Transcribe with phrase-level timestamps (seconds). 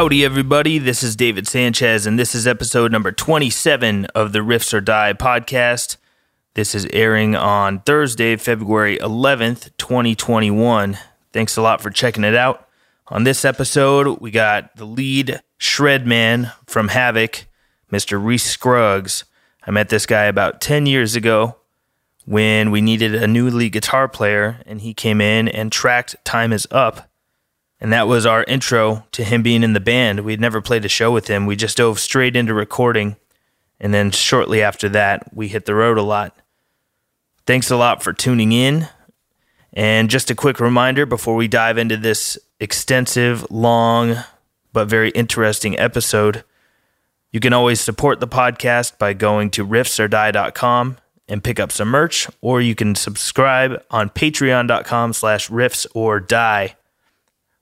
[0.00, 0.78] Howdy, everybody.
[0.78, 5.12] This is David Sanchez, and this is episode number 27 of the Riffs or Die
[5.12, 5.98] podcast.
[6.54, 10.96] This is airing on Thursday, February 11th, 2021.
[11.34, 12.66] Thanks a lot for checking it out.
[13.08, 17.44] On this episode, we got the lead shred man from Havok,
[17.92, 18.24] Mr.
[18.24, 19.24] Reese Scruggs.
[19.66, 21.56] I met this guy about 10 years ago
[22.24, 26.54] when we needed a new lead guitar player, and he came in and tracked Time
[26.54, 27.09] Is Up
[27.80, 30.20] and that was our intro to him being in the band.
[30.20, 31.46] We'd never played a show with him.
[31.46, 33.16] We just dove straight into recording.
[33.80, 36.36] And then shortly after that, we hit the road a lot.
[37.46, 38.88] Thanks a lot for tuning in.
[39.72, 44.16] And just a quick reminder before we dive into this extensive, long,
[44.72, 46.44] but very interesting episode,
[47.32, 52.26] you can always support the podcast by going to riffsordie.com and pick up some merch,
[52.40, 56.74] or you can subscribe on patreon.com slash riffs or die.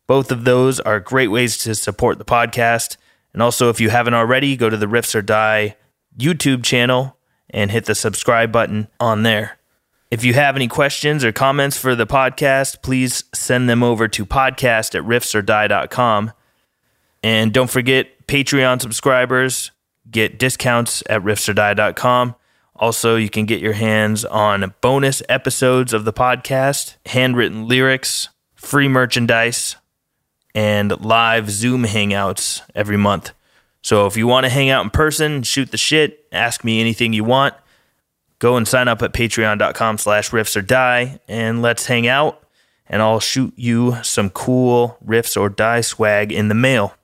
[0.09, 2.97] Both of those are great ways to support the podcast.
[3.33, 5.77] And also, if you haven't already, go to the Riffs or Die
[6.19, 7.17] YouTube channel
[7.51, 9.59] and hit the subscribe button on there.
[10.11, 14.25] If you have any questions or comments for the podcast, please send them over to
[14.25, 16.33] podcast at riffsordie.com.
[17.23, 19.73] And don't forget, Patreon subscribers
[20.11, 22.35] get discounts at riffsordie.com.
[22.77, 28.89] Also, you can get your hands on bonus episodes of the podcast, handwritten lyrics, free
[28.89, 29.77] merchandise,
[30.55, 33.33] and live Zoom hangouts every month.
[33.83, 37.13] So if you want to hang out in person, shoot the shit, ask me anything
[37.13, 37.55] you want,
[38.39, 42.43] go and sign up at patreon.com slash riffs or die and let's hang out
[42.87, 46.95] and I'll shoot you some cool riffs or die swag in the mail.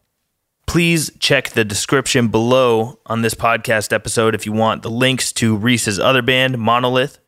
[0.67, 5.57] Please check the description below on this podcast episode if you want the links to
[5.57, 7.19] Reese's other band, Monolith,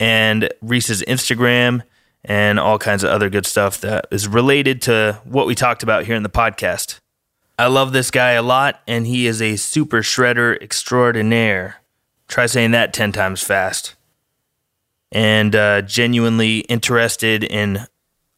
[0.00, 1.82] and Reese's Instagram
[2.24, 6.04] and all kinds of other good stuff that is related to what we talked about
[6.04, 7.00] here in the podcast.
[7.58, 11.76] I love this guy a lot, and he is a super shredder extraordinaire.
[12.26, 13.94] Try saying that 10 times fast.
[15.12, 17.86] And uh, genuinely interested in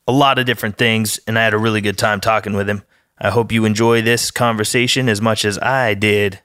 [0.07, 2.83] a lot of different things, and I had a really good time talking with him.
[3.19, 6.41] I hope you enjoy this conversation as much as I did.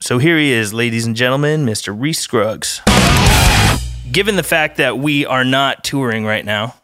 [0.00, 1.94] So here he is, ladies and gentlemen, Mr.
[1.96, 2.80] Reese Scruggs
[4.10, 6.74] given the fact that we are not touring right now,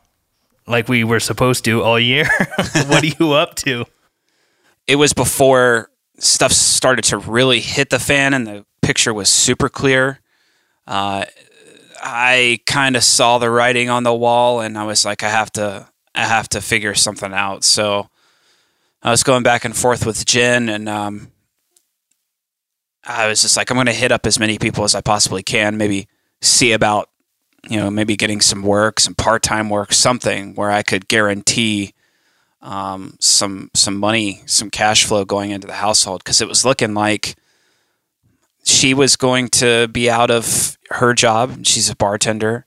[0.67, 2.29] like we were supposed to all year,
[2.87, 3.85] what are you up to?
[4.87, 9.69] It was before stuff started to really hit the fan and the picture was super
[9.69, 10.21] clear.
[10.87, 11.25] Uh,
[12.03, 15.53] I kind of saw the writing on the wall and I was like, I have
[15.53, 17.63] to, I have to figure something out.
[17.65, 18.09] So
[19.03, 21.31] I was going back and forth with Jen and, um,
[23.05, 25.43] I was just like, I'm going to hit up as many people as I possibly
[25.43, 26.07] can, maybe
[26.43, 27.10] see about
[27.69, 31.95] you know, maybe getting some work, some part time work, something where I could guarantee
[32.63, 36.95] um, some some money, some cash flow going into the household because it was looking
[36.95, 37.37] like
[38.65, 41.65] she was going to be out of her job.
[41.65, 42.67] She's a bartender,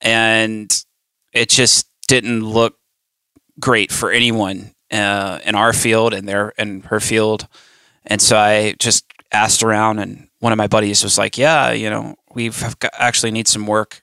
[0.00, 0.84] and
[1.32, 2.78] it just didn't look
[3.60, 7.46] great for anyone uh, in our field and their in her field.
[8.06, 11.90] And so I just asked around, and one of my buddies was like, "Yeah, you
[11.90, 14.02] know, we've actually need some work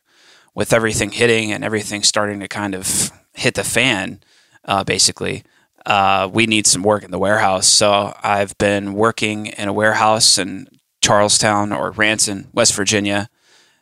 [0.56, 4.22] with everything hitting and everything starting to kind of hit the fan,
[4.66, 5.44] uh, basically.
[5.86, 7.68] Uh, we need some work in the warehouse.
[7.68, 10.68] So I've been working in a warehouse in
[11.02, 13.30] Charlestown or Ranson, West Virginia,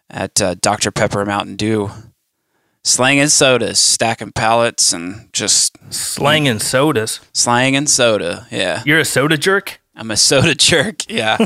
[0.10, 0.92] at uh, Dr.
[0.92, 1.92] Pepper Mountain Dew,
[2.84, 7.20] slanging sodas, stacking pallets, and just slanging sodas.
[7.34, 8.82] Slanging soda, yeah.
[8.86, 9.81] You're a soda jerk.
[10.02, 11.10] I'm a soda jerk.
[11.10, 11.38] Yeah,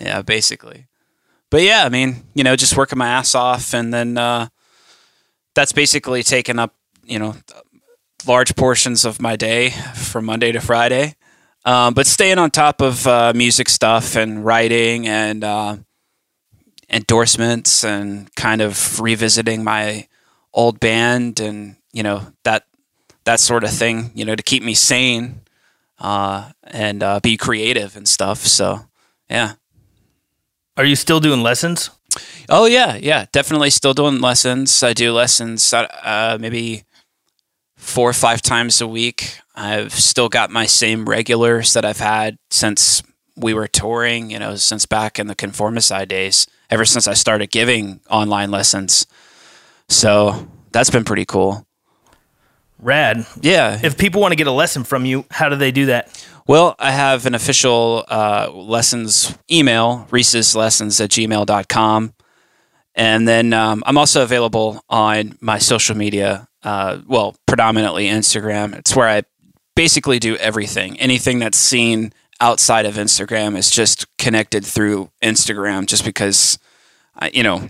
[0.00, 0.88] yeah, basically
[1.50, 4.48] but yeah, I mean, you know, just working my ass off, and then uh,
[5.54, 6.74] that's basically taken up,
[7.04, 7.36] you know,
[8.26, 11.16] large portions of my day from Monday to Friday.
[11.64, 15.76] Um, but staying on top of uh, music stuff and writing and uh,
[16.88, 20.06] endorsements and kind of revisiting my
[20.54, 22.64] old band and you know that
[23.24, 25.40] that sort of thing, you know, to keep me sane
[25.98, 28.38] uh, and uh, be creative and stuff.
[28.38, 28.86] So
[29.28, 29.54] yeah.
[30.76, 31.90] Are you still doing lessons?
[32.48, 34.82] Oh yeah, yeah, definitely still doing lessons.
[34.82, 36.84] I do lessons uh, maybe
[37.76, 39.38] four or five times a week.
[39.54, 43.02] I've still got my same regulars that I've had since
[43.36, 44.30] we were touring.
[44.30, 46.46] You know, since back in the Conformicide days.
[46.70, 49.06] Ever since I started giving online lessons,
[49.88, 51.66] so that's been pretty cool.
[52.80, 53.26] Rad.
[53.40, 53.78] Yeah.
[53.82, 56.24] If people want to get a lesson from you, how do they do that?
[56.46, 62.14] Well, I have an official uh, lessons email, Reese's lessons at gmail.com.
[62.94, 68.74] And then um, I'm also available on my social media, uh, well, predominantly Instagram.
[68.76, 69.22] It's where I
[69.76, 70.98] basically do everything.
[70.98, 76.58] Anything that's seen outside of Instagram is just connected through Instagram, just because,
[77.14, 77.68] I, you know,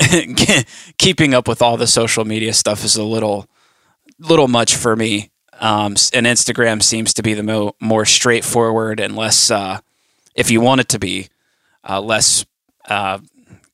[0.98, 3.46] keeping up with all the social media stuff is a little
[4.20, 5.30] little much for me.
[5.60, 9.80] Um, and Instagram seems to be the mo- more straightforward and less, uh,
[10.34, 11.28] if you want it to be,
[11.88, 12.46] uh, less
[12.88, 13.18] uh,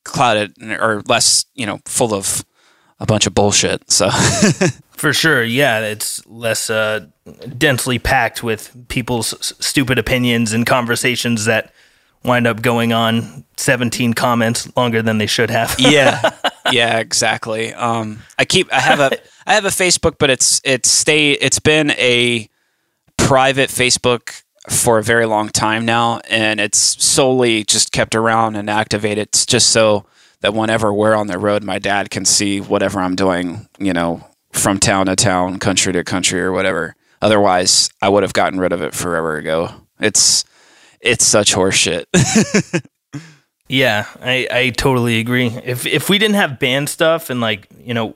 [0.03, 2.43] clouded or less, you know, full of
[2.99, 3.89] a bunch of bullshit.
[3.89, 4.09] So
[4.91, 7.05] For sure, yeah, it's less uh,
[7.57, 11.71] densely packed with people's s- stupid opinions and conversations that
[12.25, 15.75] wind up going on 17 comments longer than they should have.
[15.77, 16.31] yeah,
[16.71, 17.73] yeah, exactly.
[17.75, 19.11] Um, I keep I have a
[19.47, 22.49] I have a Facebook, but it's it's stay it's been a
[23.17, 28.69] private Facebook for a very long time now, and it's solely just kept around and
[28.69, 30.05] activated just so
[30.41, 34.27] that whenever we're on the road, my dad can see whatever I'm doing, you know,
[34.51, 36.97] from town to town, country to country, or whatever.
[37.21, 39.71] Otherwise, I would have gotten rid of it forever ago.
[40.01, 40.43] It's
[40.99, 42.03] it's such horseshit.
[43.69, 45.47] Yeah, I, I totally agree.
[45.47, 48.15] If if we didn't have band stuff and like, you know,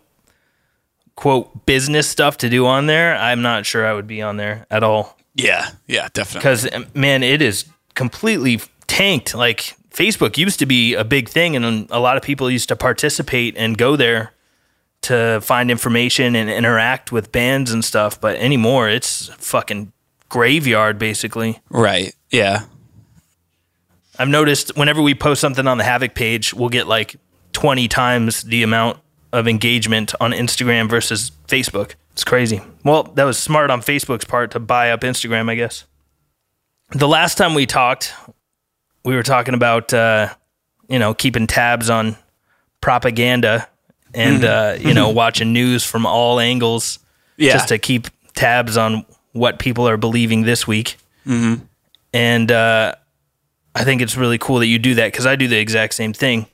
[1.16, 4.66] quote business stuff to do on there, I'm not sure I would be on there
[4.70, 5.18] at all.
[5.36, 6.40] yeah, yeah, definitely.
[6.40, 7.66] Because um, man, it is
[7.96, 9.36] completely tanked.
[9.36, 12.76] Like Facebook used to be a big thing, and a lot of people used to
[12.76, 14.34] participate and go there
[15.02, 18.20] to find information and interact with bands and stuff.
[18.22, 19.92] But anymore, it's fucking
[20.30, 21.60] graveyard basically.
[21.70, 22.16] Right.
[22.30, 22.64] Yeah.
[24.18, 27.16] I've noticed whenever we post something on the Havok page, we'll get like
[27.54, 29.00] 20 times the amount
[29.34, 31.94] of engagement on Instagram versus Facebook.
[32.14, 32.62] It's crazy.
[32.84, 35.86] Well, that was smart on Facebook's part to buy up Instagram, I guess.
[36.92, 38.14] The last time we talked,
[39.06, 40.34] we were talking about, uh,
[40.90, 42.18] you know, keeping tabs on
[42.82, 43.68] propaganda
[44.14, 47.00] and, uh, you know, watching news from all angles
[47.38, 47.54] Yeah.
[47.54, 50.98] just to keep tabs on what people are believing this week.
[51.26, 51.64] Mm-hmm.
[52.14, 52.96] And uh,
[53.74, 56.12] I think it's really cool that you do that because I do the exact same
[56.12, 56.48] thing.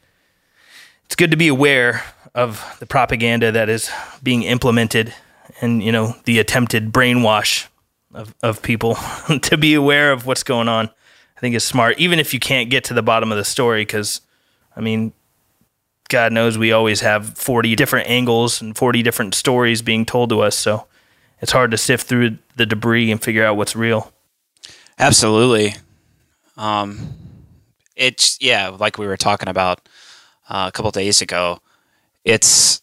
[1.06, 2.03] It's good to be aware
[2.38, 3.89] of the propaganda that is
[4.22, 5.12] being implemented
[5.60, 7.66] and, you know, the attempted brainwash
[8.13, 8.95] of, of people
[9.42, 10.86] to be aware of what's going on.
[11.36, 13.81] I think is smart, even if you can't get to the bottom of the story,
[13.81, 14.22] because,
[14.75, 15.13] I mean,
[16.10, 20.42] God knows we always have 40 different angles and 40 different stories being told to
[20.42, 20.56] us.
[20.56, 20.86] So
[21.42, 24.12] it's hard to sift through the debris and figure out what's real.
[25.00, 25.75] Absolutely.
[26.56, 27.13] Um,
[27.95, 29.88] it's yeah, like we were talking about
[30.50, 31.60] uh, a couple days ago.
[32.27, 32.81] It's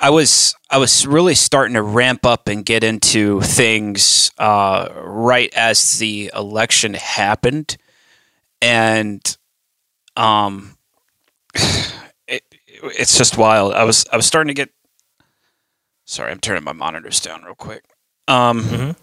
[0.00, 5.52] I was I was really starting to ramp up and get into things uh, right
[5.54, 7.76] as the election happened,
[8.62, 9.20] and
[10.16, 10.78] um,
[11.54, 13.74] it, it's just wild.
[13.74, 14.70] I was I was starting to get.
[16.06, 17.84] Sorry, I'm turning my monitors down real quick.
[18.28, 18.96] Um, Mhm.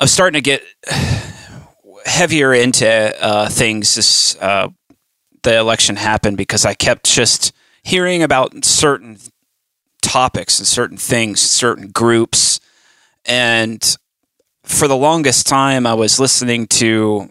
[0.00, 0.62] I was starting to get
[2.06, 2.88] heavier into
[3.22, 4.68] uh, things as uh,
[5.42, 7.52] the election happened because I kept just
[7.88, 9.16] hearing about certain
[10.02, 12.60] topics and certain things, certain groups,
[13.24, 13.96] and
[14.62, 17.30] for the longest time, I was listening to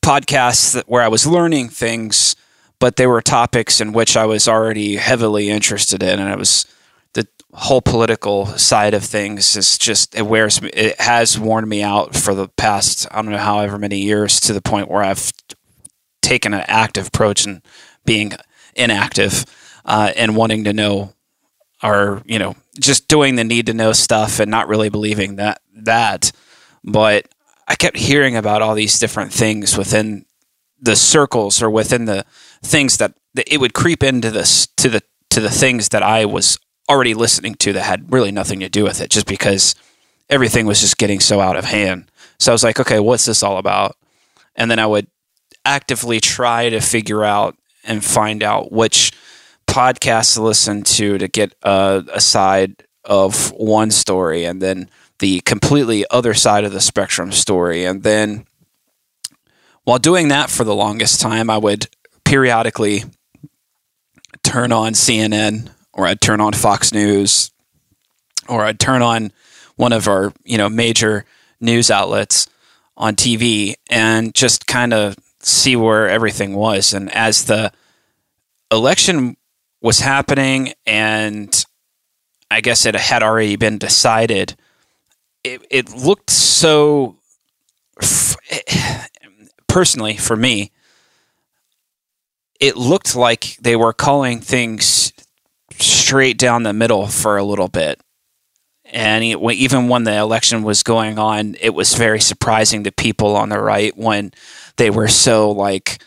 [0.00, 2.36] podcasts that, where I was learning things,
[2.78, 6.66] but they were topics in which I was already heavily interested in, and it was
[7.14, 11.82] the whole political side of things is just it wears me it has worn me
[11.82, 15.32] out for the past I don't know however many years to the point where I've
[16.22, 17.60] taken an active approach and
[18.04, 18.32] being
[18.76, 19.44] inactive
[19.84, 21.12] uh, and wanting to know
[21.82, 25.60] or you know just doing the need to know stuff and not really believing that
[25.74, 26.32] that
[26.82, 27.28] but
[27.66, 30.26] I kept hearing about all these different things within
[30.80, 32.26] the circles or within the
[32.62, 36.26] things that, that it would creep into this to the to the things that I
[36.26, 39.74] was already listening to that had really nothing to do with it just because
[40.28, 42.10] everything was just getting so out of hand.
[42.38, 43.96] So I was like, okay, what's this all about?
[44.54, 45.08] And then I would
[45.64, 49.12] actively try to figure out and find out which
[49.74, 54.88] podcasts to listen to to get a, a side of one story and then
[55.18, 57.84] the completely other side of the spectrum story.
[57.84, 58.46] And then
[59.82, 61.88] while doing that for the longest time, I would
[62.24, 63.02] periodically
[64.44, 67.50] turn on CNN or I'd turn on Fox News
[68.48, 69.32] or I'd turn on
[69.74, 71.24] one of our, you know, major
[71.60, 72.46] news outlets
[72.96, 76.94] on TV and just kind of see where everything was.
[76.94, 77.72] And as the
[78.70, 79.36] election
[79.84, 81.66] was happening and
[82.50, 84.56] I guess it had already been decided,
[85.44, 87.18] it, it looked so
[89.68, 90.72] personally for me
[92.60, 95.12] it looked like they were calling things
[95.72, 98.00] straight down the middle for a little bit.
[98.86, 103.50] And even when the election was going on, it was very surprising to people on
[103.50, 104.32] the right when
[104.76, 106.02] they were so like,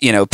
[0.00, 0.26] you know,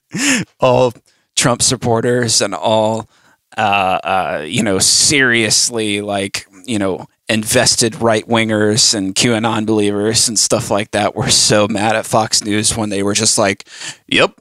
[0.60, 0.94] all
[1.38, 3.08] Trump supporters and all,
[3.56, 3.60] uh,
[4.02, 10.70] uh, you know, seriously like, you know, invested right wingers and QAnon believers and stuff
[10.70, 13.68] like that were so mad at Fox News when they were just like,
[14.08, 14.40] "Yep,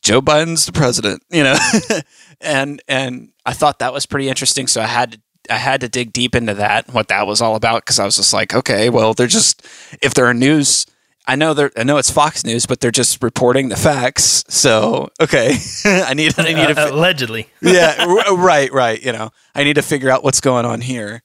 [0.00, 1.56] Joe Biden's the president," you know,
[2.40, 4.66] and and I thought that was pretty interesting.
[4.66, 5.20] So I had to
[5.50, 8.16] I had to dig deep into that, what that was all about, because I was
[8.16, 9.66] just like, okay, well, they're just
[10.00, 10.86] if they're news.
[11.30, 11.70] I know they're.
[11.76, 14.44] I know it's Fox News, but they're just reporting the facts.
[14.48, 16.38] So okay, I need.
[16.38, 17.48] I need uh, allegedly.
[17.62, 19.02] yeah, right, right.
[19.02, 21.22] You know, I need to figure out what's going on here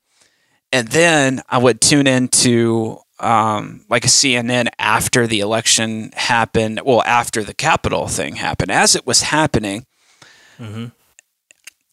[0.75, 6.81] and then I would tune into um, like a CNN after the election happened.
[6.83, 9.85] Well, after the Capitol thing happened, as it was happening,
[10.59, 10.87] mm-hmm.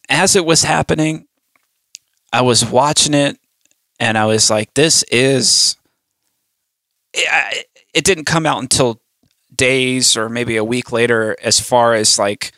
[0.09, 1.27] as it was happening,
[2.33, 3.39] I was watching it,
[4.01, 5.77] and I was like, "This is."
[7.93, 8.99] It didn't come out until
[9.55, 12.51] days or maybe a week later, as far as like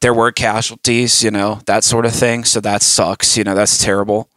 [0.00, 2.44] there were casualties, you know, that sort of thing.
[2.44, 3.36] So that sucks.
[3.36, 4.28] You know, that's terrible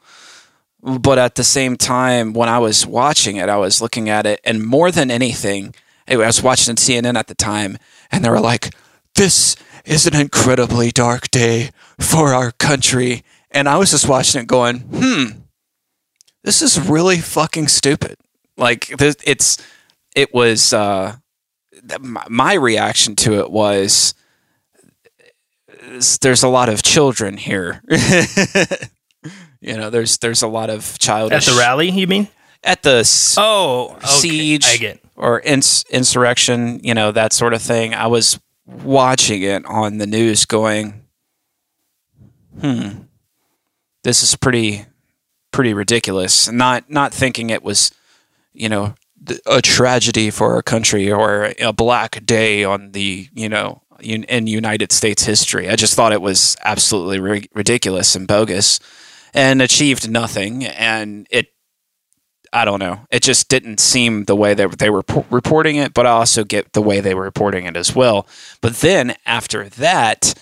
[0.82, 4.40] but at the same time, when I was watching it, I was looking at it,
[4.44, 5.76] and more than anything,
[6.08, 7.78] I was watching CNN at the time,
[8.12, 8.74] and they were like,
[9.16, 14.48] "This is an incredibly dark day for our country," and I was just watching it,
[14.48, 15.26] going, "Hmm,
[16.44, 18.18] this is really fucking stupid."
[18.58, 19.58] Like it's,
[20.16, 20.74] it was.
[20.74, 21.18] Uh,
[22.02, 24.14] my reaction to it was,
[26.22, 27.82] "There's a lot of children here."
[29.62, 31.90] You know, there's there's a lot of childish at the rally.
[31.90, 32.30] You mean
[32.64, 33.04] at the
[33.38, 34.08] oh okay.
[34.08, 36.80] siege or ins- insurrection?
[36.82, 37.94] You know that sort of thing.
[37.94, 41.04] I was watching it on the news, going,
[42.62, 43.02] "Hmm,
[44.04, 44.86] this is pretty
[45.52, 47.92] pretty ridiculous." Not not thinking it was,
[48.54, 48.96] you know,
[49.46, 54.92] a tragedy for our country or a black day on the you know in United
[54.92, 55.70] States history.
[55.70, 58.80] I just thought it was absolutely ri- ridiculous and bogus
[59.34, 60.66] and achieved nothing.
[60.66, 61.48] And it,
[62.52, 66.06] I don't know, it just didn't seem the way that they were reporting it, but
[66.06, 68.28] I also get the way they were reporting it as well.
[68.62, 70.34] But then after that,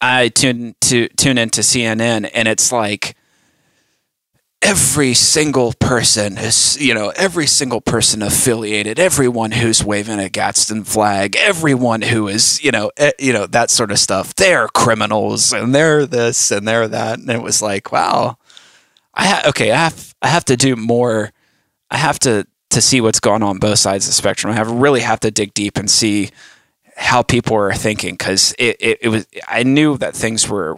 [0.00, 3.16] I tune to tune into CNN, and it's like
[4.66, 10.82] every single person is, you know, every single person affiliated, everyone who's waving a Gadsden
[10.82, 14.34] flag, everyone who is, you know, eh, you know that sort of stuff.
[14.34, 18.38] They're criminals, and they're this and they're that, and it was like, wow,
[19.14, 21.32] I ha- okay, I have I have to do more.
[21.88, 24.52] I have to to see what's going on both sides of the spectrum.
[24.52, 26.30] I have really have to dig deep and see
[26.96, 30.76] how people are thinking because it, it, it was I knew that things were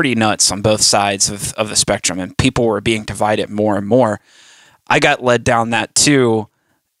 [0.00, 3.76] pretty nuts on both sides of, of the spectrum, and people were being divided more
[3.76, 4.18] and more.
[4.86, 6.48] I got led down that too,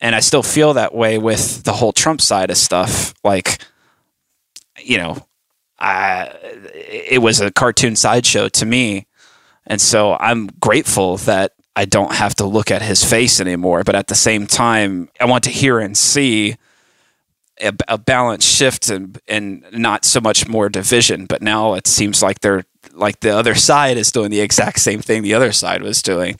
[0.02, 3.14] and I still feel that way with the whole Trump side of stuff.
[3.24, 3.64] Like,
[4.78, 5.26] you know,
[5.78, 6.30] I,
[6.74, 9.06] it was a cartoon sideshow to me,
[9.66, 13.82] and so I'm grateful that I don't have to look at his face anymore.
[13.82, 16.56] But at the same time, I want to hear and see
[17.62, 21.24] a, a balance shift and and not so much more division.
[21.24, 25.00] But now it seems like they're like the other side is doing the exact same
[25.00, 26.38] thing the other side was doing.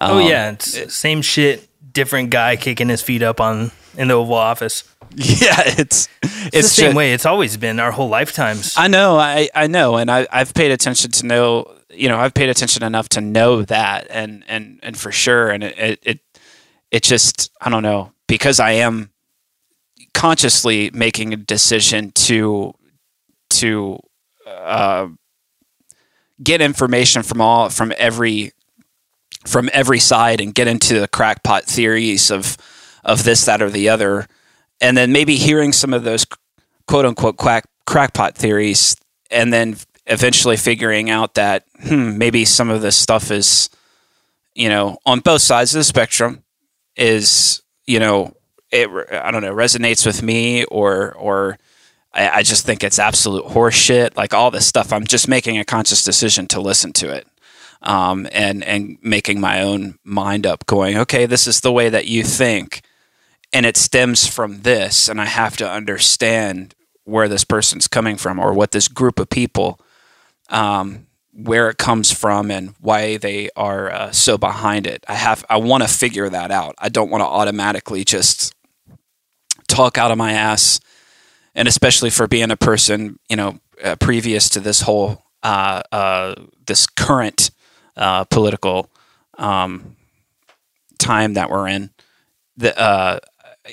[0.00, 4.08] Um, oh yeah, it's it, same shit, different guy kicking his feet up on in
[4.08, 4.84] the Oval Office.
[5.18, 7.12] Yeah, it's it's, it's the same just, way.
[7.14, 8.74] It's always been our whole lifetimes.
[8.76, 12.34] I know, I I know, and I I've paid attention to know, you know, I've
[12.34, 16.20] paid attention enough to know that, and and and for sure, and it it it,
[16.90, 19.10] it just I don't know because I am
[20.12, 22.74] consciously making a decision to
[23.50, 24.00] to
[24.46, 25.08] uh,
[26.42, 28.52] get information from all from every
[29.46, 32.56] from every side and get into the crackpot theories of
[33.04, 34.26] of this that or the other.
[34.80, 36.26] And then maybe hearing some of those
[36.86, 38.96] quote unquote quack, crackpot theories
[39.30, 39.76] and then
[40.06, 43.68] eventually figuring out that hmm, maybe some of this stuff is
[44.54, 46.42] you know on both sides of the spectrum
[46.96, 48.32] is you know
[48.70, 51.58] it I don't know resonates with me or or
[52.16, 54.16] I, I just think it's absolute horseshit.
[54.16, 57.28] Like all this stuff, I'm just making a conscious decision to listen to it.
[57.82, 62.06] Um, and and making my own mind up, going, okay, this is the way that
[62.06, 62.80] you think,
[63.52, 68.38] and it stems from this, and I have to understand where this person's coming from
[68.38, 69.78] or what this group of people,
[70.48, 75.04] um, where it comes from, and why they are uh, so behind it.
[75.06, 76.74] I have I want to figure that out.
[76.78, 78.54] I don't want to automatically just
[79.68, 80.80] talk out of my ass
[81.56, 86.34] and especially for being a person, you know, uh, previous to this whole uh, uh,
[86.66, 87.50] this current
[87.96, 88.90] uh, political
[89.38, 89.96] um,
[90.98, 91.90] time that we're in.
[92.58, 93.20] The uh,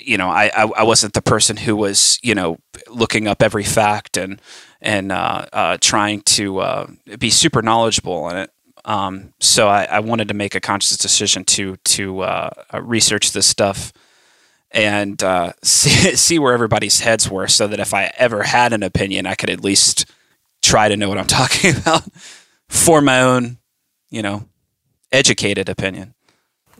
[0.01, 2.57] you know, I, I, I wasn't the person who was you know
[2.89, 4.41] looking up every fact and
[4.81, 8.51] and uh, trying to be super knowledgeable in it.
[8.85, 12.49] Um, so I, I, wanted to make a conscious decision to to
[12.81, 13.93] research this stuff
[14.73, 18.83] and uh, see, see where everybody's heads were, so that if I ever had an
[18.83, 20.05] opinion, I could at least
[20.61, 22.03] try to know what I'm talking about
[22.69, 23.57] for my own,
[24.09, 24.47] you know,
[25.11, 26.13] educated opinion.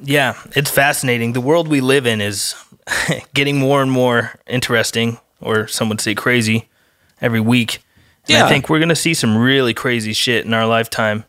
[0.02, 1.34] Yeah, it's fascinating.
[1.34, 2.56] The world we live in is
[3.34, 6.68] getting more and more interesting, or some would say crazy,
[7.22, 7.84] every week.
[8.28, 8.46] And yeah.
[8.46, 11.26] I think we're going to see some really crazy shit in our lifetime.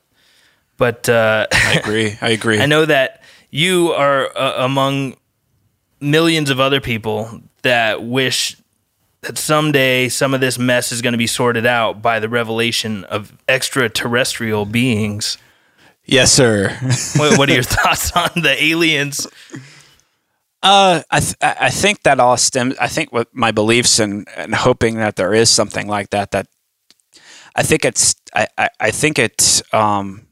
[0.76, 2.16] But uh, I agree.
[2.20, 2.60] I agree.
[2.60, 5.16] I know that you are uh, among
[6.04, 8.56] millions of other people that wish
[9.22, 13.04] that someday some of this mess is going to be sorted out by the revelation
[13.04, 15.38] of extraterrestrial beings.
[16.04, 16.70] Yes, sir.
[17.16, 19.26] what, what, are your thoughts on the aliens?
[20.62, 22.76] Uh, I th- I think that all stems.
[22.78, 26.30] I think with my beliefs and, and hoping that there is something like that.
[26.30, 26.46] That
[27.54, 28.14] I think it's.
[28.34, 29.62] I I, I think it's.
[29.74, 30.26] Um,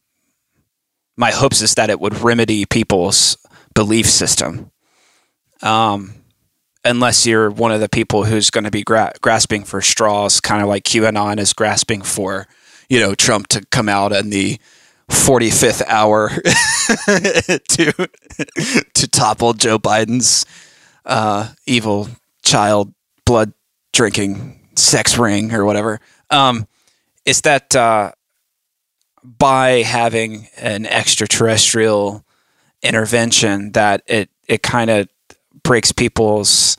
[1.18, 3.36] my hopes is that it would remedy people's
[3.74, 4.71] belief system.
[5.62, 6.14] Um,
[6.84, 10.62] unless you're one of the people who's going to be gra- grasping for straws, kind
[10.62, 12.46] of like QAnon is grasping for,
[12.88, 14.58] you know, Trump to come out in the
[15.10, 16.28] 45th hour
[17.68, 18.08] to
[18.94, 20.46] to topple Joe Biden's
[21.04, 22.08] uh, evil
[22.42, 23.52] child blood
[23.92, 26.00] drinking sex ring or whatever.
[26.30, 26.66] Um,
[27.24, 28.12] is that uh,
[29.22, 32.24] by having an extraterrestrial
[32.82, 35.08] intervention that it it kind of
[35.62, 36.76] breaks people's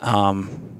[0.00, 0.72] um,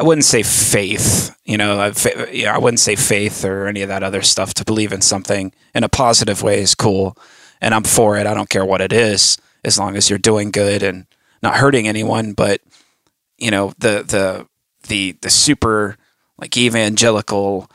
[0.00, 4.22] I wouldn't say faith, you know, I, wouldn't say faith or any of that other
[4.22, 4.54] stuff.
[4.54, 7.18] To believe in something in a positive way is cool,
[7.60, 8.26] and I'm for it.
[8.26, 11.06] I don't care what it is, as long as you're doing good and
[11.42, 12.32] not hurting anyone.
[12.32, 12.60] But
[13.38, 14.46] you know, the the
[14.86, 15.96] the the super
[16.38, 17.68] like evangelical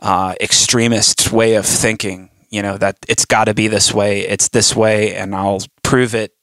[0.00, 2.28] uh, extremist way of thinking.
[2.50, 4.20] You know that it's got to be this way.
[4.20, 6.34] It's this way, and I'll prove it.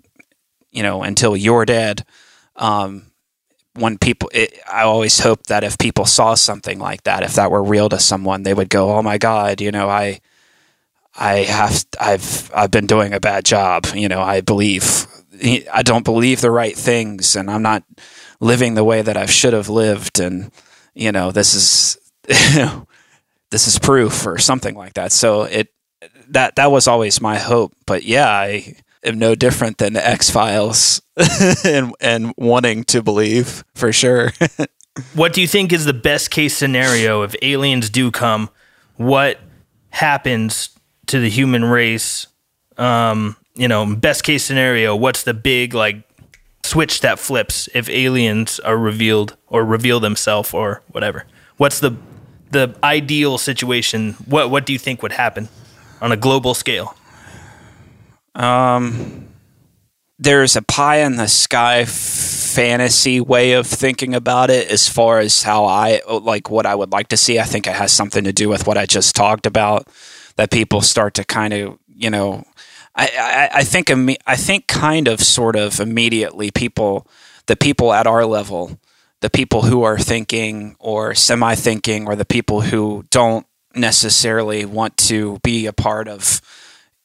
[0.72, 2.06] You know, until you're dead.
[2.56, 3.12] Um,
[3.78, 7.52] when people, it, I always hope that if people saw something like that, if that
[7.52, 10.20] were real to someone, they would go, "Oh my God, you know, I,
[11.16, 13.86] I have, I've, I've been doing a bad job.
[13.94, 15.08] You know, I believe,
[15.72, 17.84] I don't believe the right things, and I'm not
[18.40, 20.52] living the way that I should have lived, and
[20.94, 21.98] you know, this is,
[23.52, 25.12] this is proof or something like that.
[25.12, 25.70] So it,
[26.30, 27.74] that, that was always my hope.
[27.86, 31.02] But yeah, I am no different than X Files
[31.66, 34.32] and and wanting to believe for sure.
[35.14, 38.50] what do you think is the best case scenario if aliens do come?
[38.96, 39.40] What
[39.90, 40.70] happens
[41.08, 42.28] to the human race?
[42.78, 46.04] Um, you know, best case scenario, what's the big like
[46.64, 51.26] switch that flips if aliens are revealed or reveal themselves or whatever?
[51.58, 51.96] What's the
[52.52, 54.14] the ideal situation?
[54.26, 55.50] What what do you think would happen
[56.02, 56.96] on a global scale?
[58.38, 59.28] Um
[60.20, 65.44] there's a pie in the sky fantasy way of thinking about it as far as
[65.44, 67.40] how I like what I would like to see.
[67.40, 69.88] I think it has something to do with what I just talked about
[70.38, 72.46] that people start to kind of, you know,
[72.96, 73.92] I, I, I think
[74.26, 77.08] I think kind of sort of immediately people
[77.46, 78.80] the people at our level,
[79.22, 83.46] the people who are thinking or semi thinking or the people who don't
[83.76, 86.42] necessarily want to be a part of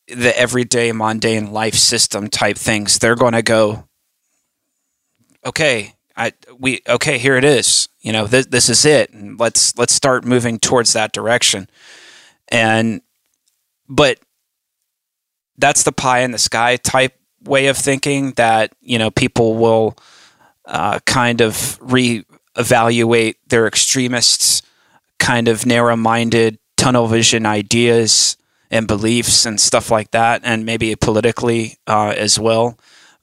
[0.09, 3.89] the everyday mundane life system type things, they're going to go,
[5.45, 7.89] okay, I we okay, here it is.
[8.01, 11.69] You know, this this is it, and let's let's start moving towards that direction.
[12.49, 13.01] And
[13.89, 14.19] but
[15.57, 19.97] that's the pie in the sky type way of thinking that you know people will
[20.67, 24.63] uh, kind of re-evaluate their extremists,
[25.19, 28.37] kind of narrow-minded, tunnel vision ideas
[28.73, 32.79] and beliefs and stuff like that, and maybe politically uh, as well.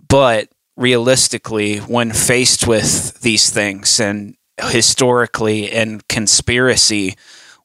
[0.07, 7.15] But realistically, when faced with these things and historically and conspiracy,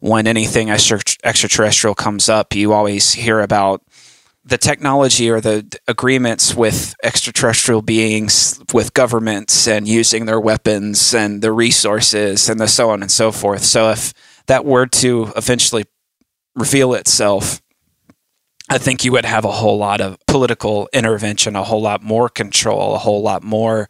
[0.01, 3.83] when anything extraterrestrial comes up, you always hear about
[4.47, 11.43] the technology or the agreements with extraterrestrial beings, with governments, and using their weapons and
[11.43, 13.63] the resources and the so on and so forth.
[13.63, 14.13] So if
[14.47, 15.85] that were to eventually
[16.55, 17.63] reveal itself,
[18.71, 22.29] I think you would have a whole lot of political intervention, a whole lot more
[22.29, 23.89] control, a whole lot more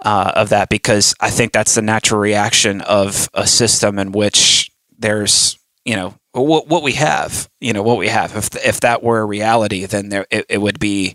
[0.00, 4.70] uh, of that, because I think that's the natural reaction of a system in which
[4.98, 7.48] there's, you know, what what we have.
[7.60, 8.36] You know what we have.
[8.36, 11.14] If if that were a reality, then there it, it would be.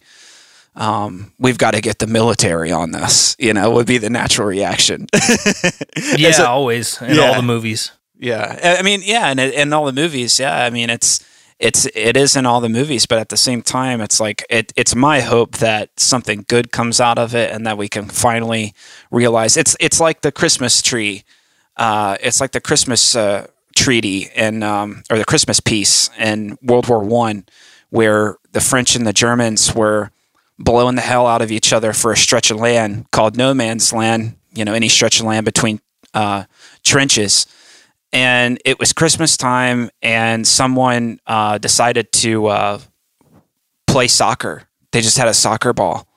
[0.75, 3.35] Um, we've got to get the military on this.
[3.39, 5.07] You know, would be the natural reaction.
[6.17, 7.21] Yeah, a- always in Yeah.
[7.23, 7.91] all the movies.
[8.17, 11.19] Yeah, I mean, yeah, and in all the movies, yeah, I mean, it's
[11.59, 14.71] it's it is in all the movies, but at the same time, it's like it,
[14.77, 18.73] it's my hope that something good comes out of it, and that we can finally
[19.11, 21.23] realize it's it's like the Christmas tree,
[21.75, 26.87] uh, it's like the Christmas uh, treaty and um, or the Christmas peace in World
[26.87, 27.45] War One,
[27.89, 30.11] where the French and the Germans were
[30.57, 33.91] blowing the hell out of each other for a stretch of land called no man's
[33.91, 34.37] land.
[34.53, 35.81] You know, any stretch of land between
[36.13, 36.45] uh,
[36.83, 37.45] trenches
[38.11, 42.79] and it was Christmas time, and someone uh, decided to uh,
[43.87, 44.63] play soccer.
[44.91, 46.07] They just had a soccer ball,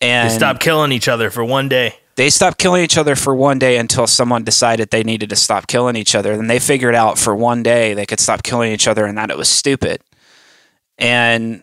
[0.00, 1.94] and They stopped killing each other for one day.
[2.16, 5.66] they stopped killing each other for one day until someone decided they needed to stop
[5.66, 6.36] killing each other.
[6.36, 9.30] Then they figured out for one day they could stop killing each other and that
[9.30, 10.00] it was stupid.
[10.98, 11.62] And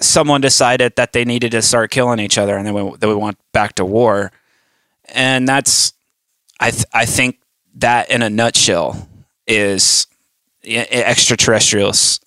[0.00, 3.14] someone decided that they needed to start killing each other and then we, then we
[3.14, 4.32] went back to war.
[5.14, 5.92] And that's,
[6.62, 7.40] I, th- I think
[7.74, 9.08] that in a nutshell
[9.48, 10.06] is
[10.64, 12.20] extraterrestrials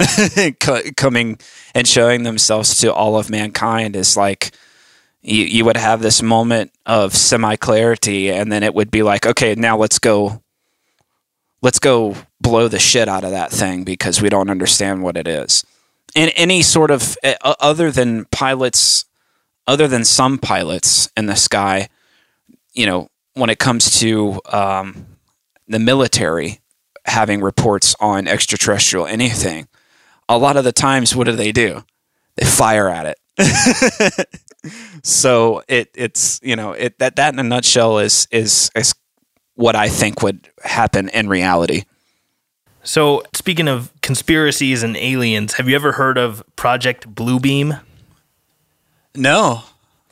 [0.98, 1.40] coming
[1.74, 4.52] and showing themselves to all of mankind is like,
[5.22, 9.26] you, you would have this moment of semi clarity, and then it would be like,
[9.26, 10.44] okay, now let's go,
[11.62, 15.30] let's go blow the shit out of that thing because we don't understand what it
[15.30, 15.64] is.
[16.14, 19.06] And any sort of other than pilots,
[19.66, 21.88] other than some pilots in the sky,
[22.74, 25.06] you know, when it comes to um,
[25.68, 26.60] the military
[27.06, 29.68] having reports on extraterrestrial anything,
[30.28, 31.84] a lot of the times, what do they do?
[32.36, 34.30] They fire at it.
[35.04, 38.96] so it it's you know it that that in a nutshell is is is
[39.56, 41.84] what I think would happen in reality.
[42.84, 47.82] So, speaking of conspiracies and aliens, have you ever heard of Project Bluebeam?
[49.16, 49.64] No,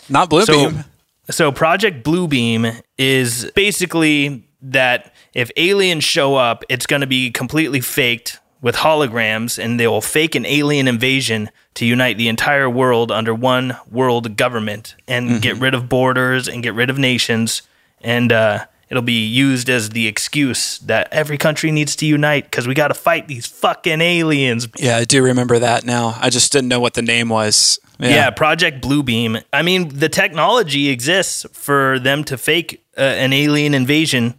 [0.09, 0.81] not Bluebeam.
[0.81, 0.83] So,
[1.29, 7.81] so Project Bluebeam is basically that if aliens show up, it's going to be completely
[7.81, 13.11] faked with holograms, and they will fake an alien invasion to unite the entire world
[13.11, 17.63] under one world government and get rid of borders and get rid of nations.
[18.01, 22.67] And uh, it'll be used as the excuse that every country needs to unite because
[22.67, 24.67] we got to fight these fucking aliens.
[24.77, 26.17] yeah, I do remember that now.
[26.19, 27.79] I just didn't know what the name was.
[27.99, 28.29] Yeah.
[28.31, 29.43] Project Bluebeam.
[29.53, 34.35] I mean, the technology exists for them to fake uh, an alien invasion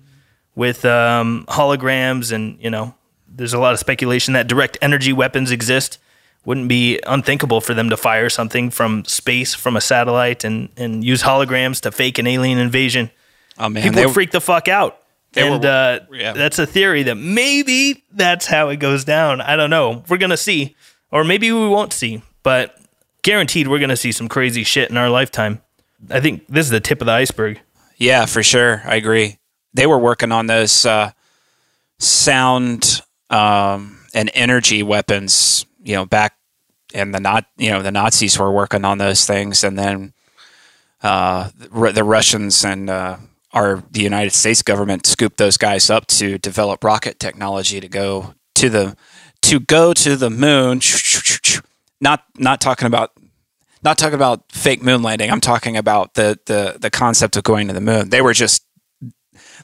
[0.54, 2.94] with um, holograms, and you know,
[3.28, 5.98] there's a lot of speculation that direct energy weapons exist.
[6.44, 11.02] Wouldn't be unthinkable for them to fire something from space from a satellite and and
[11.02, 13.10] use holograms to fake an alien invasion.
[13.58, 14.98] Oh man, People they, freak the fuck out.
[15.36, 16.32] and were- uh, yeah.
[16.32, 19.40] that's a theory that maybe that's how it goes down.
[19.40, 20.02] I don't know.
[20.08, 20.76] We're gonna see,
[21.10, 22.76] or maybe we won't see, but
[23.22, 25.60] guaranteed we're gonna see some crazy shit in our lifetime.
[26.10, 27.60] I think this is the tip of the iceberg.
[27.96, 28.82] Yeah, for sure.
[28.84, 29.38] I agree.
[29.72, 31.12] They were working on those uh,
[31.98, 36.36] sound um, and energy weapons, you know, back
[36.92, 40.12] and the not, you know, the Nazis were working on those things, and then
[41.02, 43.16] uh, the the Russians and uh,
[43.54, 48.34] our the United States government scooped those guys up to develop rocket technology to go
[48.56, 48.96] to the
[49.42, 50.80] to go to the moon.
[52.00, 53.12] Not not talking about
[53.82, 55.30] not talking about fake moon landing.
[55.30, 58.10] I'm talking about the the the concept of going to the moon.
[58.10, 58.66] They were just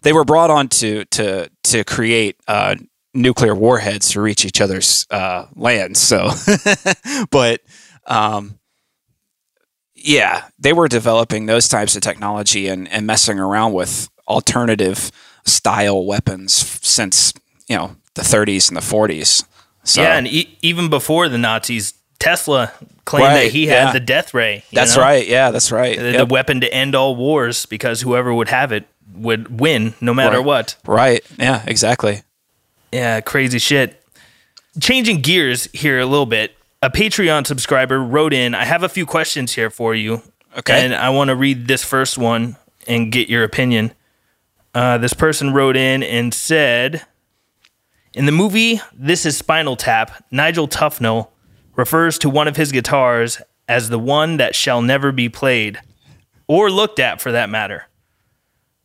[0.03, 2.77] they were brought on to to to create uh,
[3.13, 5.99] nuclear warheads to reach each other's uh, lands.
[5.99, 6.31] So,
[7.31, 7.61] but
[8.07, 8.60] um,
[10.03, 15.11] yeah, they were developing those types of technology and and messing around with alternative
[15.45, 16.53] style weapons
[16.87, 17.33] since
[17.69, 19.45] you know the 30s and the 40s.
[19.85, 22.73] So, yeah, and e- even before the Nazis, Tesla
[23.05, 23.93] claimed Right, that he had yeah.
[23.93, 24.63] the death ray.
[24.73, 25.03] that's know?
[25.03, 25.27] right.
[25.27, 25.97] Yeah, that's right.
[25.99, 26.19] The, Yep.
[26.19, 30.37] the weapon to end all wars because whoever would have it would win no matter
[30.39, 30.45] Right.
[30.47, 30.77] what.
[30.87, 31.25] Right.
[31.39, 32.23] Yeah, exactly.
[32.93, 34.03] Yeah, crazy shit.
[34.81, 36.55] Changing gears here a little bit.
[36.83, 40.23] A Patreon subscriber wrote in, I have a few questions here for you.
[40.57, 40.85] Okay.
[40.85, 42.57] And I want to read this first one
[42.89, 43.93] and get your opinion.
[44.75, 47.05] Uh, this person wrote in and said,
[48.15, 51.29] In the movie This is Spinal Tap, Nigel Tufnell
[51.77, 55.81] refers to one of his guitars as the one that shall never be played,
[56.49, 57.87] or looked at for that matter.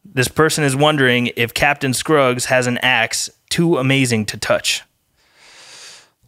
[0.03, 4.83] This person is wondering if Captain Scruggs has an axe too amazing to touch.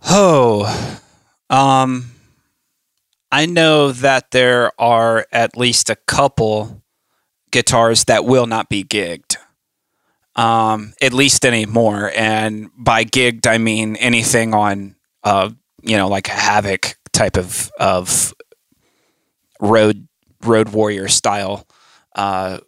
[0.10, 1.00] Oh,
[1.50, 2.12] um,
[3.32, 6.82] I know that there are at least a couple
[7.52, 9.38] guitars that will not be gigged.
[10.36, 12.12] um, at least anymore.
[12.16, 15.50] And by gigged, I mean anything on, uh,
[15.82, 18.34] you know, like a Havok type of of
[19.60, 20.08] road
[20.44, 21.68] road warrior style
[22.16, 22.60] uh,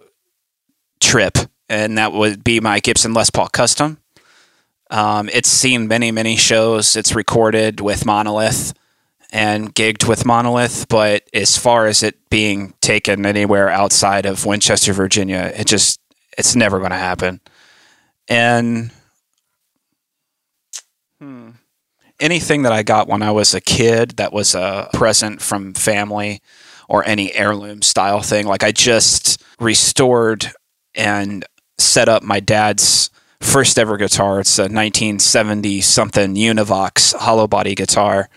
[1.00, 1.38] trip,
[1.70, 3.98] and that would be my Gibson Les Paul Custom.
[4.90, 6.96] Um, it's seen many many shows.
[6.96, 8.74] It's recorded with Monolith
[9.32, 14.94] and gigged with Monolith, but as far as it being taken anywhere outside of Winchester,
[14.94, 16.00] Virginia, it just
[16.38, 17.42] it's never going to happen.
[18.28, 18.92] And
[21.20, 21.52] hmm,
[22.20, 26.42] anything that I got when I was a kid that was a present from family
[26.88, 30.52] or any heirloom style thing, like I just restored
[30.96, 31.46] and
[31.78, 33.10] set up my dad's
[33.42, 34.40] first ever guitar.
[34.40, 38.30] It's a 1970 something Univox hollow body guitar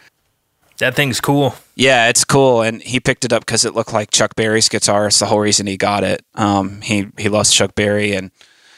[0.79, 1.55] That thing's cool.
[1.75, 5.07] yeah, it's cool, and he picked it up because it looked like Chuck Berry's guitar.
[5.07, 6.25] It's the whole reason he got it.
[6.35, 8.31] Um, he he loves Chuck Berry, and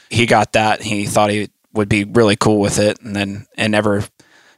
[0.09, 0.81] he got that.
[0.81, 4.03] He thought he would be really cool with it, and then and never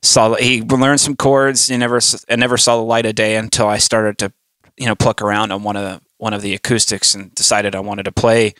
[0.01, 0.35] saw.
[0.35, 1.67] He learned some chords.
[1.67, 4.31] He never and never saw the light of day until I started to,
[4.77, 7.79] you know, pluck around on one of the one of the acoustics and decided I
[7.79, 8.53] wanted to play.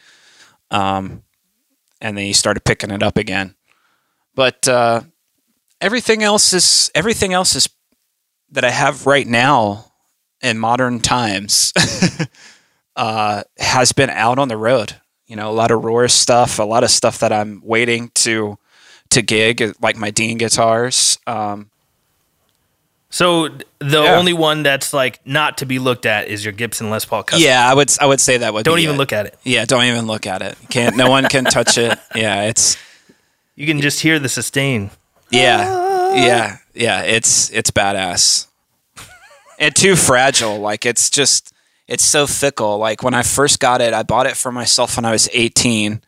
[0.72, 1.24] Um,
[2.02, 3.56] and then he started picking it up again.
[4.36, 5.02] But uh,
[5.82, 7.70] everything else is everything else is
[8.52, 9.92] that I have right now
[10.42, 11.74] in modern times
[12.96, 14.96] uh, has been out on the road.
[15.26, 18.58] You know, a lot of Roar stuff, a lot of stuff that I'm waiting to
[19.10, 21.18] to gig, like my Dean guitars.
[21.28, 21.72] Um,
[23.10, 23.48] So
[23.80, 24.16] the Yeah.
[24.18, 27.46] only one that's like not to be looked at is your Gibson Les Paul Custom.
[27.46, 28.98] yeah, I would I would say that would Don't even it.
[28.98, 29.38] look at it.
[29.44, 30.58] Yeah, don't even look at it.
[30.70, 30.98] Can't.
[30.98, 31.98] No one can touch it.
[32.16, 32.76] Yeah, it's
[33.56, 34.92] You can just hear the sustain.
[35.30, 37.02] Yeah, yeah, yeah.
[37.02, 38.48] It's it's badass.
[39.60, 40.60] and too fragile.
[40.60, 41.54] Like it's just
[41.88, 42.78] it's so fickle.
[42.78, 46.02] Like when I first got it, I bought it for myself when I was 18,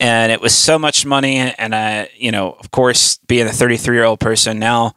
[0.00, 1.36] and it was so much money.
[1.38, 4.94] And I, you know, of course, being a 33 year old person now,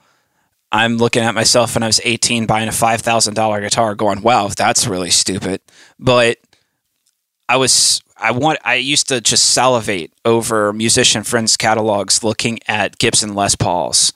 [0.72, 4.22] I'm looking at myself when I was 18 buying a five thousand dollar guitar, going,
[4.22, 5.62] "Wow, that's really stupid."
[6.00, 6.38] But
[7.48, 12.98] I was I want I used to just salivate over musician friends catalogs looking at
[12.98, 14.12] Gibson Les Pauls.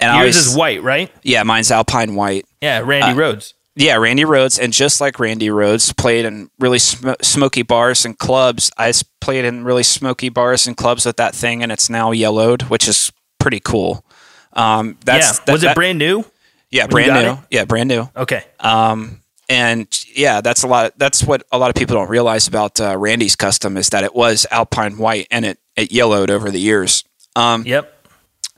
[0.00, 1.10] And I Yours was is white, right?
[1.22, 2.44] yeah, mine's Alpine White.
[2.60, 3.54] Yeah, Randy Uh, Rhoads.
[3.74, 8.18] Yeah, Randy Rhoads, and just like Randy Rhoads, played in really sm- smoky bars and
[8.18, 8.70] clubs.
[8.76, 12.62] I played in really smoky bars and clubs with that thing, and it's now yellowed,
[12.64, 14.04] which is pretty cool.
[14.52, 15.44] Um, that's yeah.
[15.46, 16.24] that- was it that- brand new?
[16.70, 17.32] Yeah, brand new.
[17.32, 17.38] it?
[17.50, 18.08] Yeah, brand new.
[18.16, 18.44] Okay.
[18.58, 20.94] Um, and yeah, that's a lot.
[20.96, 24.14] That's what a lot of people don't realize about uh, Randy's custom is that it
[24.14, 27.04] was Alpine white and it it yellowed over the years.
[27.36, 28.06] Um, Yep.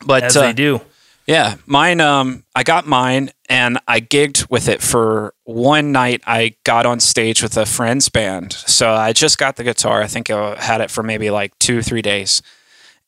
[0.06, 0.80] but As uh, they do.
[1.26, 2.00] yeah, mine.
[2.00, 6.22] Um, I got mine and I gigged with it for one night.
[6.26, 10.02] I got on stage with a friend's band, so I just got the guitar.
[10.02, 12.42] I think I had it for maybe like two, three days.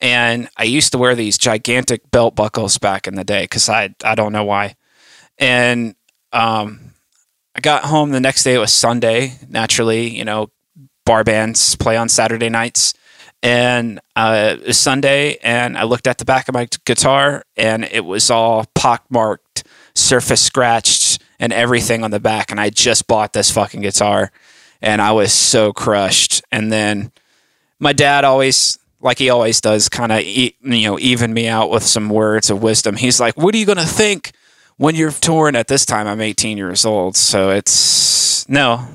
[0.00, 3.94] And I used to wear these gigantic belt buckles back in the day because I
[4.04, 4.76] I don't know why.
[5.38, 5.94] And
[6.32, 6.92] um,
[7.54, 8.54] I got home the next day.
[8.54, 9.35] It was Sunday.
[9.48, 10.50] Naturally, you know,
[11.04, 12.94] bar bands play on Saturday nights
[13.42, 17.85] and uh, it was Sunday, and I looked at the back of my guitar, and
[17.85, 19.62] it was all pockmarked,
[19.94, 22.50] surface scratched, and everything on the back.
[22.50, 24.32] And I just bought this fucking guitar,
[24.80, 26.42] and I was so crushed.
[26.50, 27.12] And then
[27.78, 31.83] my dad always, like he always does, kind of you know even me out with
[31.83, 32.97] some words of wisdom.
[32.97, 34.33] He's like, "What are you gonna think
[34.77, 38.87] when you're touring?" At this time, I'm 18 years old, so it's no.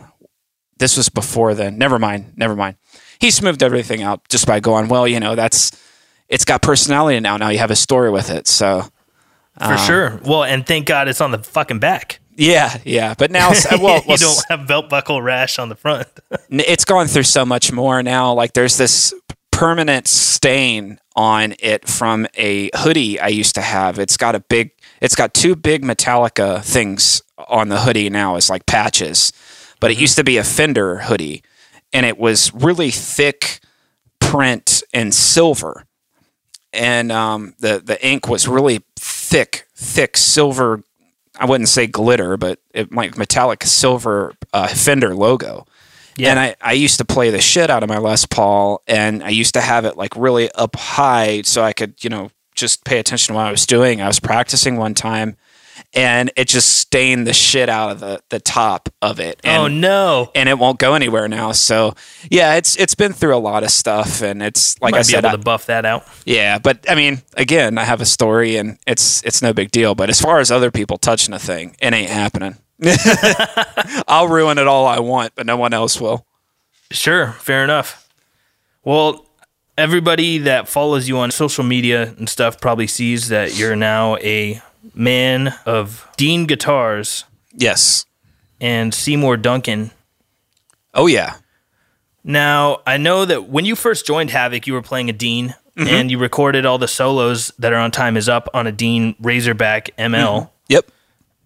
[0.78, 1.78] This was before then.
[1.78, 2.34] Never mind.
[2.36, 2.76] Never mind
[3.22, 5.72] he smoothed everything out just by going, well, you know, that's
[6.28, 7.38] it's got personality now.
[7.38, 8.48] Now you have a story with it.
[8.48, 8.82] So
[9.60, 10.20] For um, sure.
[10.26, 12.20] Well, and thank God it's on the fucking back.
[12.36, 13.14] yeah, yeah.
[13.16, 16.08] But now, well, you don't have belt buckle rash on the front.
[16.50, 18.34] it's gone through so much more now.
[18.34, 19.14] Like there's this
[19.62, 24.00] permanent stain on it from a hoodie I used to have.
[24.00, 28.38] It's got a big, it's got two big Metallica things on the hoodie now.
[28.38, 29.32] It's like patches,
[29.80, 31.44] but it used to be a Fender hoodie,
[31.94, 33.60] and it was really thick
[34.20, 35.86] print in silver,
[36.74, 40.82] and um, the the ink was really thick, thick silver.
[41.38, 45.68] I wouldn't say glitter, but it like metallic silver uh, Fender logo.
[46.22, 46.30] Yeah.
[46.32, 49.30] And I, I used to play the shit out of my Les Paul, and I
[49.30, 53.00] used to have it like really up high so I could, you know, just pay
[53.00, 54.02] attention to what I was doing.
[54.02, 55.38] I was practicing one time,
[55.94, 59.40] and it just stained the shit out of the, the top of it.
[59.44, 60.32] Oh, and, oh no.
[60.36, 61.54] And it won't go anywhere now.
[61.54, 61.96] So
[62.30, 65.04] yeah, it's it's been through a lot of stuff, and it's like Might I be
[65.06, 66.08] said, able I- to buff that out.
[66.26, 66.60] yeah.
[66.60, 69.96] But I mean, again, I have a story, and it's it's no big deal.
[69.96, 72.58] But as far as other people touching a thing, it ain't happening.
[74.08, 76.26] I'll ruin it all I want, but no one else will.
[76.92, 78.10] Sure, fair enough.
[78.84, 79.26] Well,
[79.78, 84.62] everybody that follows you on social media and stuff probably sees that you're now a
[84.94, 88.06] man of Dean Guitars Yes.
[88.60, 89.92] and Seymour Duncan.
[90.94, 91.36] Oh yeah.
[92.24, 95.88] Now, I know that when you first joined Havok, you were playing a Dean mm-hmm.
[95.88, 99.16] and you recorded all the solos that are on Time Is Up on a Dean
[99.20, 100.14] Razorback ML.
[100.14, 100.50] Mm-hmm.
[100.70, 100.92] Yep.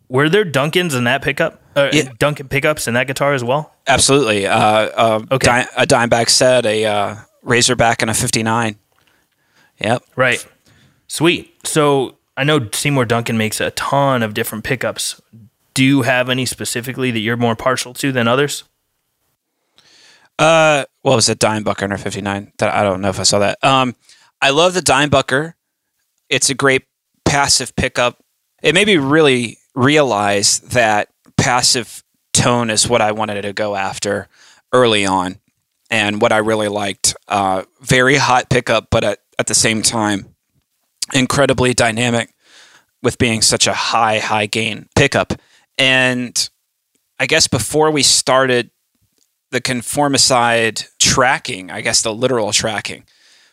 [0.09, 1.61] Were there Duncans in that pickup?
[1.75, 2.09] Uh, Yeah.
[2.19, 3.73] Duncan pickups in that guitar as well?
[3.87, 4.45] Absolutely.
[4.47, 5.45] Uh, uh, Okay.
[5.47, 8.77] Di- a Dimeback set, a uh, Razorback, and a 59.
[9.79, 10.03] Yep.
[10.15, 10.45] Right.
[11.07, 11.53] Sweet.
[11.67, 15.21] So I know Seymour Duncan makes a ton of different pickups.
[15.73, 18.63] Do you have any specifically that you're more partial to than others?
[20.37, 21.39] Uh, what was it?
[21.39, 22.51] Dimebucker or 59?
[22.57, 23.61] That I don't know if I saw that.
[23.63, 23.95] Um,
[24.41, 25.53] I love the Dimebucker.
[26.29, 26.83] It's a great
[27.23, 28.23] passive pickup.
[28.61, 34.27] It may be really realize that passive tone is what I wanted to go after
[34.71, 35.39] early on,
[35.89, 37.15] and what I really liked.
[37.27, 40.35] Uh, very hot pickup, but at, at the same time,
[41.13, 42.33] incredibly dynamic
[43.03, 45.33] with being such a high, high gain pickup.
[45.77, 46.49] And
[47.19, 48.71] I guess before we started
[49.51, 53.05] the conformicide tracking, I guess the literal tracking,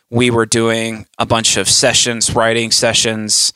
[0.09, 3.53] we were doing a bunch of sessions, writing sessions,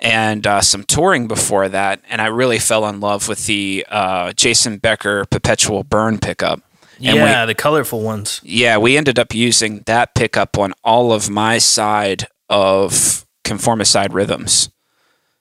[0.00, 2.00] and uh, some touring before that.
[2.08, 6.60] And I really fell in love with the uh, Jason Becker Perpetual Burn pickup.
[6.98, 8.40] And we- yeah, the colorful ones.
[8.42, 14.70] yeah, we ended up using that pickup on all of my side of conformicide rhythms.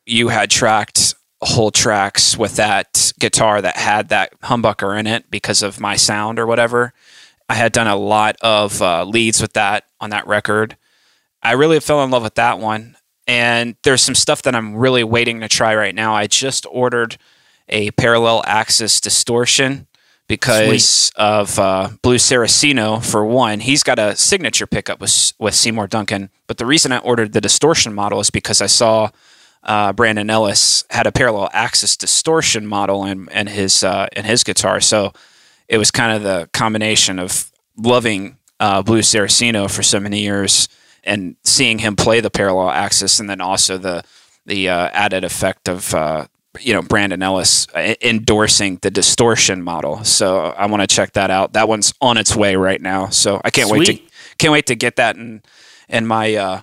[0.06, 5.62] You had tracked whole tracks with that guitar that had that humbucker in it because
[5.64, 6.94] of my sound or whatever.
[7.48, 10.76] I had done a lot of uh, leads with that on that record.
[11.44, 12.95] I really fell in love with that one.
[13.28, 16.14] And there's some stuff that I'm really waiting to try right now.
[16.14, 17.18] I just ordered
[17.68, 19.88] a Parallax distortion
[20.28, 23.60] because of uh, Blues Saraceno for one.
[23.60, 26.30] He's got a signature pickup with with Seymour Duncan.
[26.48, 29.10] But the reason I ordered the distortion model is because I saw
[29.64, 34.80] uh, Brandon Ellis had a Parallax distortion model in, in his uh, in his guitar.
[34.80, 35.14] So
[35.68, 40.70] it was kind of the combination of loving uh, Blues Saraceno for so many years
[41.06, 44.04] and seeing him play the Parallax, and then also the
[44.46, 46.28] the uh, added effect of uh,
[46.60, 50.04] you know Brandon Ellis uh, endorsing the distortion model.
[50.04, 51.54] So I want to check that out.
[51.54, 53.10] That one's on its way right now.
[53.10, 54.00] So I can't wait to
[54.38, 55.42] can't wait to get that in
[55.90, 56.62] in my uh,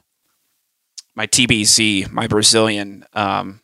[1.15, 3.61] my TBZ, my Brazilian um,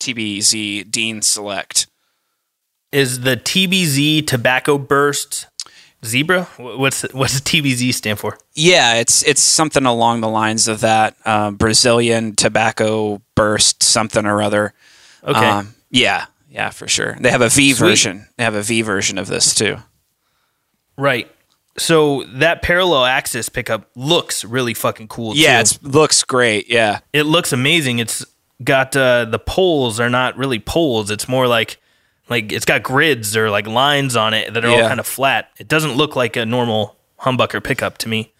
[0.00, 1.86] TBZ Dean Select.
[2.92, 5.46] Is the TBZ Tobacco Burst
[6.04, 6.44] Zebra?
[6.56, 8.38] Wh- What's what's the TBZ stand for?
[8.54, 14.40] Yeah, it's it's something along the lines of that um, Brazilian tobacco burst something or
[14.42, 14.72] other.
[15.22, 15.38] Okay.
[15.46, 17.16] Um, yeah, yeah, for sure.
[17.20, 17.86] They have a V Sweet.
[17.86, 18.26] version.
[18.36, 19.76] They have a V version of this too.
[20.96, 21.30] right.
[21.78, 25.34] So that Parallax pickup looks really fucking cool.
[25.36, 26.68] Yeah, it looks great.
[26.68, 28.00] Yeah, it looks amazing.
[28.00, 28.24] It's
[28.62, 31.10] got uh, the poles are not really poles.
[31.10, 31.80] It's more like
[32.30, 35.50] like it's got grids or like lines on it that are all kind of flat.
[35.58, 38.32] It doesn't look like a normal humbucker pickup to me.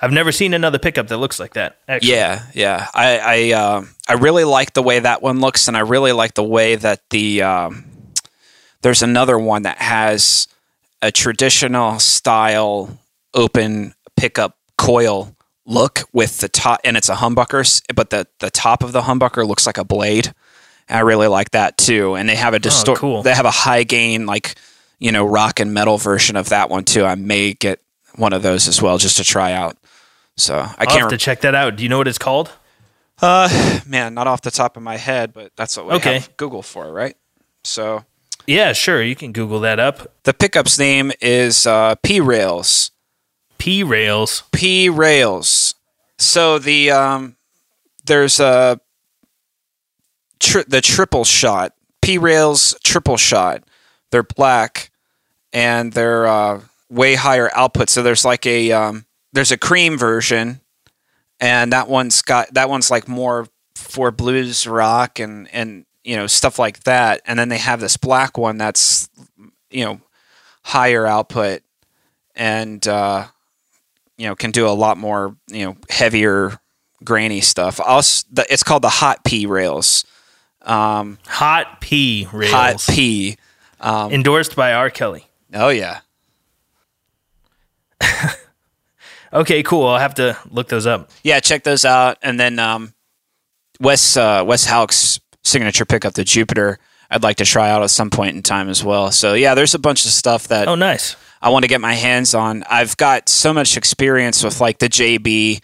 [0.00, 1.78] I've never seen another pickup that looks like that.
[1.88, 2.12] Actually.
[2.12, 2.88] yeah, yeah.
[2.94, 6.34] I I um I really like the way that one looks, and I really like
[6.34, 7.84] the way that the um,
[8.82, 10.46] there's another one that has
[11.00, 12.98] a traditional style
[13.32, 18.82] open pickup coil look with the top, and it's a humbucker, but the the top
[18.82, 20.34] of the humbucker looks like a blade.
[20.88, 22.14] I really like that too.
[22.14, 22.98] And they have a distort.
[22.98, 23.22] cool.
[23.22, 24.54] They have a high gain, like
[24.98, 27.04] you know, rock and metal version of that one too.
[27.04, 27.80] I may get
[28.16, 29.76] one of those as well just to try out.
[30.36, 31.00] So I I'll can't.
[31.00, 31.76] have to check that out.
[31.76, 32.50] Do you know what it's called?
[33.22, 36.14] uh, man, not off the top of my head, but that's what we Okay.
[36.20, 37.16] have Google for, right?
[37.64, 38.04] So
[38.46, 39.02] Yeah, sure.
[39.02, 40.12] You can Google that up.
[40.24, 42.90] the pickup's name is uh, P Rails.
[43.58, 44.42] P rails.
[44.52, 45.74] P Rails.
[46.18, 47.36] So the um,
[48.04, 48.80] there's a
[50.44, 53.64] tri- the triple shot P Rails triple shot.
[54.10, 54.90] They're black
[55.52, 57.88] and they're uh, way higher output.
[57.88, 60.60] So there's like a um, there's a cream version,
[61.40, 66.26] and that one's got that one's like more for blues rock and and you know
[66.26, 67.22] stuff like that.
[67.24, 69.08] And then they have this black one that's
[69.70, 70.00] you know
[70.62, 71.62] higher output
[72.34, 73.26] and uh,
[74.18, 76.60] you know can do a lot more you know heavier
[77.02, 77.80] grainy stuff.
[77.80, 80.04] Also, it's called the Hot P rails.
[80.64, 82.52] Um, Hot P rails.
[82.52, 83.36] Hot P.
[83.80, 84.88] Um, Endorsed by R.
[84.90, 85.26] Kelly.
[85.52, 86.00] oh yeah,
[89.32, 89.86] Okay, cool.
[89.86, 91.10] I'll have to look those up.
[91.24, 91.40] yeah.
[91.40, 92.18] Check those out.
[92.22, 92.94] And then um,
[93.80, 96.78] Wes uh, Wes Hauch's signature pickup, the Jupiter.
[97.10, 99.10] I'd like to try out at some point in time as well.
[99.10, 101.16] So yeah, there's a bunch of stuff that Oh, nice.
[101.42, 102.62] I want to get my hands on.
[102.70, 105.60] I've got so much experience with like the JB.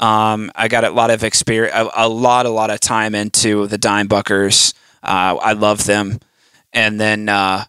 [0.00, 3.66] Um, I got a lot of experience, a, a, lot, a lot of time into
[3.66, 4.74] the Dimebuckers.
[5.02, 6.18] Uh, I love them,
[6.72, 7.64] and then uh,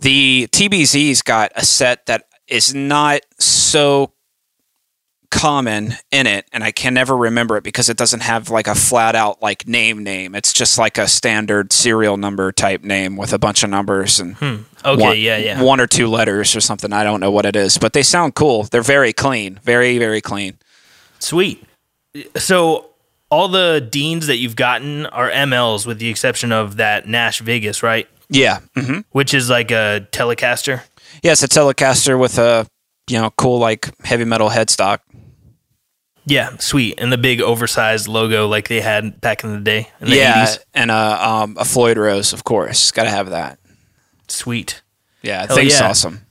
[0.00, 4.12] the TBZ's got a set that is not so
[5.34, 8.74] common in it and I can never remember it because it doesn't have like a
[8.74, 10.36] flat out like name name.
[10.36, 14.36] It's just like a standard serial number type name with a bunch of numbers and
[14.36, 14.56] hmm.
[14.84, 15.60] okay, one, yeah, yeah.
[15.60, 16.92] One or two letters or something.
[16.92, 18.62] I don't know what it is, but they sound cool.
[18.64, 19.58] They're very clean.
[19.64, 20.56] Very, very clean.
[21.24, 21.64] Sweet.
[22.36, 22.90] So
[23.30, 27.82] all the deans that you've gotten are MLs with the exception of that Nash Vegas,
[27.82, 28.08] right?
[28.28, 28.60] Yeah.
[28.76, 29.00] Mm-hmm.
[29.10, 30.82] Which is like a Telecaster.
[31.22, 32.66] Yeah, it's a Telecaster with a
[33.08, 34.98] you know cool like heavy metal headstock.
[36.26, 39.90] Yeah, sweet, and the big oversized logo like they had back in the day.
[40.00, 40.58] In the yeah, 80s.
[40.72, 42.90] and a um, a Floyd Rose, of course.
[42.90, 43.58] Got to have that.
[44.28, 44.82] Sweet.
[45.22, 45.88] Yeah, Hell thing's yeah.
[45.88, 46.26] awesome.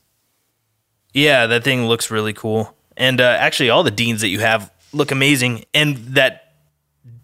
[1.13, 2.75] Yeah, that thing looks really cool.
[2.97, 5.65] And uh, actually, all the deans that you have look amazing.
[5.73, 6.53] And that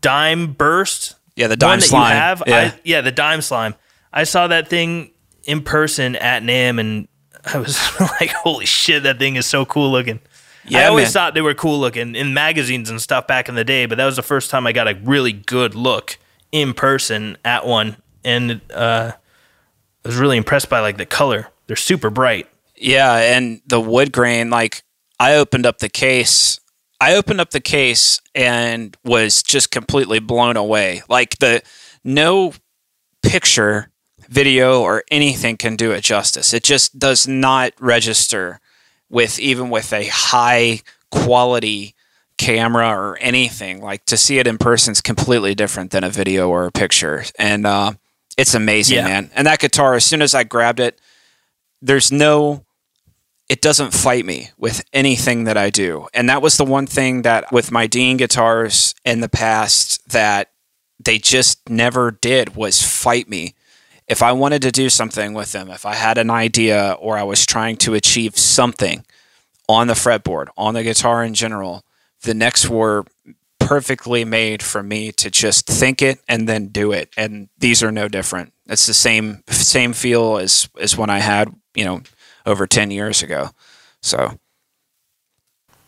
[0.02, 2.12] dime burst, Yeah, the dime that slime.
[2.12, 2.58] you have, yeah.
[2.76, 3.76] I, yeah, the dime slime.
[4.12, 5.12] I saw that thing
[5.44, 7.08] in person at NAMM, and
[7.46, 7.78] I was
[8.20, 10.20] like, "Holy shit, that thing is so cool looking."
[10.66, 11.12] Yeah, I always man.
[11.14, 14.06] thought they were cool looking in magazines and stuff back in the day, but that
[14.06, 16.18] was the first time I got a really good look
[16.52, 19.12] in person at one, and uh,
[20.04, 21.48] I was really impressed by like the color.
[21.68, 22.48] They're super bright.
[22.76, 24.84] Yeah, and the wood grain, like
[25.20, 26.60] I opened up the case.
[27.02, 31.02] I opened up the case and was just completely blown away.
[31.08, 31.62] Like the
[32.04, 32.54] no
[33.24, 33.90] picture,
[34.28, 36.54] video, or anything can do it justice.
[36.54, 38.60] It just does not register
[39.10, 40.82] with even with a high
[41.12, 41.96] quality
[42.38, 43.82] camera or anything.
[43.82, 47.24] Like to see it in person is completely different than a video or a picture.
[47.38, 47.94] And uh,
[48.38, 49.06] it's amazing, Yeah.
[49.06, 49.32] man.
[49.36, 51.00] And that guitar, as soon as I grabbed it,
[51.82, 52.66] there's no
[53.50, 56.08] it doesn't fight me with anything that I do.
[56.14, 60.52] And that was the one thing that with my Dean guitars in the past that
[61.04, 63.56] they just never did was fight me.
[64.08, 67.24] If I wanted to do something with them, if I had an idea or I
[67.24, 69.04] was trying to achieve something
[69.68, 71.84] on the fretboard, on the guitar in general,
[72.22, 73.06] the necks were
[73.60, 77.14] perfectly made for me to just think it and then do it.
[77.18, 78.54] And these are no different.
[78.68, 82.02] It's the same same feel as as when I had, you know,
[82.50, 83.50] over 10 years ago.
[84.02, 84.38] So,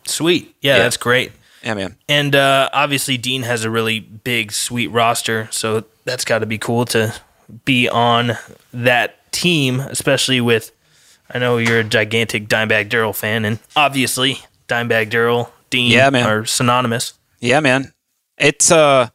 [0.04, 0.54] Sweet.
[0.60, 0.82] Yeah, Yeah.
[0.82, 1.32] that's great.
[1.62, 1.96] yeah, man.
[2.08, 6.58] And uh, obviously, Dean has a really big, sweet roster, so that's got to be
[6.58, 7.14] cool to
[7.64, 8.36] be on
[8.72, 10.72] that team, especially with.
[11.34, 14.38] I know you're a gigantic Dimebag Daryl fan, and obviously,
[14.68, 16.26] Dimebag Daryl, Dean Yeah, man.
[16.26, 17.14] are synonymous.
[17.40, 17.92] Yeah, man.
[18.38, 19.08] It's uh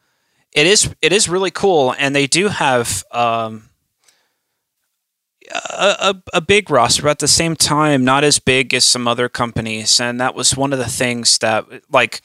[0.53, 3.69] it is it is really cool and they do have um
[5.51, 9.07] a, a, a big roster, but at the same time, not as big as some
[9.07, 9.99] other companies.
[9.99, 12.21] And that was one of the things that, like,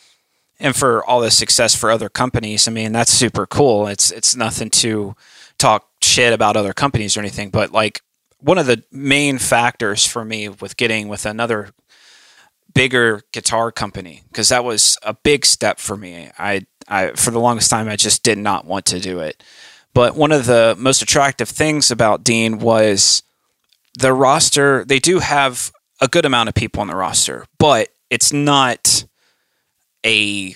[0.59, 3.89] and for all the success for other companies, I mean, that's super cool.
[3.89, 5.17] It's it's nothing to
[5.59, 8.03] talk shit about other companies or anything, but like
[8.39, 11.71] one of the main factors for me with getting with another
[12.75, 16.31] bigger guitar company because that was a big step for me.
[16.39, 19.43] I, I for the longest time I just did not want to do it.
[19.95, 23.23] But one of the most attractive things about Dean was
[23.99, 24.85] the roster.
[24.85, 25.71] They do have
[26.01, 29.05] a good amount of people on the roster, but it's not
[30.05, 30.55] a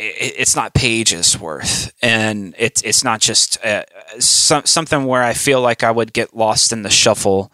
[0.00, 3.84] it's not pages worth, and it's it's not just uh,
[4.20, 7.50] some, something where I feel like I would get lost in the shuffle,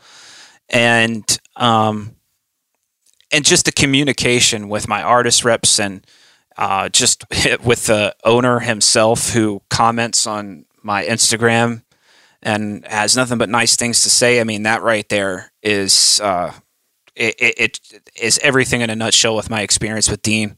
[0.68, 1.24] and
[1.56, 2.16] um,
[3.32, 6.06] and just the communication with my artist reps and
[6.58, 7.24] uh, just
[7.64, 11.82] with the owner himself who comments on my Instagram
[12.42, 14.40] and has nothing but nice things to say.
[14.40, 16.52] I mean, that right there is uh,
[17.16, 20.56] it, it, it is everything in a nutshell with my experience with Dean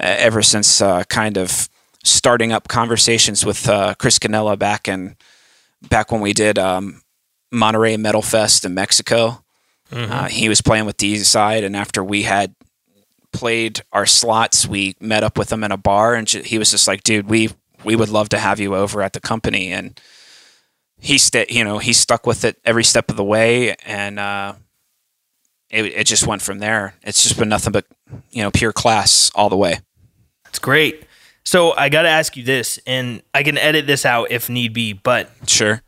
[0.00, 1.68] uh, ever since uh, kind of
[2.04, 5.16] starting up conversations with uh, Chris Canella back in
[5.88, 7.02] back when we did um,
[7.52, 9.44] Monterrey Metal Fest in Mexico.
[10.10, 12.54] Uh, he was playing with Dean's side, and after we had
[13.32, 16.86] played our slots, we met up with him in a bar, and he was just
[16.86, 17.50] like, "Dude, we
[17.84, 20.00] we would love to have you over at the company." And
[21.00, 24.54] he st- you know, he stuck with it every step of the way, and uh,
[25.70, 26.94] it it just went from there.
[27.02, 27.86] It's just been nothing but
[28.30, 29.80] you know pure class all the way.
[30.48, 31.04] It's great.
[31.44, 34.74] So I got to ask you this, and I can edit this out if need
[34.74, 35.80] be, but Sure.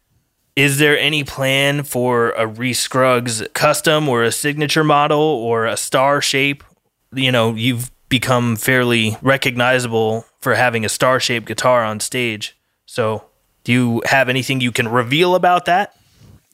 [0.56, 5.76] is there any plan for a Reese Scruggs custom or a signature model or a
[5.76, 6.64] star shape?
[7.12, 12.56] You know, you've become fairly recognizable for having a star shaped guitar on stage.
[12.86, 13.24] So,
[13.64, 15.94] do you have anything you can reveal about that?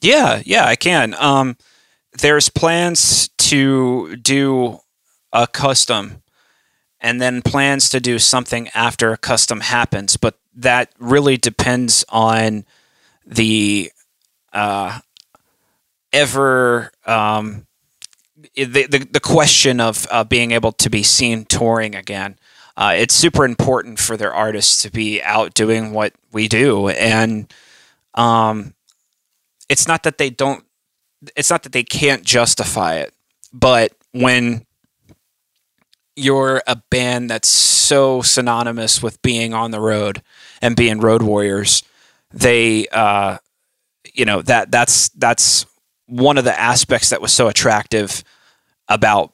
[0.01, 1.15] Yeah, yeah, I can.
[1.15, 1.57] Um,
[2.19, 4.79] there's plans to do
[5.31, 6.21] a custom
[6.99, 12.65] and then plans to do something after a custom happens, but that really depends on
[13.25, 13.91] the
[14.53, 14.99] uh,
[16.11, 17.67] ever um,
[18.55, 22.37] the, the the question of uh, being able to be seen touring again.
[22.77, 27.51] Uh, it's super important for their artists to be out doing what we do, and
[28.13, 28.75] um,
[29.67, 30.63] it's not that they don't.
[31.35, 33.15] It's not that they can't justify it,
[33.51, 34.67] but when
[36.15, 40.21] you're a band that's so synonymous with being on the road
[40.61, 41.83] and being road warriors,
[42.31, 43.37] they, uh,
[44.13, 45.65] you know, that that's that's
[46.05, 48.23] one of the aspects that was so attractive
[48.87, 49.33] about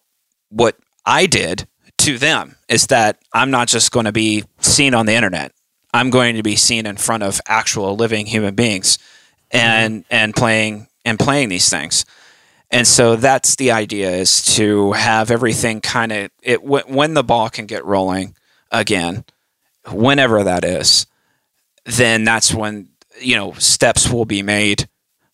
[0.49, 1.67] what I did
[2.03, 5.53] to them is that I'm not just going to be seen on the internet.
[5.93, 8.97] I'm going to be seen in front of actual living human beings
[9.51, 12.05] and and playing and playing these things.
[12.71, 17.49] And so that's the idea is to have everything kind of it when the ball
[17.49, 18.35] can get rolling
[18.71, 19.23] again,
[19.89, 21.05] whenever that is,
[21.85, 22.89] then that's when
[23.21, 24.89] you know steps will be made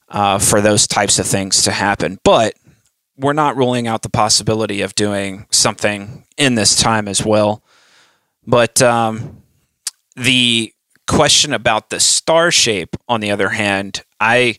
[0.09, 2.19] uh, for those types of things to happen.
[2.23, 2.53] But
[3.19, 7.61] we're not ruling out the possibility of doing something in this time as well.
[8.47, 9.43] But um,
[10.15, 10.73] the
[11.05, 14.57] question about the star shape, on the other hand, I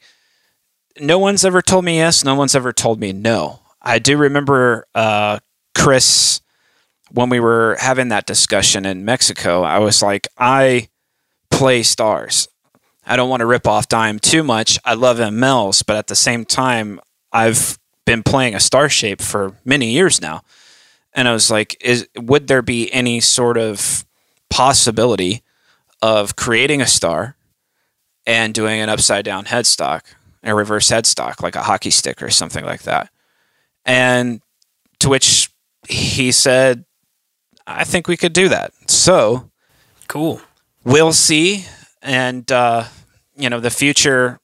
[0.98, 2.24] no one's ever told me yes.
[2.24, 3.60] No one's ever told me no.
[3.80, 5.38] I do remember uh,
[5.74, 6.42] Chris
[7.10, 9.62] when we were having that discussion in Mexico.
[9.62, 10.88] I was like, I
[11.50, 12.48] play stars.
[13.06, 14.78] I don't want to rip off Dime too much.
[14.84, 17.00] I love MLs, but at the same time,
[17.32, 17.78] I've
[18.10, 20.42] been playing a star shape for many years now.
[21.12, 24.04] And I was like, is would there be any sort of
[24.48, 25.42] possibility
[26.02, 27.36] of creating a star
[28.26, 30.02] and doing an upside down headstock?
[30.42, 33.10] a reverse headstock, like a hockey stick or something like that.
[33.84, 34.40] And
[35.00, 35.50] to which
[35.88, 36.84] he said,
[37.66, 38.72] I think we could do that.
[38.90, 39.50] So
[40.08, 40.40] cool.
[40.84, 41.66] We'll see.
[42.02, 42.84] And, uh,
[43.36, 44.40] you know, the future,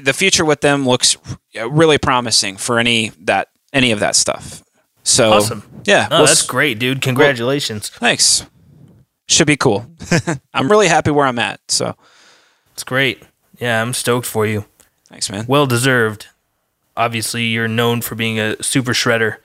[0.00, 1.16] the future with them looks
[1.54, 4.62] really promising for any that, any of that stuff.
[5.02, 5.62] So awesome.
[5.84, 6.08] Yeah.
[6.10, 7.02] we'll that's s- great, dude.
[7.02, 7.90] Congratulations.
[7.92, 8.46] Well, thanks.
[9.28, 9.86] Should be cool.
[10.54, 11.60] I'm really happy where I'm at.
[11.68, 11.96] So
[12.72, 13.22] it's great.
[13.58, 14.64] Yeah, I'm stoked for you.
[15.08, 15.44] Thanks, man.
[15.48, 16.26] Well deserved.
[16.96, 19.36] Obviously, you're known for being a super shredder.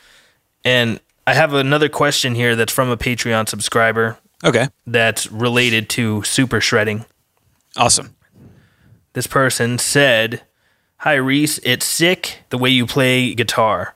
[0.66, 4.18] And I have another question here that's from a Patreon subscriber.
[4.44, 4.68] Okay.
[4.86, 7.06] That's related to super shredding.
[7.76, 8.16] Awesome.
[9.18, 10.44] This person said,
[10.98, 11.60] Hi, Reese.
[11.64, 13.96] It's sick the way you play guitar.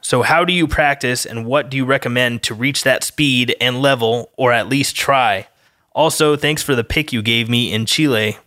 [0.00, 3.82] So, how do you practice and what do you recommend to reach that speed and
[3.82, 5.48] level, or at least try?
[5.92, 8.38] Also, thanks for the pick you gave me in Chile.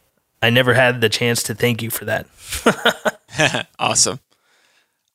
[0.41, 2.25] I never had the chance to thank you for that.
[3.79, 4.19] awesome.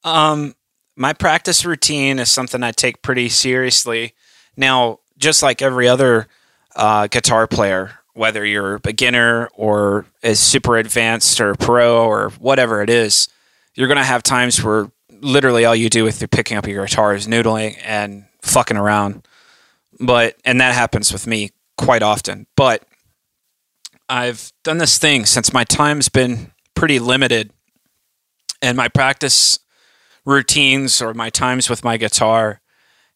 [0.05, 0.55] Um,
[0.95, 4.15] my practice routine is something I take pretty seriously.
[4.57, 6.29] Now, just like every other
[6.77, 12.83] uh, guitar player, whether you're a beginner or is super advanced or pro or whatever
[12.83, 13.29] it is,
[13.75, 16.87] you're going to have times where literally all you do with your picking up your
[16.87, 19.27] guitar is noodling and fucking around.
[20.01, 22.47] But and that happens with me quite often.
[22.57, 22.85] But
[24.09, 27.53] I've done this thing since my time's been pretty limited,
[28.61, 29.59] and my practice
[30.25, 32.61] routines or my times with my guitar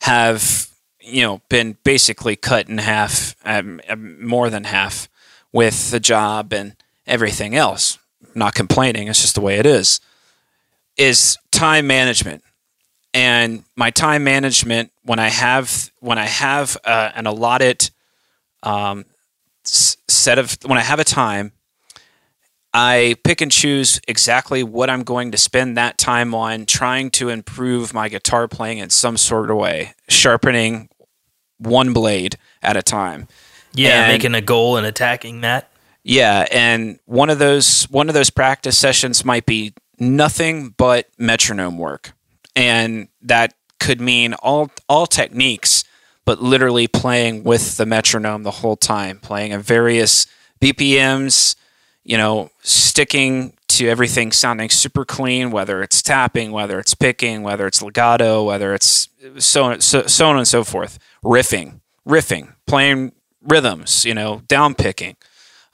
[0.03, 0.69] have
[1.01, 5.09] you know been basically cut in half, um, um, more than half,
[5.53, 6.77] with the job and
[7.07, 7.99] everything else.
[8.35, 10.01] Not complaining; it's just the way it is.
[10.97, 12.43] Is time management,
[13.15, 17.91] and my time management when I have when I have uh, an allotted
[18.63, 19.05] um,
[19.65, 21.53] set of when I have a time,
[22.75, 27.29] I pick and choose exactly what I'm going to spend that time on trying to
[27.29, 30.89] improve my guitar playing in some sort of way, sharpening
[31.59, 33.27] one blade at a time.
[33.73, 35.71] Yeah, and, making a goal and attacking that.
[36.03, 41.79] Yeah, and one of those one of those practice sessions might be nothing but metronome
[41.79, 42.12] work.
[42.55, 45.85] And that could mean all all techniques
[46.29, 50.27] but literally playing with the metronome the whole time, playing at various
[50.61, 51.57] BPMs,
[52.09, 57.67] you know, sticking to everything sounding super clean, whether it's tapping, whether it's picking, whether
[57.67, 64.07] it's legato, whether it's so, so, so on and so forth, riffing, riffing, playing rhythms,
[64.07, 65.17] you know, down picking,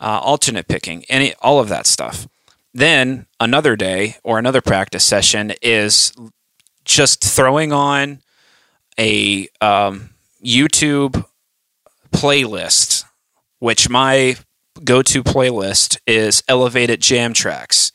[0.01, 2.27] uh, alternate picking, any all of that stuff.
[2.75, 6.13] Then another day or another practice session is
[6.85, 8.23] just throwing on
[8.99, 10.11] a um,
[10.45, 11.25] YouTube
[12.11, 13.05] playlist,
[13.61, 14.37] which my
[14.83, 17.93] go to playlist is Elevated Jam Tracks.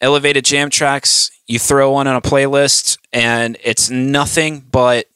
[0.00, 5.06] elevated jam tracks you throw one on a playlist and it's nothing but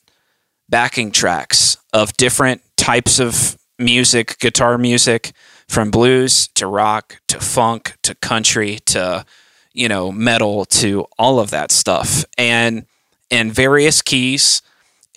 [0.69, 5.33] backing tracks of different types of music guitar music
[5.69, 9.25] from blues to rock to funk to country to
[9.73, 12.85] you know metal to all of that stuff and
[13.31, 14.61] in various keys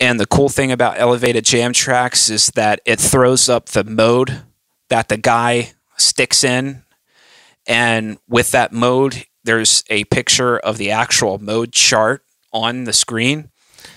[0.00, 4.42] and the cool thing about elevated jam tracks is that it throws up the mode
[4.88, 6.82] that the guy sticks in
[7.66, 13.50] and with that mode there's a picture of the actual mode chart on the screen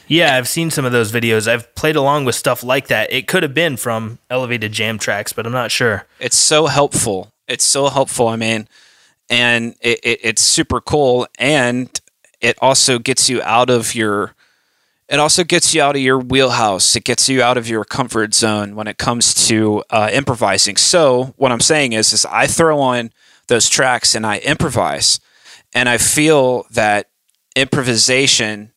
[0.07, 1.47] Yeah, I've seen some of those videos.
[1.47, 3.11] I've played along with stuff like that.
[3.13, 6.05] It could have been from elevated jam tracks, but I'm not sure.
[6.19, 7.31] it's so helpful.
[7.47, 8.27] It's so helpful.
[8.27, 8.67] I mean,
[9.29, 11.89] and it, it, it's super cool, and
[12.41, 14.35] it also gets you out of your.
[15.11, 16.95] It also gets you out of your wheelhouse.
[16.95, 20.77] It gets you out of your comfort zone when it comes to uh, improvising.
[20.77, 23.11] So what I'm saying is, is I throw on
[23.47, 25.19] those tracks and I improvise,
[25.75, 27.09] and I feel that
[27.55, 28.71] improvisation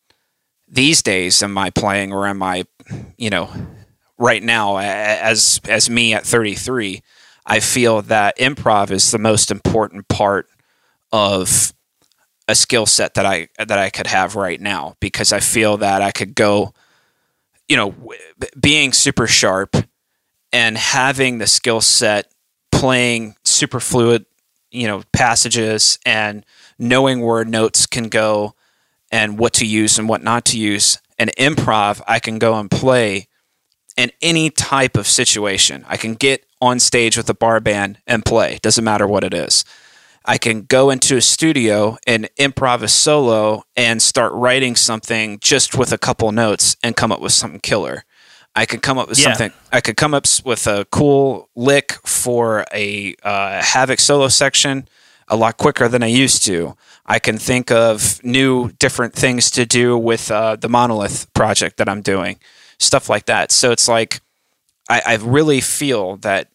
[0.66, 2.64] these days in my playing or in my,
[3.16, 3.48] you know,
[4.18, 7.02] right now as as me at 33
[7.46, 10.46] i feel that improv is the most important part
[11.12, 11.72] of
[12.48, 16.02] a skill set that i that i could have right now because i feel that
[16.02, 16.72] i could go
[17.68, 17.94] you know
[18.60, 19.76] being super sharp
[20.52, 22.30] and having the skill set
[22.70, 24.26] playing super fluid
[24.70, 26.44] you know passages and
[26.78, 28.54] knowing where notes can go
[29.10, 32.70] and what to use and what not to use and improv i can go and
[32.70, 33.28] play
[33.96, 35.84] in any type of situation.
[35.88, 38.58] I can get on stage with a bar band and play.
[38.62, 39.64] Doesn't matter what it is.
[40.24, 45.76] I can go into a studio and improv a solo and start writing something just
[45.76, 48.04] with a couple notes and come up with something killer.
[48.56, 49.24] I could come up with Yeah.
[49.34, 49.52] something.
[49.72, 54.88] I could come up with a cool lick for a uh, Havok solo section
[55.28, 56.76] a lot quicker than I used to.
[57.04, 61.88] I can think of new, different things to do with uh, the Monolith project that
[61.88, 62.38] I'm doing,
[62.78, 63.50] stuff like that.
[63.52, 64.20] So it's like
[64.88, 66.48] I, I really feel that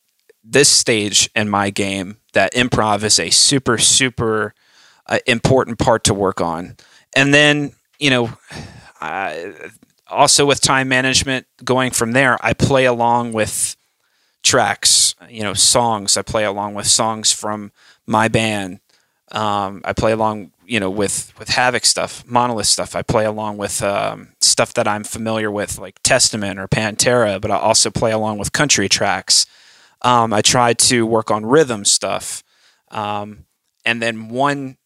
[0.43, 4.53] this stage in my game, that improv is a super, super
[5.07, 6.77] uh, important part to work on.
[7.15, 8.31] And then, you know,
[9.01, 9.53] I,
[10.09, 13.75] also with time management going from there, I play along with
[14.43, 16.17] tracks, you know, songs.
[16.17, 17.71] I play along with songs from
[18.05, 18.79] my band.
[19.31, 22.95] Um, I play along, you know, with with Havok stuff, Monolith stuff.
[22.95, 27.39] I play along with um, stuff that I'm familiar with, like Testament or Pantera.
[27.39, 29.45] But I also play along with country tracks.
[30.01, 32.43] Um, I try to work on rhythm stuff,
[32.91, 33.45] um,
[33.85, 34.77] and then one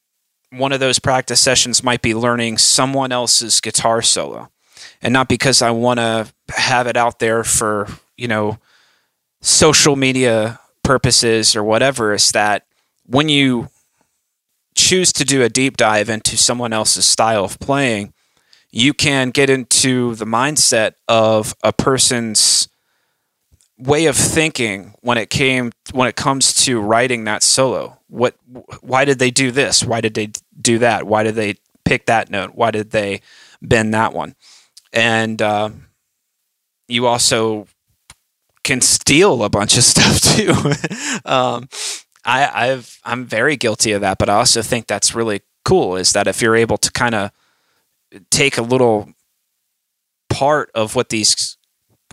[0.52, 4.50] one of those practice sessions might be learning someone else's guitar solo,
[5.02, 7.88] and not because I want to have it out there for
[8.18, 8.58] you know
[9.42, 12.14] social media purposes or whatever.
[12.14, 12.66] Is that
[13.06, 13.70] when you
[14.76, 18.14] choose to do a deep dive into someone else's style of playing,
[18.72, 22.68] you can get into the mindset of a person's
[23.84, 28.00] way of thinking when it came when it comes to writing that solo.
[28.08, 28.36] What
[28.82, 29.84] why did they do this?
[29.84, 31.06] Why did they do that?
[31.06, 32.56] Why did they pick that note?
[32.56, 33.22] Why did they
[33.62, 34.36] bend that one?
[34.92, 35.70] And uh,
[36.88, 37.68] you also
[38.64, 40.54] can steal a bunch of stuff too.
[41.30, 41.68] um,
[42.26, 45.98] I, I've I'm very guilty of that, but I also think that's really cool.
[45.98, 47.32] Is that if you're able to kind of
[48.30, 49.10] take a little
[50.30, 51.58] part of what these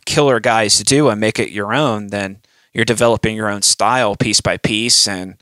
[0.04, 2.40] killer guys to do and make it your own, then
[2.72, 5.36] you're developing your own style piece by piece, and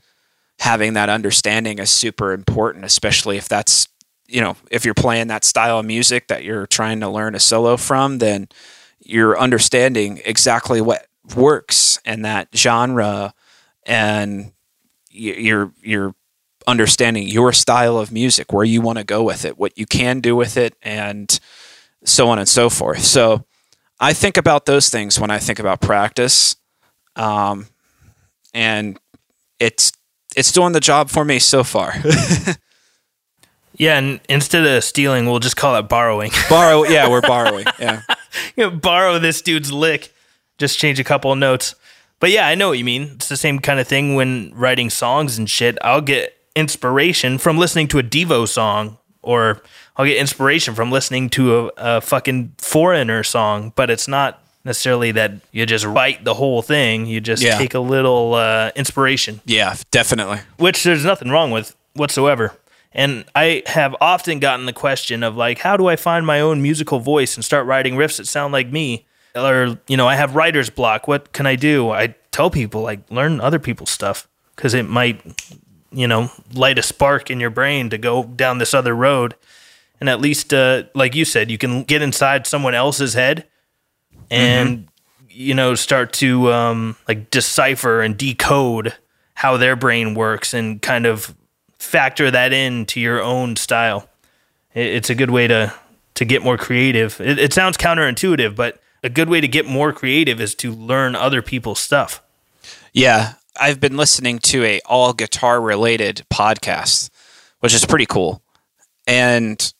[0.59, 3.87] having that understanding is super important, especially if that's
[4.27, 7.39] you know if you're playing that style of music that you're trying to learn a
[7.39, 8.47] solo from, then
[9.03, 13.33] you're understanding exactly what works in that genre
[13.85, 14.51] and
[15.09, 16.15] you're you're
[16.67, 20.19] understanding your style of music where you want to go with it what you can
[20.19, 21.39] do with it and
[22.03, 23.01] so on and so forth.
[23.01, 23.45] So
[23.99, 26.55] i think about those things when i think about practice
[27.15, 27.67] um,
[28.53, 28.97] and
[29.59, 29.91] it's
[30.35, 31.93] it's doing the job for me so far
[33.79, 36.31] Yeah, and instead of stealing, we'll just call it borrowing.
[36.49, 38.01] borrow yeah we're borrowing yeah
[38.57, 40.13] You know, borrow this dude's lick,
[40.57, 41.75] just change a couple of notes.
[42.19, 43.03] But yeah, I know what you mean.
[43.15, 45.77] It's the same kind of thing when writing songs and shit.
[45.81, 49.61] I'll get inspiration from listening to a Devo song, or
[49.99, 53.73] I'll get inspiration from listening to a, a fucking foreigner song.
[53.75, 57.05] But it's not necessarily that you just write the whole thing.
[57.05, 57.57] You just Yeah.
[57.57, 62.53] take a little uh, inspiration yeah definitely which there's nothing wrong with whatsoever.
[62.91, 66.61] And I have often gotten the question of like, how do I find my own
[66.61, 69.05] musical voice and start writing riffs that sound like me?
[69.35, 71.07] Or, you know, I have writer's block.
[71.07, 71.91] What can I do?
[71.91, 75.21] I tell people like learn other people's stuff because it might
[75.91, 79.35] you know, light a spark in your brain to go down this other road.
[79.99, 83.47] And at least, uh, like you said, you can get inside someone else's head
[84.31, 84.87] and,
[85.29, 88.95] you know, start to um, like decipher and decode
[89.33, 91.35] how their brain works and kind of
[91.79, 94.09] factor that into your own style.
[94.73, 95.73] It, it's a good way to
[96.15, 97.21] to get more creative.
[97.21, 101.15] It, it sounds counterintuitive, but a good way to get more creative is to learn
[101.15, 102.21] other people's stuff.
[102.93, 107.09] Yeah, I've been listening to a all guitar related podcast,
[107.59, 108.41] which is pretty cool.
[109.07, 109.73] And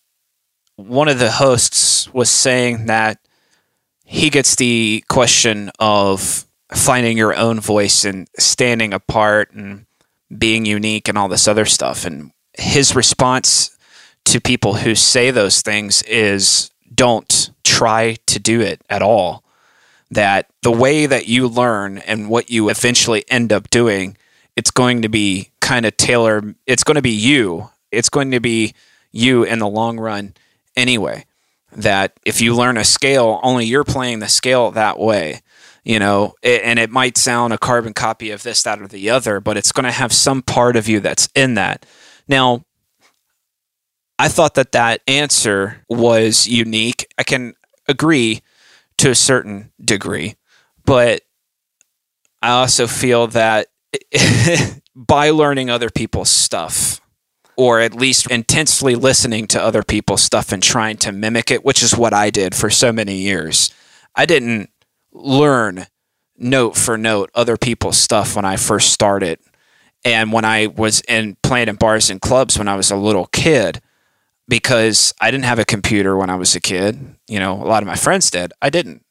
[0.87, 3.19] one of the hosts was saying that
[4.05, 9.85] he gets the question of finding your own voice and standing apart and
[10.35, 12.05] being unique and all this other stuff.
[12.05, 13.77] And his response
[14.25, 19.43] to people who say those things is don't try to do it at all.
[20.11, 24.17] That the way that you learn and what you eventually end up doing,
[24.55, 26.55] it's going to be kind of tailored.
[26.65, 27.69] It's going to be you.
[27.91, 28.73] It's going to be
[29.11, 30.33] you in the long run
[30.79, 31.25] anyway.
[31.71, 35.41] That if you learn a scale, only you're playing the scale that way
[35.83, 39.39] you know, and it might sound a carbon copy of this, that, or the other,
[39.39, 41.85] but it's going to have some part of you that's in that.
[42.27, 42.63] Now,
[44.19, 47.07] I thought that that answer was unique.
[47.17, 47.55] I can
[47.87, 48.41] agree
[48.97, 50.35] to a certain degree,
[50.85, 51.21] but
[52.41, 53.67] I also feel that
[54.95, 57.01] by learning other people's stuff,
[57.59, 61.83] or at least intensely listening to other people's stuff and trying to mimic it, which
[61.83, 63.69] is what I did for so many years.
[64.15, 64.69] I didn't
[65.11, 65.85] learn
[66.37, 69.39] note for note other people's stuff when I first started.
[70.05, 73.25] And when I was in playing in bars and clubs when I was a little
[73.25, 73.81] kid,
[74.47, 77.17] because I didn't have a computer when I was a kid.
[77.27, 78.53] You know, a lot of my friends did.
[78.61, 79.05] I didn't.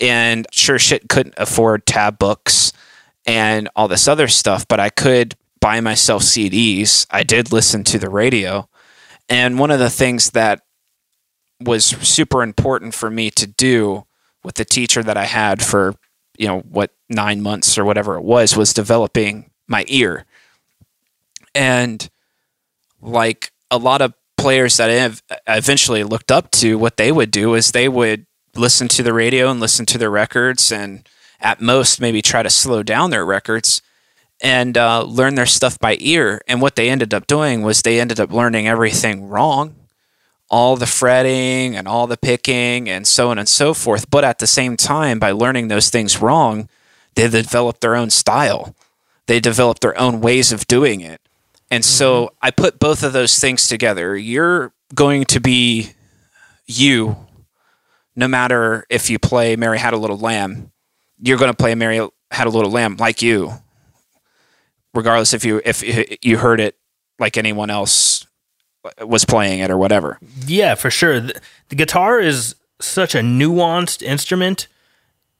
[0.00, 2.72] And sure shit couldn't afford tab books
[3.24, 7.06] and all this other stuff, but I could buy myself CDs.
[7.10, 8.68] I did listen to the radio.
[9.28, 10.62] And one of the things that
[11.60, 14.06] was super important for me to do
[14.44, 15.94] with the teacher that I had for,
[16.36, 20.24] you know, what, nine months or whatever it was, was developing my ear.
[21.54, 22.08] And
[23.00, 27.30] like a lot of players that I have eventually looked up to, what they would
[27.30, 31.08] do is they would listen to the radio and listen to their records and
[31.40, 33.82] at most maybe try to slow down their records
[34.40, 36.40] and uh, learn their stuff by ear.
[36.46, 39.74] And what they ended up doing was they ended up learning everything wrong,
[40.50, 44.10] all the fretting and all the picking and so on and so forth.
[44.10, 46.68] But at the same time, by learning those things wrong,
[47.14, 48.74] they developed their own style.
[49.26, 51.20] They developed their own ways of doing it.
[51.70, 52.34] And so mm-hmm.
[52.42, 54.16] I put both of those things together.
[54.16, 55.92] You're going to be
[56.66, 57.16] you
[58.16, 60.72] no matter if you play Mary Had a Little Lamb.
[61.20, 63.52] You're going to play Mary Had a Little Lamb like you.
[64.94, 65.82] Regardless if you if
[66.24, 66.76] you heard it
[67.18, 68.26] like anyone else
[69.00, 70.18] was playing it or whatever.
[70.46, 71.20] Yeah, for sure.
[71.20, 74.68] The, the guitar is such a nuanced instrument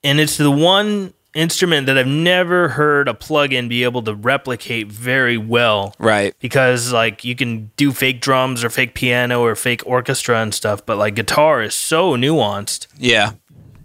[0.02, 4.88] and it's the one instrument that I've never heard a plugin be able to replicate
[4.88, 5.94] very well.
[5.98, 6.34] Right.
[6.40, 10.84] Because like you can do fake drums or fake piano or fake orchestra and stuff,
[10.84, 12.86] but like guitar is so nuanced.
[12.96, 13.32] Yeah.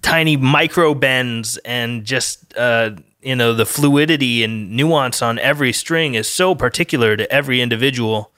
[0.01, 2.91] Tiny micro bends and just uh
[3.23, 8.31] you know the fluidity and nuance on every string is so particular to every individual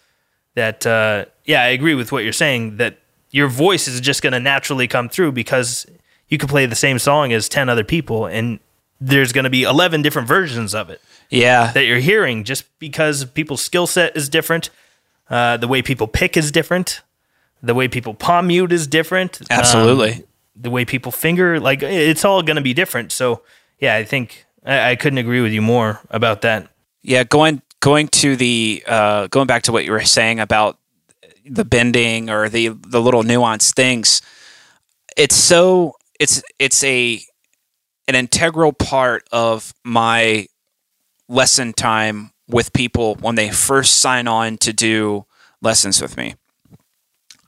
[0.55, 2.97] that uh yeah, I agree with what you're saying that
[3.31, 5.85] your voice is just going to naturally come through because
[6.27, 8.59] you could play the same song as 10 other people and
[8.99, 11.01] there's going to be 11 different versions of it.
[11.29, 11.71] Yeah.
[11.71, 14.69] That you're hearing just because people's skill set is different.
[15.29, 17.01] Uh, the way people pick is different.
[17.61, 19.41] The way people palm mute is different.
[19.49, 20.13] Absolutely.
[20.13, 20.23] Um,
[20.55, 23.11] the way people finger, like it's all going to be different.
[23.11, 23.41] So,
[23.79, 26.69] yeah, I think I, I, couldn't agree with you more about that.
[27.03, 30.79] Yeah, going going to the uh, going back to what you were saying about
[31.45, 34.21] the bending or the the little nuanced things.
[35.15, 37.21] It's so it's it's a
[38.07, 40.47] an integral part of my
[41.27, 45.25] lesson time with people when they first sign on to do
[45.61, 46.35] lessons with me.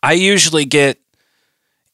[0.02, 1.00] I usually get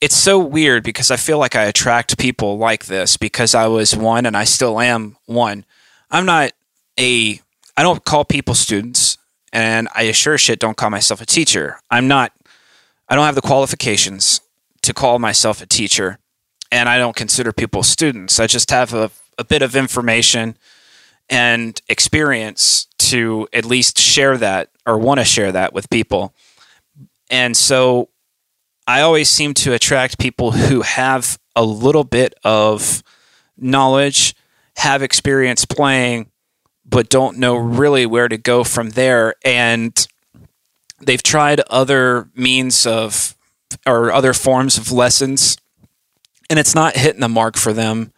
[0.04, 3.96] it's so weird because I feel like I attract people like this because I was
[3.96, 5.64] one and I still am one.
[6.12, 6.52] I'm not
[7.00, 7.40] a
[7.78, 9.18] I don't call people students
[9.54, 11.80] and I sure shit don't call myself a teacher.
[11.90, 12.34] I'm not
[13.08, 14.42] I don't have the qualifications
[14.82, 16.20] to call myself a teacher
[16.70, 18.42] and I don't consider people students.
[18.42, 20.58] I just have a, a bit of information
[21.30, 26.34] and experience to at least share that or want to share that with people.
[27.30, 28.10] And so
[28.88, 33.04] I always seem to attract people who have a little bit of
[33.58, 34.36] knowledge,
[34.78, 36.30] have experience playing,
[36.86, 39.36] but don't know really where to go from there.
[39.46, 40.08] And
[41.00, 43.36] they've tried other means of
[43.88, 45.58] or other forms of lessons,
[46.50, 48.12] and it's not hitting the mark for them.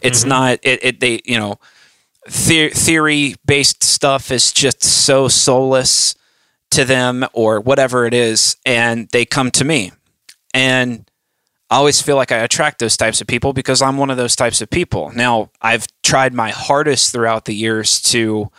[0.00, 0.28] It's mm-hmm.
[0.28, 1.00] not it, it.
[1.00, 1.58] They you know
[2.24, 6.14] the- theory based stuff is just so soulless
[6.70, 9.92] to them or whatever it is, and they come to me.
[10.54, 11.10] And
[11.70, 14.36] I always feel like I attract those types of people because I'm one of those
[14.36, 15.10] types of people.
[15.12, 18.50] Now, I've tried my hardest throughout the years to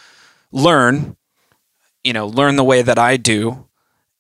[0.51, 1.15] learn,
[2.03, 3.67] you know, learn the way that I do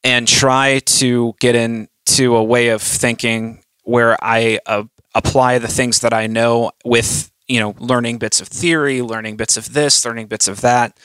[0.03, 4.83] and try to get into a way of thinking where I uh,
[5.15, 9.57] apply the things that I know with, you know, learning bits of theory, learning bits
[9.57, 10.97] of this, learning bits of that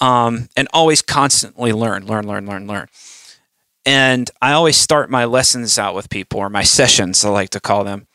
[0.00, 2.88] um, and always constantly learn, learn, learn, learn, learn.
[3.88, 7.58] And I always start my lessons out with people, or my sessions, I like to
[7.58, 8.06] call them,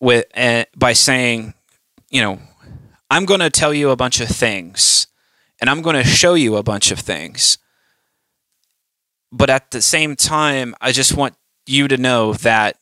[0.00, 1.54] with uh, by saying,
[2.10, 2.40] you know,
[3.08, 5.06] I'm going to tell you a bunch of things,
[5.60, 7.58] and I'm going to show you a bunch of things.
[9.30, 12.78] But at the same time, I just want you to know that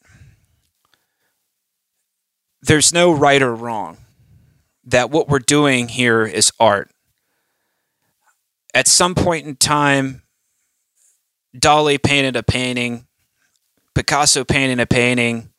[2.62, 3.99] there's no right or wrong.
[4.84, 6.91] That what we're doing here is art
[8.72, 10.22] at some point in time,
[11.57, 13.07] Dali painted a painting,
[13.95, 15.51] Picasso painted a painting,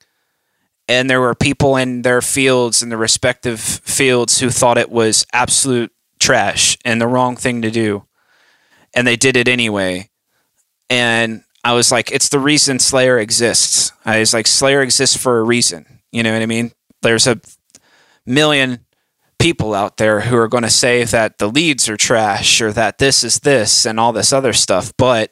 [0.88, 5.26] and there were people in their fields, in the respective fields, who thought it was
[5.32, 8.06] absolute trash and the wrong thing to do.
[8.94, 10.10] And they did it anyway.
[10.90, 13.94] And I was like, it's the reason Slayer exists.
[14.04, 16.02] I was like, Slayer exists for a reason.
[16.12, 16.72] You know what I mean?
[17.02, 17.40] There's a
[18.26, 18.86] million
[19.40, 22.98] people out there who are going to say that the leads are trash or that
[22.98, 25.32] this is this and all this other stuff, but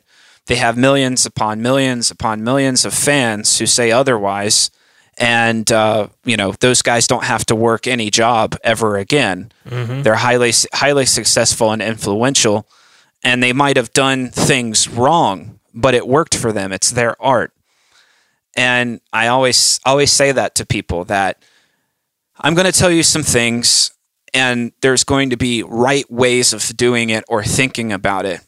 [0.49, 4.71] they have millions upon millions upon millions of fans who say otherwise.
[5.15, 9.51] And uh, you know those guys don't have to work any job ever again.
[9.67, 10.01] Mm-hmm.
[10.01, 12.67] They're highly highly successful and influential,
[13.23, 16.71] and they might have done things wrong, but it worked for them.
[16.71, 17.53] It's their art,
[18.55, 21.43] and I always always say that to people that
[22.39, 23.91] I'm going to tell you some things
[24.33, 28.39] and there's going to be right ways of doing it or thinking about it.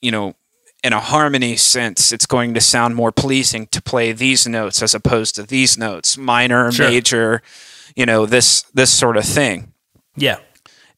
[0.00, 0.36] You know,
[0.82, 4.94] in a harmony sense, it's going to sound more pleasing to play these notes as
[4.94, 6.88] opposed to these notes, minor, sure.
[6.88, 7.42] major,
[7.94, 9.72] you know, this this sort of thing.
[10.16, 10.38] Yeah.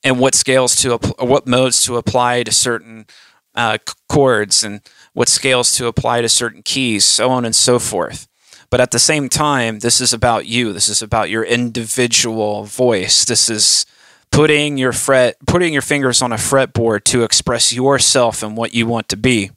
[0.03, 3.07] And what scales to apply, what modes to apply to certain
[3.55, 3.79] uh,
[4.09, 4.81] chords and
[5.13, 8.27] what scales to apply to certain keys, so on and so forth.
[8.71, 10.73] But at the same time, this is about you.
[10.73, 13.25] This is about your individual voice.
[13.25, 13.87] This is
[14.33, 18.87] putting your fret, putting your fingers on a fretboard to express yourself and what you
[18.87, 19.53] want to be.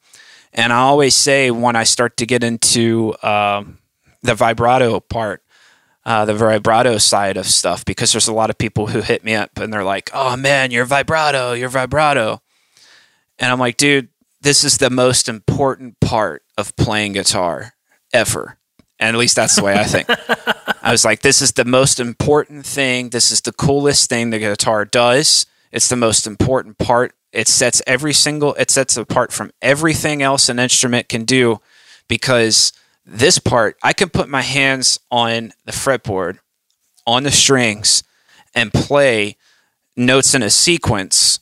[0.57, 3.77] And I always say when I start to get into um,
[4.23, 5.43] the vibrato part,
[6.03, 9.35] uh, the vibrato side of stuff, because there's a lot of people who hit me
[9.35, 12.41] up and they're like, "Oh man, you're vibrato, you're vibrato,"
[13.37, 14.09] and I'm like, "Dude,
[14.41, 17.73] this is the most important part of playing guitar
[18.11, 18.57] ever."
[18.99, 20.09] And at least that's the way I think.
[20.81, 23.09] I was like, this is the most important thing.
[23.09, 25.45] This is the coolest thing the guitar does.
[25.71, 27.13] It's the most important part.
[27.37, 31.61] It sets every single, it sets apart from everything else an instrument can do
[32.07, 32.73] because
[33.05, 36.39] this part, I can put my hands on the fretboard,
[37.05, 38.03] on the strings,
[38.55, 39.37] and play
[39.95, 41.39] notes in a sequence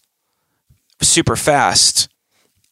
[1.02, 2.10] super fast.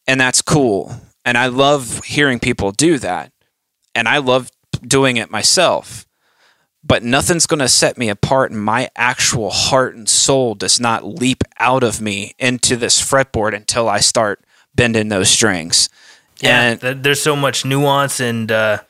[0.06, 0.94] And that's cool.
[1.24, 3.32] And I love hearing people do that.
[3.94, 4.50] And I love
[4.86, 6.04] doing it myself.
[6.86, 11.04] But nothing's going to set me apart, and my actual heart and soul does not
[11.04, 15.88] leap out of me into this fretboard until I start bending those strings.
[16.40, 18.82] Yeah, and, there's so much nuance and uh,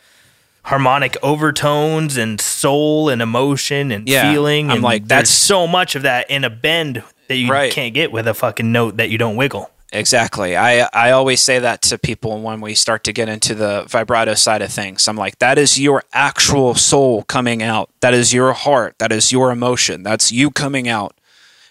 [0.65, 4.71] harmonic overtones and soul and emotion and yeah, feeling.
[4.71, 7.73] I'm and like, that's so much of that in a bend that you right.
[7.73, 9.71] can't get with a fucking note that you don't wiggle.
[9.95, 10.57] Exactly.
[10.57, 14.35] I, I always say that to people when we start to get into the vibrato
[14.35, 15.07] side of things.
[15.07, 17.91] I'm like, that is your actual soul coming out.
[18.01, 18.99] That is your heart.
[18.99, 20.03] That is your emotion.
[20.03, 21.17] That's you coming out.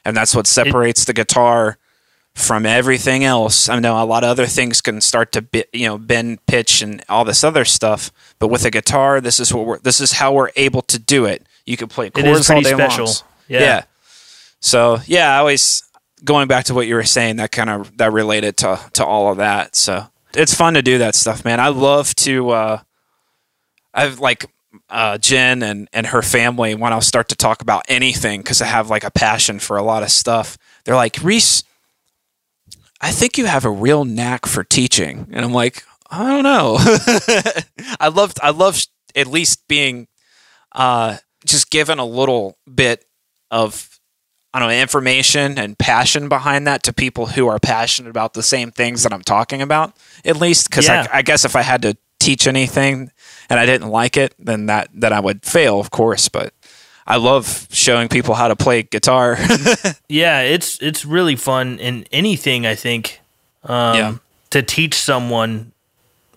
[0.06, 1.78] And that's what separates the guitar
[2.34, 3.70] from everything else.
[3.70, 6.82] I know a lot of other things can start to be, you know bend pitch
[6.82, 10.14] and all this other stuff, but with a guitar, this is what we're this is
[10.14, 11.46] how we're able to do it.
[11.66, 13.06] You can play chords all day special.
[13.06, 13.16] long.
[13.48, 13.60] Yeah.
[13.60, 13.84] yeah.
[14.60, 15.84] So yeah, I always
[16.24, 19.32] going back to what you were saying, that kind of that related to to all
[19.32, 19.76] of that.
[19.76, 21.60] So it's fun to do that stuff, man.
[21.60, 22.50] I love to.
[22.50, 22.80] Uh,
[23.94, 24.46] I've like
[24.90, 28.66] uh, Jen and and her family when I'll start to talk about anything because I
[28.66, 30.58] have like a passion for a lot of stuff.
[30.86, 31.64] They're like Reese.
[33.02, 36.78] I think you have a real knack for teaching, and I'm like, I don't know.
[38.00, 38.82] I love I love
[39.16, 40.08] at least being
[40.72, 43.06] uh, just given a little bit
[43.52, 43.93] of
[44.54, 48.44] I don't know information and passion behind that to people who are passionate about the
[48.44, 49.94] same things that I'm talking about.
[50.24, 51.08] At least, because Yeah.
[51.12, 53.12] I, I guess if I had to teach anything
[53.50, 56.30] and I didn't like it, then that then I would fail, of course.
[56.30, 56.54] But
[57.08, 59.38] I love showing people how to play guitar.
[60.08, 62.66] Yeah, it's it's really fun in anything.
[62.68, 63.20] I think
[63.64, 64.16] um, Yeah.
[64.52, 65.72] to teach someone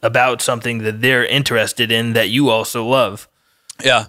[0.02, 3.28] about something that they're interested in that you also love,
[3.84, 4.06] yeah,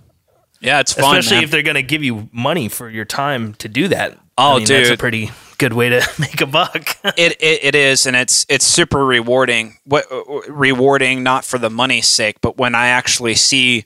[0.59, 1.17] yeah, it's fun.
[1.17, 1.43] especially man.
[1.43, 4.17] if they're going to give you money for your time to do that.
[4.37, 4.99] Oh, I mean, that's a dude.
[4.99, 6.75] pretty good way to make a buck.
[7.03, 9.77] it, it it is, and it's it's super rewarding.
[9.85, 13.85] What uh, uh, rewarding not for the money's sake, but when I actually see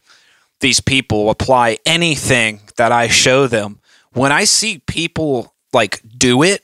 [0.59, 3.80] these people apply anything that I show them,
[4.13, 6.63] when I see people like do it,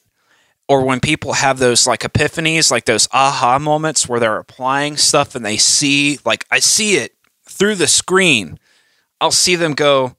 [0.67, 5.35] or when people have those like epiphanies, like those aha moments where they're applying stuff
[5.35, 8.59] and they see, like I see it through the screen,
[9.19, 10.15] I'll see them go.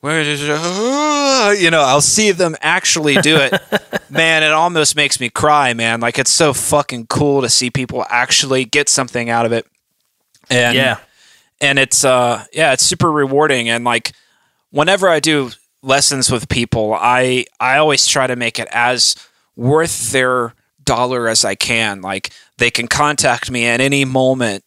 [0.00, 1.82] Where did it, you know?
[1.82, 3.52] I'll see them actually do it.
[4.10, 6.00] man, it almost makes me cry, man.
[6.00, 9.66] Like it's so fucking cool to see people actually get something out of it.
[10.48, 10.98] And yeah,
[11.60, 14.12] and it's uh yeah, it's super rewarding and like
[14.70, 15.50] whenever I do
[15.82, 19.16] lessons with people, I I always try to make it as
[19.56, 22.00] worth their dollar as I can.
[22.00, 24.64] Like they can contact me at any moment.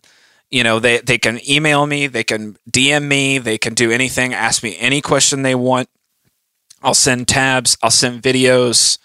[0.53, 4.35] You know, they they can email me, they can DM me, they can do anything,
[4.35, 5.89] ask me any question they want.
[6.83, 8.99] I'll send tabs, I'll send videos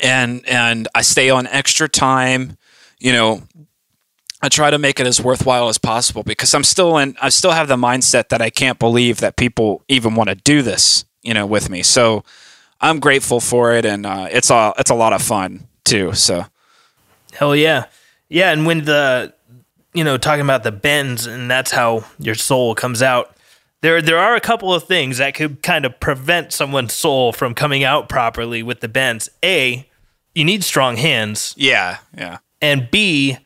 [0.00, 2.58] and and I stay on extra time,
[3.00, 3.42] you know,
[4.40, 7.50] I try to make it as worthwhile as possible because I'm still in I still
[7.50, 11.34] have the mindset that I can't believe that people even want to do this, you
[11.34, 11.82] know, with me.
[11.82, 12.22] So
[12.80, 16.12] I'm grateful for it and uh, it's a it's a lot of fun too.
[16.12, 16.46] So
[17.32, 17.86] hell yeah,
[18.28, 18.52] yeah.
[18.52, 19.34] And when the
[19.96, 23.32] you know talking about the bends and that's how your soul comes out.
[23.82, 27.54] There, there are a couple of things that could kind of prevent someone's soul from
[27.54, 29.28] coming out properly with the bends.
[29.44, 29.88] A,
[30.34, 31.54] you need strong hands.
[31.56, 32.38] yeah, yeah.
[32.60, 33.38] and B,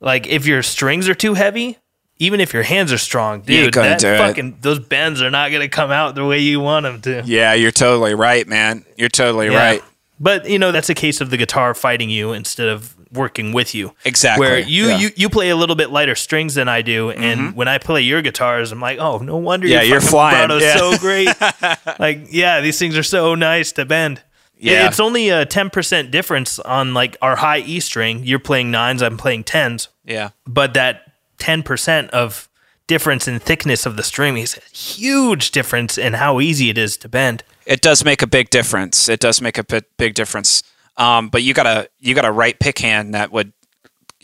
[0.00, 1.78] like if your strings are too heavy,
[2.18, 4.18] even if your hands are strong, dude, that do it.
[4.18, 7.22] fucking those bends are not gonna come out the way you want them to.
[7.24, 8.84] Yeah, you're totally right, man.
[8.96, 9.56] You're totally Yeah.
[9.56, 9.82] right.
[10.18, 13.74] But you know that's a case of the guitar fighting you instead of working with
[13.74, 13.94] you.
[14.04, 14.46] Exactly.
[14.46, 14.92] Where you Yeah.
[14.92, 15.02] Mm-hmm.
[15.02, 18.02] you, you play a little bit lighter strings than I do, and when I play
[18.02, 20.50] your guitars, I'm like, oh, no wonder Yeah, your you're flying.
[20.60, 20.76] Yeah.
[20.76, 21.28] so great.
[21.98, 24.22] like, yeah, these things are so nice to bend.
[24.58, 24.86] Yeah.
[24.88, 28.24] it's only a ten percent difference on like our high E string.
[28.24, 29.88] You're playing nines, I'm playing tens.
[30.04, 30.30] Yeah.
[30.46, 31.02] but that
[31.38, 32.48] 10% of
[32.86, 36.96] difference in thickness of the string is a huge difference in how easy it is
[36.98, 37.42] to bend.
[37.66, 39.08] It does make a big difference.
[39.08, 39.64] It does make a
[39.98, 40.62] big difference.
[40.96, 43.52] Um, but you got to you got a right pick hand that would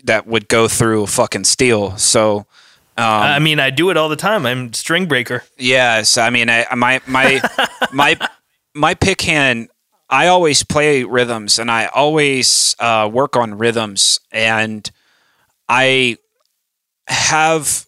[0.04, 1.96] that would go through fucking steel.
[1.98, 2.46] So
[2.96, 4.44] I mean, I do it all the time.
[4.44, 5.44] I'm string breaker.
[5.56, 7.40] Yes, I mean, I, my my
[7.92, 8.18] my
[8.74, 9.68] my pick hand.
[10.10, 14.90] I always play rhythms, and I always uh, work on rhythms, and
[15.70, 16.18] I
[17.06, 17.86] have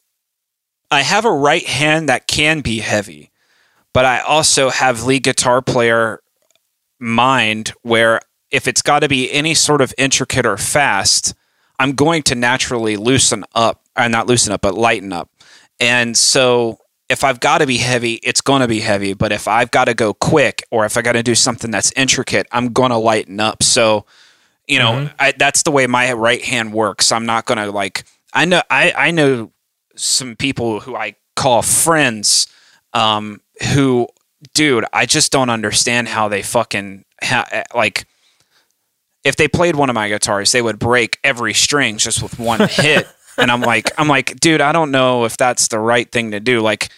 [0.90, 3.30] I have a right hand that can be heavy,
[3.92, 6.22] but I also have lead guitar player
[6.98, 8.20] mind where
[8.54, 11.34] if it's got to be any sort of intricate or fast,
[11.80, 15.28] I'm going to naturally loosen up, or not loosen up, but lighten up.
[15.80, 16.78] And so
[17.08, 19.12] if I've got to be heavy, it's going to be heavy.
[19.12, 21.90] But if I've got to go quick or if I got to do something that's
[21.96, 23.64] intricate, I'm going to lighten up.
[23.64, 24.06] So,
[24.68, 25.14] you know, mm-hmm.
[25.18, 27.10] I, that's the way my right hand works.
[27.10, 29.50] I'm not going to like, I know, I, I know
[29.96, 32.46] some people who I call friends
[32.92, 33.40] um,
[33.72, 34.06] who,
[34.54, 38.06] dude, I just don't understand how they fucking, ha- eh, like,
[39.24, 42.60] if they played one of my guitars, they would break every string just with one
[42.68, 43.08] hit.
[43.38, 46.40] and I'm like, I'm like, dude, I don't know if that's the right thing to
[46.40, 46.60] do.
[46.60, 46.90] Like,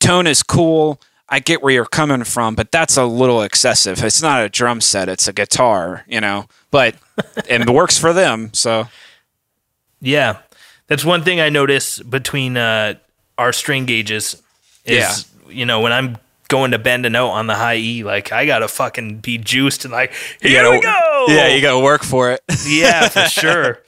[0.00, 1.00] tone is cool.
[1.28, 4.02] I get where you're coming from, but that's a little excessive.
[4.02, 6.46] It's not a drum set; it's a guitar, you know.
[6.72, 6.96] But
[7.48, 8.52] and it works for them.
[8.52, 8.88] So
[10.00, 10.38] Yeah.
[10.88, 12.94] That's one thing I notice between uh,
[13.38, 14.42] our string gauges
[14.84, 16.18] is, you know, when I'm
[16.50, 19.84] going to bend a note on the high E, like I gotta fucking be juiced
[19.86, 21.24] and like, here we go.
[21.28, 22.42] Yeah, you got to work for it.
[22.68, 23.78] yeah, for sure.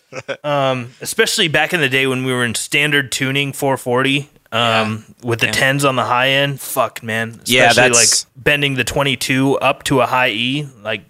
[0.43, 5.41] Um, especially back in the day when we were in standard tuning 440 um, with
[5.41, 6.61] the tens on the high end.
[6.61, 7.31] Fuck, man.
[7.31, 10.69] Especially Yeah, that's- like bending the 22 up to a high E.
[10.83, 11.03] Like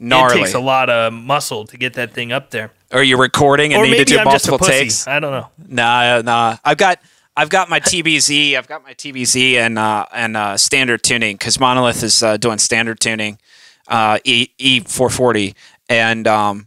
[0.00, 0.34] Gnarly.
[0.34, 2.70] it takes a lot of muscle to get that thing up there.
[2.92, 5.06] Or you're recording and or need to do I'm multiple takes.
[5.06, 5.48] I don't know.
[5.68, 6.56] Nah, nah.
[6.64, 7.00] I've got
[7.38, 8.56] I've got my TBZ.
[8.56, 12.58] I've got my TBZ and uh, and uh, standard tuning because Monolith is uh, doing
[12.58, 13.38] standard tuning,
[13.86, 15.54] uh, E E four forty,
[15.88, 16.66] and um,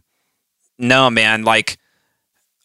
[0.78, 1.76] no man, like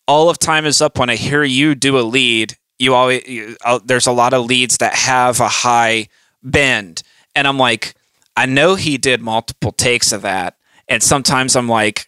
[0.07, 2.55] all of time is up when I hear you do a lead.
[2.79, 6.07] You always you, uh, there's a lot of leads that have a high
[6.41, 7.03] bend,
[7.35, 7.93] and I'm like.
[8.39, 12.07] I know he did multiple takes of that, and sometimes I'm like,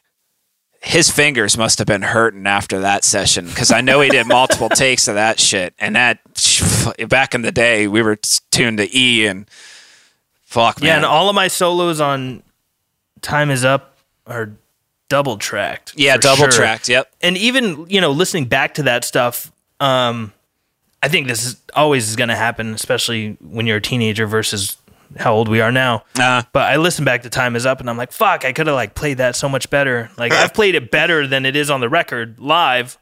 [0.81, 4.69] his fingers must have been hurting after that session because I know he did multiple
[4.69, 5.73] takes of that shit.
[5.79, 6.19] And that
[7.09, 8.17] back in the day, we were
[8.51, 9.49] tuned to E and
[10.43, 10.87] fuck, man.
[10.87, 12.43] Yeah, and all of my solos on
[13.21, 14.51] Time Is Up are
[15.09, 15.93] double tracked.
[15.97, 16.51] yeah, double sure.
[16.51, 16.87] tracked.
[16.87, 17.11] Yep.
[17.21, 20.31] and even you know listening back to that stuff um
[21.01, 24.77] i think this is always is going to happen especially when you're a teenager versus
[25.17, 27.89] how old we are now Uh, but i listen back to time is up and
[27.89, 30.75] i'm like fuck i could have like played that so much better like i've played
[30.75, 32.97] it better than it is on the record live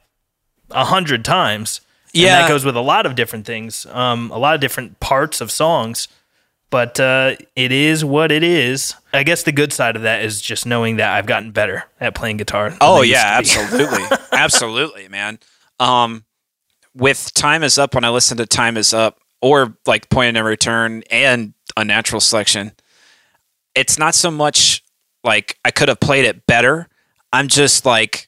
[0.72, 1.82] a hundred times
[2.14, 2.42] and Yeah.
[2.42, 5.52] that goes with a lot of different things um a lot of different parts of
[5.52, 6.08] songs
[6.70, 8.94] but uh, it is what it is.
[9.14, 12.14] I guess the good side of that is just knowing that I've gotten better at
[12.14, 12.76] playing guitar.
[12.82, 14.04] Oh yeah, absolutely,
[14.34, 15.40] absolutely, man.
[15.80, 16.26] Um,
[16.94, 20.44] with Time Is Up, when I listen to Time Is Up or like Point of
[20.44, 22.74] No Return and Unnatural Selection,
[23.76, 24.84] it's not so much
[25.24, 26.88] like I could have played it better.
[27.32, 28.28] I'm just like,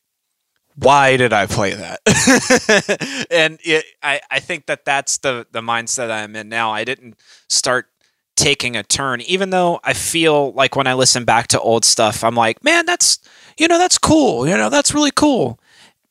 [0.75, 3.27] why did I play that?
[3.31, 6.71] and it, I, I think that that's the the mindset I'm in now.
[6.71, 7.19] I didn't
[7.49, 7.87] start
[8.35, 12.23] taking a turn, even though I feel like when I listen back to old stuff,
[12.23, 13.19] I'm like, man, that's
[13.57, 14.47] you know that's cool.
[14.47, 15.59] You know that's really cool.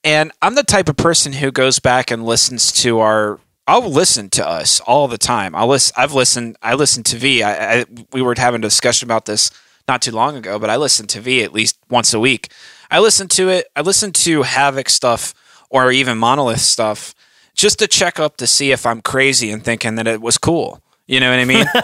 [0.05, 3.41] And I'm the type of person who goes back and listens to our.
[3.69, 5.55] I'll listen to us all the time.
[5.55, 5.95] I'll listen.
[5.97, 6.57] I've listened.
[6.63, 7.43] I listen to V.
[7.43, 9.51] I, I we were having a discussion about this
[9.87, 12.51] not too long ago, but I listen to V at least once a week.
[12.91, 13.67] I listen to it.
[13.77, 15.35] I listen to Havok stuff
[15.69, 17.15] or even Monolith stuff
[17.55, 20.81] just to check up to see if I'm crazy and thinking that it was cool.
[21.07, 21.67] You know what I mean?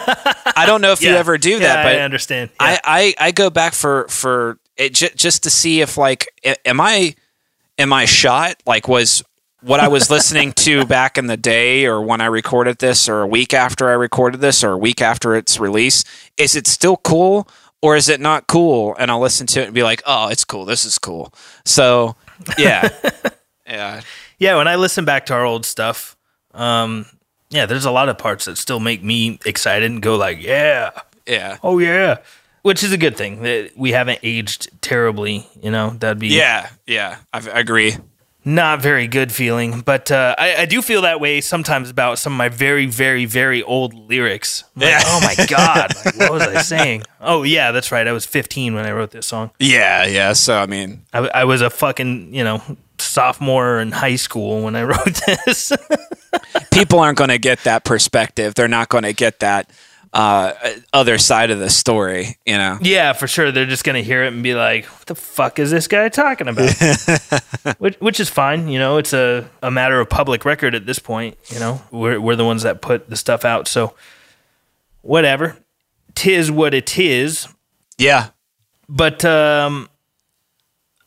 [0.56, 2.50] I don't know if you ever do Yeah, that, but I understand.
[2.60, 2.78] Yeah.
[2.84, 6.26] I, I I go back for for it j- just to see if like
[6.64, 7.14] am I
[7.78, 9.22] am I shot like was
[9.64, 13.22] what I was listening to back in the day or when I recorded this or
[13.22, 16.04] a week after I recorded this or a week after its release
[16.36, 17.48] is it still cool
[17.82, 18.94] or is it not cool?
[18.98, 20.64] And I'll listen to it and be like oh it's cool.
[20.64, 21.32] This is cool.
[21.64, 22.16] So
[22.58, 22.88] yeah.
[23.66, 24.02] Yeah.
[24.38, 26.16] Yeah, when I listen back to our old stuff,
[26.52, 27.06] um,
[27.50, 30.90] yeah, there's a lot of parts that still make me excited and go like, yeah,
[31.26, 31.58] yeah.
[31.62, 32.18] Oh yeah,
[32.62, 35.46] which is a good thing that we haven't aged terribly.
[35.62, 37.18] You know, that'd be yeah yeah.
[37.32, 37.96] I, I agree
[38.44, 39.80] not very good feeling.
[39.80, 43.24] But uh, I, I do feel that way sometimes about some of my very, very,
[43.24, 44.64] very old lyrics.
[44.76, 45.00] Like, Yeah.
[45.04, 47.04] oh my god, like, what was I saying?
[47.20, 48.06] Oh yeah, that's right.
[48.06, 49.50] I was 15 when I wrote this song.
[49.58, 52.60] yeah yeah so I mean I, I was a fucking you know
[52.98, 55.72] sophomore in high school when I wrote this.
[56.70, 58.54] people aren't going to get that perspective.
[58.54, 59.70] They're not going to get that
[60.14, 60.52] uh,
[60.92, 62.38] other side of the story.
[62.46, 62.78] You know.
[62.80, 63.50] Yeah, for sure.
[63.52, 66.48] They're just gonna hear it and be like, "What the fuck is this guy talking
[66.48, 66.74] about?"
[67.78, 68.68] which, which is fine.
[68.68, 71.36] You know, it's a, a matter of public record at this point.
[71.48, 73.94] You know, we're we're the ones that put the stuff out, so
[75.02, 75.56] whatever.
[76.14, 77.48] Tis what it is.
[77.98, 78.28] Yeah.
[78.88, 79.88] But um,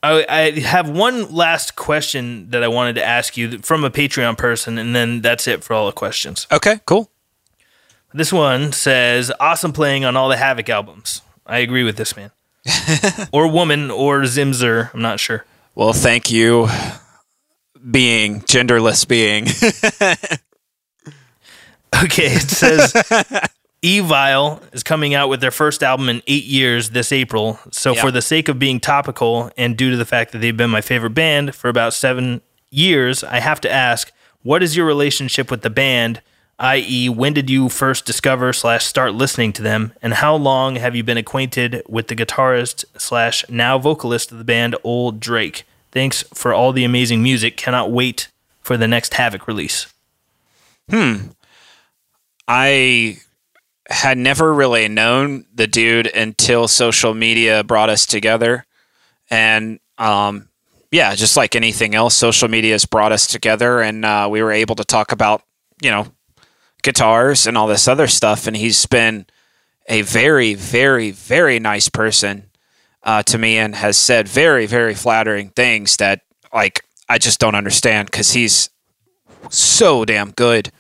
[0.04, 4.38] I, I have one last question that I wanted to ask you from a Patreon
[4.38, 6.46] person, and then that's it for all the questions.
[6.52, 6.80] Okay.
[6.86, 7.10] Cool.
[8.14, 12.32] This one says, "Awesome playing on all the Havok albums." I agree with this man,
[13.32, 14.94] or woman, or Zimzer.
[14.94, 15.46] I'm not sure.
[15.76, 16.68] Well, thank you,
[17.92, 19.48] being genderless being.
[22.04, 22.92] Okay, it says
[23.82, 27.60] Evile is coming out with their first album in eight years this April.
[27.72, 28.02] So, Yeah.
[28.02, 30.82] for the sake of being topical and due to the fact that they've been my
[30.82, 34.12] favorite band for about seven years, I have to ask,
[34.44, 36.22] what is your relationship with the band?
[36.60, 40.96] I.e., when did you first discover slash start listening to them, and how long have
[40.96, 45.66] you been acquainted with the guitarist slash now vocalist of the band, Ol Drake?
[45.92, 47.58] Thanks for all the amazing music.
[47.58, 48.30] Cannot wait
[48.62, 49.88] for the next Havok release.
[50.90, 51.30] Hmm.
[52.48, 53.18] I
[53.90, 58.66] had never really known the dude until social media brought us together.
[59.30, 60.50] And um,
[60.92, 64.52] yeah, just like anything else, social media has brought us together and uh, we were
[64.52, 65.44] able to talk about,
[65.82, 66.08] you know,
[66.88, 68.48] guitars and all this other stuff.
[68.48, 69.26] And he's been
[69.90, 72.50] a very, very, very nice person
[73.04, 76.22] uh, to me and has said very, very flattering things that,
[76.54, 78.70] like, I just don't understand because he's
[79.50, 80.72] so damn good.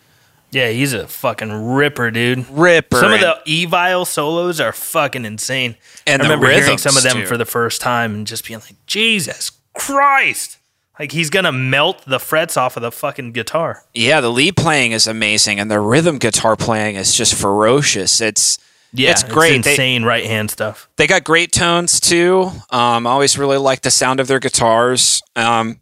[0.51, 2.49] Yeah, he's a fucking ripper, dude.
[2.49, 2.99] Ripper.
[2.99, 5.75] Some of the Evile solos are fucking insane.
[6.05, 7.25] And I the remember hearing some of them too.
[7.25, 10.56] for the first time and just being like, Jesus Christ.
[10.99, 13.83] Like he's gonna melt the frets off of the fucking guitar.
[13.93, 18.19] Yeah, the lead playing is amazing, and the rhythm guitar playing is just ferocious.
[18.21, 18.57] It's
[18.93, 19.63] Yeah, it's great.
[19.63, 20.89] They- insane right hand stuff.
[20.97, 22.51] they got great tones too.
[22.71, 25.21] Um, I always really like the sound of their guitars.
[25.35, 25.81] Um,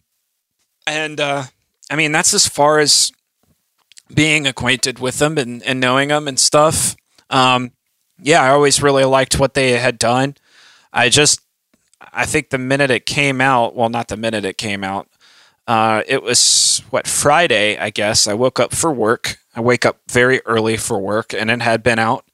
[0.87, 1.43] and uh,
[1.89, 3.11] I mean, that's as far as
[4.13, 6.95] being acquainted with them and, and knowing them and stuff.
[7.29, 7.71] Um,
[8.21, 10.35] yeah, I always really liked what they had done.
[10.93, 11.41] I just,
[12.13, 15.07] I think the minute it came out, well, not the minute it came out,
[15.67, 18.27] uh, it was what Friday, I guess.
[18.27, 19.39] I woke up for work.
[19.55, 22.25] I wake up very early for work, and it had been out.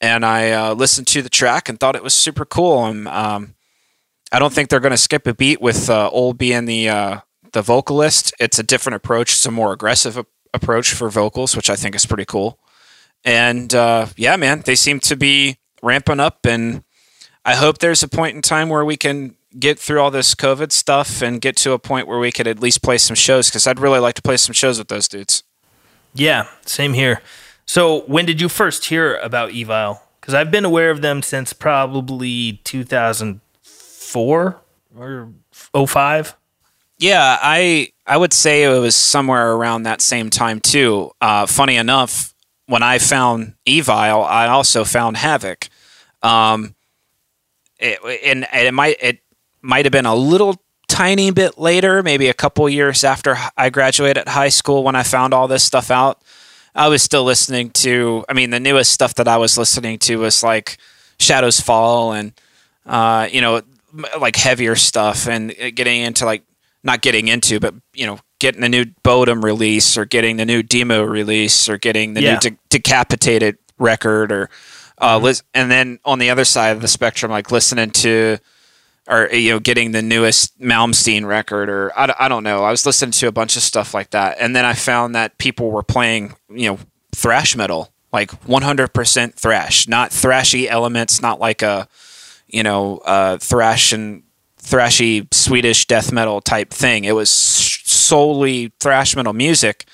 [0.00, 2.86] And I uh, listened to the track and thought it was super cool.
[2.86, 3.54] And um,
[4.32, 7.20] I don't think they're going to skip a beat with uh, Ol being the uh,
[7.52, 8.32] the vocalist.
[8.40, 9.32] It's a different approach.
[9.32, 12.58] It's a more aggressive a- approach for vocals, which I think is pretty cool.
[13.24, 16.82] And uh, yeah, man, they seem to be ramping up, and
[17.44, 20.72] I hope there's a point in time where we can get through all this COVID
[20.72, 23.66] stuff and get to a point where we could at least play some shows because
[23.66, 25.42] I'd really like to play some shows with those dudes.
[26.14, 27.22] Yeah, same here.
[27.66, 30.00] So, when did you first hear about Evile?
[30.20, 34.60] Because I've been aware of them since probably 2004
[34.96, 35.32] or
[35.86, 36.36] 05.
[36.98, 41.12] Yeah, I I would say it was somewhere around that same time too.
[41.20, 42.34] Uh, funny enough,
[42.66, 45.68] when I found Evile, I also found Havok.
[46.22, 46.74] Um,
[47.80, 49.20] it, and, and it might it
[49.62, 54.28] might have been a little tiny bit later, maybe a couple years after I graduated
[54.28, 56.22] high school when I found all this stuff out.
[56.74, 58.24] I was still listening to.
[58.28, 60.78] I mean, the newest stuff that I was listening to was like
[61.18, 62.32] Shadows Fall and
[62.86, 63.62] uh, you know
[64.20, 66.42] like heavier stuff and getting into like
[66.82, 70.62] not getting into, but you know, getting the new Bodom release or getting the new
[70.62, 72.34] demo release or getting the Yeah.
[72.34, 74.48] new de- decapitated record or
[75.00, 78.38] uh, lis- and then on the other side of the spectrum, like listening to
[79.08, 82.64] or you know, getting the newest Malmsteen record or I don't know.
[82.64, 85.38] I was listening to a bunch of stuff like that, and then I found that
[85.38, 86.78] people were playing you know
[87.12, 91.88] thrash metal, like 100% thrash, not thrashy elements, not like a
[92.52, 94.22] you know, uh, thrash and
[94.60, 97.04] thrashy Swedish death metal type thing.
[97.04, 99.86] It was solely thrash metal music,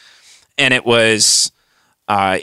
[0.59, 1.53] and it was
[2.09, 2.39] uh,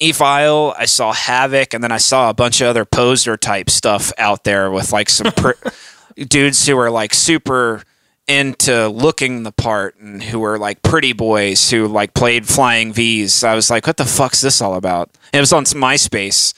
[0.00, 0.74] Evile.
[0.78, 4.44] I saw Havok, and then I saw a bunch of other poser type stuff out
[4.44, 5.52] there with like some pr-
[6.16, 7.82] dudes who were like super
[8.26, 13.42] into looking the part and who were like pretty boys who like played flying V's.
[13.42, 15.08] I was like, what the fuck's this all about?
[15.32, 16.52] And it was on MySpace.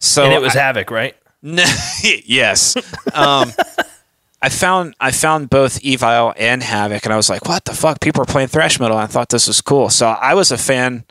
[0.00, 1.16] So and it was I- Havok, right?
[1.42, 1.64] no,
[2.02, 2.76] yes.
[3.12, 3.52] Um,
[4.42, 8.00] I found I found both Evile and Havok, and I was like, "What the fuck?"
[8.00, 8.96] People are playing thrash metal.
[8.98, 11.04] I thought this was cool, so I was a fan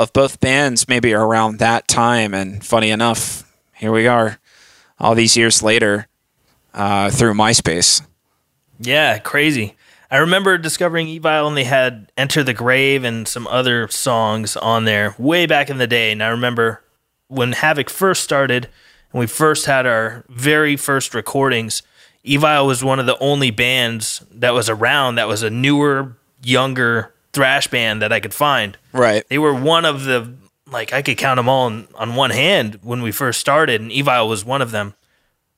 [0.00, 2.32] of both bands maybe around that time.
[2.32, 3.44] And funny enough,
[3.74, 4.38] here we are,
[4.98, 6.08] all these years later,
[6.72, 8.00] uh, through MySpace.
[8.80, 9.76] Yeah, crazy.
[10.10, 14.86] I remember discovering Evile and they had Enter the Grave and some other songs on
[14.86, 16.12] there way back in the day.
[16.12, 16.82] And I remember
[17.28, 18.68] when Havok first started
[19.12, 21.82] and we first had our very first recordings,
[22.24, 27.12] Evile was one of the only bands that was around that was a newer, younger
[27.32, 28.76] thrash band that I could find.
[28.92, 29.24] Right.
[29.28, 30.34] They were one of the
[30.66, 33.90] like I could count them all on, on one hand when we first started, and
[33.90, 34.94] Evile was one of them.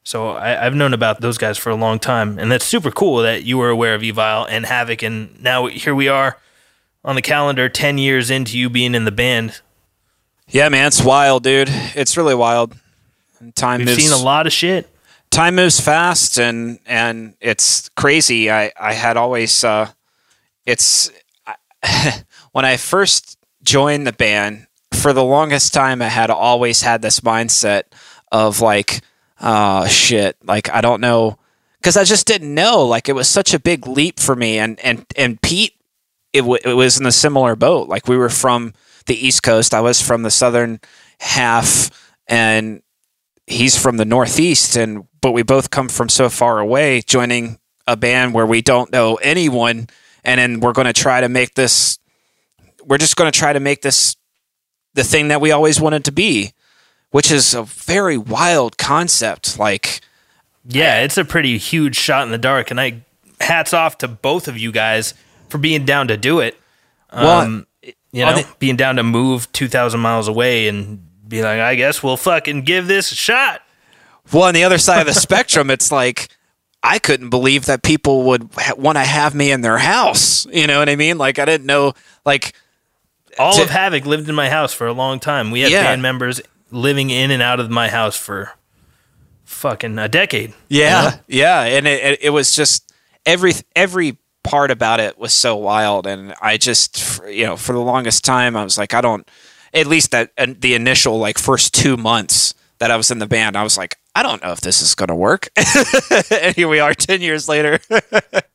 [0.05, 3.19] So I, I've known about those guys for a long time, and that's super cool
[3.19, 6.39] that you were aware of Evile and Havok, and now here we are
[7.05, 9.61] on the calendar, ten years into you being in the band.
[10.49, 11.69] Yeah, man, it's wild, dude.
[11.95, 12.75] It's really wild.
[13.39, 14.03] And Time We've moves.
[14.03, 14.89] seen a lot of shit.
[15.31, 19.89] time moves fast and and it's crazy i i had always uh
[20.67, 21.11] it's
[22.53, 27.21] when i first joined the band for the longest time i had always had this
[27.21, 27.85] mindset
[28.31, 29.01] of like
[29.41, 31.39] oh shit like i don't know
[31.79, 34.79] because i just didn't know like it was such a big leap for me and
[34.81, 35.75] and and pete
[36.33, 38.73] it, w- it was in a similar boat like we were from
[39.07, 40.81] the east coast i was from the southern
[41.19, 41.91] half
[42.27, 42.83] and
[43.47, 47.97] he's from the northeast and but we both come from so far away joining a
[47.97, 49.89] band where we don't know anyone
[50.25, 51.99] and then we're going to try to make this
[52.85, 54.17] we're just going to try to make this
[54.95, 56.53] the thing that we always wanted to be
[57.11, 60.01] which is a very wild concept like
[60.65, 63.03] Yeah, it's a pretty huge shot in the dark, and I
[63.41, 65.15] hats off to both of you guys
[65.49, 66.57] for being down to do it.
[67.13, 71.43] well Um, you know, the- being down to move two thousand miles away and be
[71.43, 73.61] like, I guess we'll fucking give this a shot.
[74.33, 76.29] well on the other side of the spectrum it's like
[76.83, 80.67] i couldn't believe that people would ha- want to have me in their house you
[80.67, 81.93] know what i mean like i didn't know
[82.25, 82.55] like
[83.39, 85.51] All To- of Havok lived in my house for a long time.
[85.51, 85.85] We had Yeah.
[85.85, 86.41] band members
[86.71, 88.53] living in and out of my house for
[89.45, 90.53] fucking a decade.
[90.69, 92.93] Yeah, yeah, and it, it, it was just
[93.25, 97.81] every every part about it was so wild, and I just you know for the
[97.81, 99.27] longest time I was like I don't
[99.73, 103.27] at least that and the initial like first two months that I was in the
[103.27, 105.49] band I was like I don't know if this is gonna work,
[106.31, 107.79] and here we are ten years later.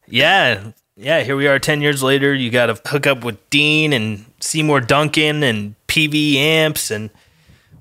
[0.10, 1.24] Yeah, yeah.
[1.24, 2.34] Here we are, ten years later.
[2.34, 7.10] You got to hook up with Dean and Seymour Duncan and Peavey amps, and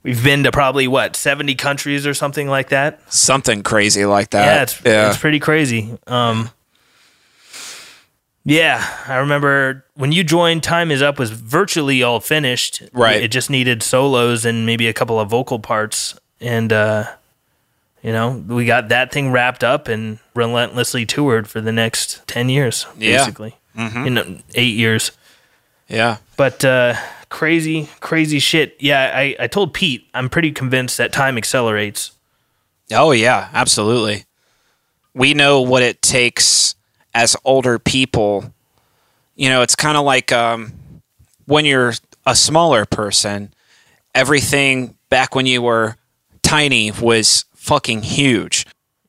[0.06, 3.00] We've been to probably what seventy countries or something like that.
[3.12, 4.44] Something crazy like that.
[4.44, 4.80] Yeah, it's
[5.12, 5.98] it's pretty crazy.
[6.06, 6.50] Um,
[8.44, 10.62] yeah, I remember when you joined.
[10.62, 12.84] Time is up was virtually all finished.
[12.92, 13.20] Right.
[13.20, 17.06] It just needed solos and maybe a couple of vocal parts, and uh,
[18.06, 22.48] you know we got that thing wrapped up and relentlessly toured for the next ten
[22.48, 23.18] years, Yeah.
[23.18, 23.56] basically.
[23.76, 25.10] You know, eight years.
[25.88, 26.16] yeah.
[26.38, 26.94] But uh,
[27.28, 28.74] crazy, crazy shit.
[28.80, 32.12] Yeah, I, I told Pete I'm pretty convinced that time accelerates.
[32.90, 34.24] Oh yeah, absolutely.
[35.12, 36.74] We know what it takes
[37.14, 38.52] as older people.
[39.34, 40.72] You know, it's kind of like um,
[41.46, 41.92] when you're
[42.24, 43.52] a smaller person.
[44.14, 45.96] Everything back when you were
[46.42, 48.64] tiny was fucking huge.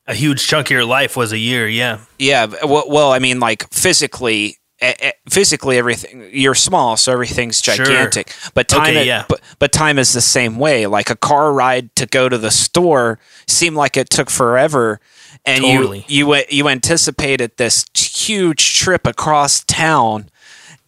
[0.07, 1.67] A huge chunk of your life was a year.
[1.67, 1.99] Yeah.
[2.17, 7.59] Yeah, well, well I mean, like physically, eh, eh, physically, everything you're small, so everything's
[7.61, 7.75] Sure.
[7.75, 8.34] gigantic.
[8.53, 9.25] But time, Okay, yeah.
[9.27, 10.88] but but time is the same way.
[10.88, 14.99] Like a car ride to go to the store seemed like it took forever,
[15.45, 16.05] and Totally.
[16.07, 20.29] you you you anticipated this huge trip across town.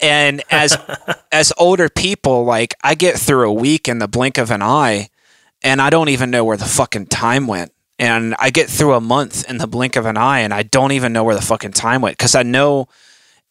[0.00, 0.78] And as
[1.30, 5.10] as older people, like I get through a week in the blink of an eye,
[5.62, 7.72] and I don't even know where the fucking time went.
[7.98, 10.92] And I get through a month in the blink of an eye, and I don't
[10.92, 12.88] even know where the fucking time went because I know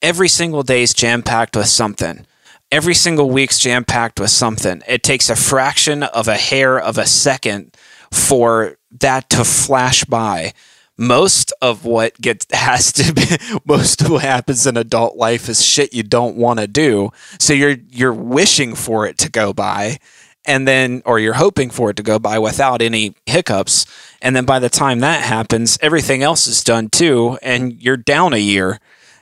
[0.01, 2.25] every single day is jam packed with something.
[2.71, 4.81] Every single week's jam packed with something.
[4.87, 7.75] It takes a fraction of a hair of a second
[8.11, 10.53] for that to flash by.
[10.97, 13.23] Most of what gets has to be
[13.65, 17.11] most of what happens in adult life is shit you don't want to do.
[17.39, 19.99] So you're you're wishing for it to go by
[20.45, 23.85] and then or you're hoping for it to go by without any hiccups
[24.21, 28.33] and then by the time that happens everything else is done too and you're down
[28.33, 28.79] a year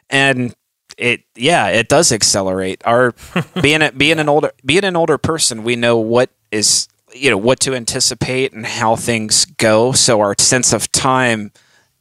[0.10, 0.56] and
[0.98, 2.82] it yeah it does accelerate.
[2.86, 3.14] Our
[3.62, 7.38] being a, being an older being an older person we know what is you know
[7.38, 11.52] what to anticipate and how things go so our sense of time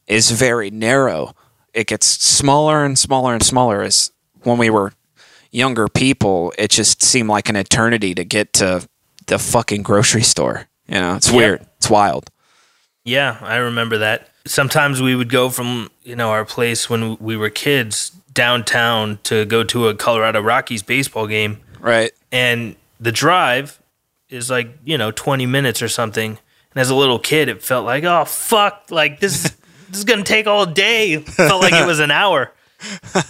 [0.07, 1.33] is very narrow.
[1.73, 4.11] It gets smaller and smaller and smaller as
[4.41, 4.93] when we were
[5.51, 8.85] younger people it just seemed like an eternity to get to
[9.27, 12.29] the fucking grocery store you know it's weird it's wild
[13.05, 14.27] Yeah, I remember that.
[14.45, 19.45] Sometimes we would go from, you know, our place when we were kids downtown to
[19.45, 21.59] go to a Colorado Rockies baseball game.
[21.79, 23.79] right And the drive
[24.29, 26.31] is like, you know, 20 minutes or something.
[26.71, 29.43] And as a little kid, it felt like, oh, fuck, like this,
[29.89, 31.13] this is going to take all day.
[31.13, 32.51] It felt like it was an hour.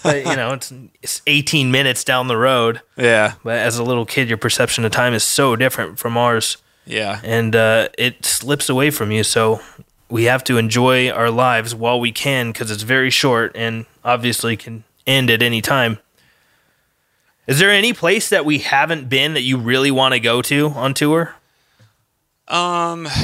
[0.03, 2.81] But, you know, it's, it's 18 minutes down the road.
[2.97, 6.57] yeah But as a little kid, your perception of time is so different from ours.
[6.85, 9.23] yeah and uh, it slips away from you.
[9.23, 9.61] So
[10.09, 14.57] we have to enjoy our lives while we can because it's very short and obviously
[14.57, 15.99] can end at any time.
[17.47, 20.69] Is there any place that we haven't been that you really want to go to
[20.69, 21.35] on tour?
[22.47, 23.07] Um.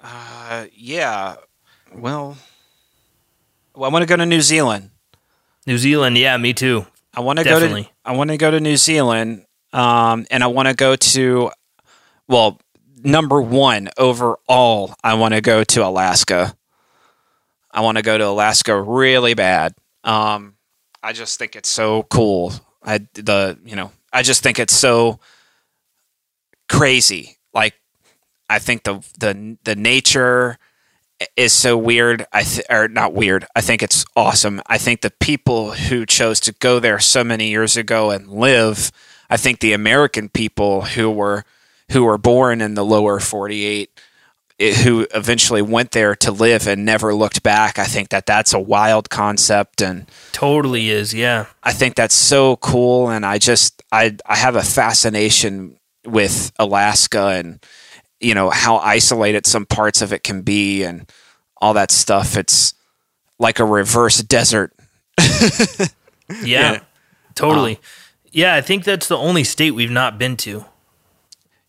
[0.00, 0.66] Uh.
[0.74, 1.34] Yeah.
[1.94, 2.38] Well.
[3.74, 4.90] Well, I want to go to New Zealand.
[5.68, 6.86] New Zealand, yeah, me too.
[7.14, 7.84] I want to go to.
[8.02, 9.44] I want to go to New Zealand.
[9.74, 10.26] Um.
[10.30, 11.50] And I want to go to.
[12.26, 12.58] Well,
[13.04, 16.56] number one overall, I want to go to Alaska.
[17.70, 19.74] I want to go to Alaska really bad.
[20.04, 20.54] Um.
[21.02, 22.54] I just think it's so cool.
[22.82, 25.20] I the you know I just think it's so
[26.66, 27.36] crazy.
[27.52, 27.74] Like
[28.48, 30.58] I think the the the nature
[31.36, 32.26] is so weird.
[32.32, 33.46] I th- or not weird.
[33.56, 34.60] I think it's awesome.
[34.66, 38.92] I think the people who chose to go there so many years ago and live.
[39.30, 41.44] I think the American people who were
[41.92, 43.90] who were born in the lower 48
[44.58, 47.78] it- who eventually went there to live and never looked back.
[47.78, 51.46] I think that that's a wild concept and Totally is, yeah.
[51.62, 57.26] I think that's so cool, and I just I I have a fascination with Alaska
[57.28, 57.60] and
[58.20, 61.10] you know how isolated some parts of it can be and
[61.60, 62.36] all that stuff.
[62.36, 62.74] It's
[63.38, 64.72] like a reverse desert.
[66.44, 66.80] Yeah, Yeah.
[67.34, 67.80] totally.
[68.32, 70.66] yeah, I think that's the only state we've not been to.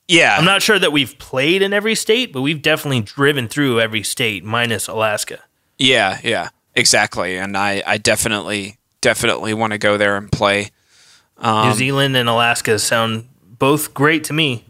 [0.07, 3.80] Yeah, I'm not sure that we've played in every state, but we've definitely driven through
[3.80, 5.39] every state minus Alaska.
[5.77, 7.38] yeah, yeah, exactly.
[7.38, 10.71] And I I definitely definitely want to go there and play.
[11.38, 14.65] Um, New Zealand and Alaska sound both great to me.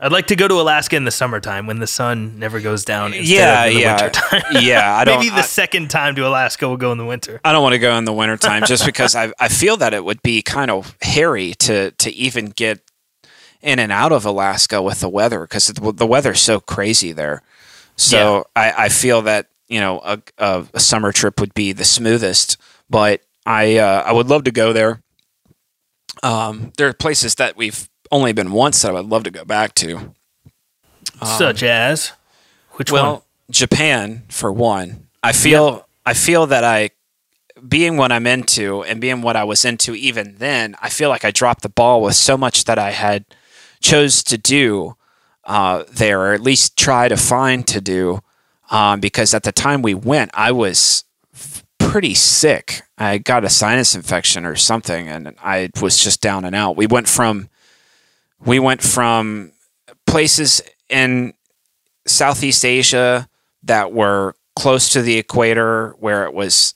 [0.00, 3.14] I'd like to go to Alaska in the summertime when the sun never goes down.
[3.14, 4.42] Instead Yeah, of in the yeah, wintertime.
[4.62, 4.96] yeah.
[4.96, 5.18] I don't.
[5.18, 7.40] Maybe the I- second time to Alaska will go in the winter.
[7.44, 10.04] I don't want to go in the wintertime just because I, I feel that it
[10.04, 12.80] would be kind of hairy to, to even get
[13.60, 17.42] in and out of Alaska with the weather because the, the weather's so crazy there.
[17.96, 21.84] So I, I feel that, you know, a, a, a summer trip would be the
[21.84, 22.56] smoothest,
[22.88, 25.02] but I, uh, I would love to go there.
[26.22, 29.44] Um, there are places that we've only been once that I would love to go
[29.44, 30.14] back to.
[31.24, 32.12] Such as
[32.72, 33.22] which well, one?
[33.50, 35.08] Japan for one.
[35.22, 36.90] I feel I feel that I
[37.66, 41.24] being what I'm into and being what I was into even then, I feel like
[41.24, 43.24] I dropped the ball with so much that I had
[43.80, 44.96] chose to do
[45.44, 48.20] uh, there, or at least try to find to do.
[48.70, 51.04] Um, because at the time we went, I was
[51.34, 52.82] f- pretty sick.
[52.98, 56.76] I got a sinus infection or something, and I was just down and out.
[56.76, 57.48] We went from
[58.44, 59.52] we went from
[60.06, 61.34] places in
[62.06, 63.28] Southeast Asia
[63.62, 66.74] that were close to the equator, where it was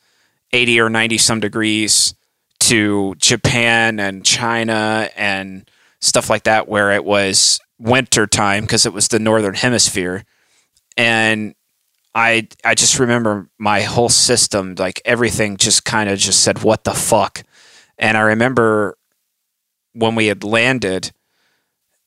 [0.52, 2.14] 80 or 90 some degrees,
[2.60, 5.68] to Japan and China and
[6.00, 10.24] stuff like that, where it was winter time because it was the northern hemisphere.
[10.96, 11.54] And
[12.14, 16.84] I I just remember my whole system, like everything just kind of just said, What
[16.84, 17.42] the fuck?
[17.98, 18.96] And I remember
[19.92, 21.12] when we had landed,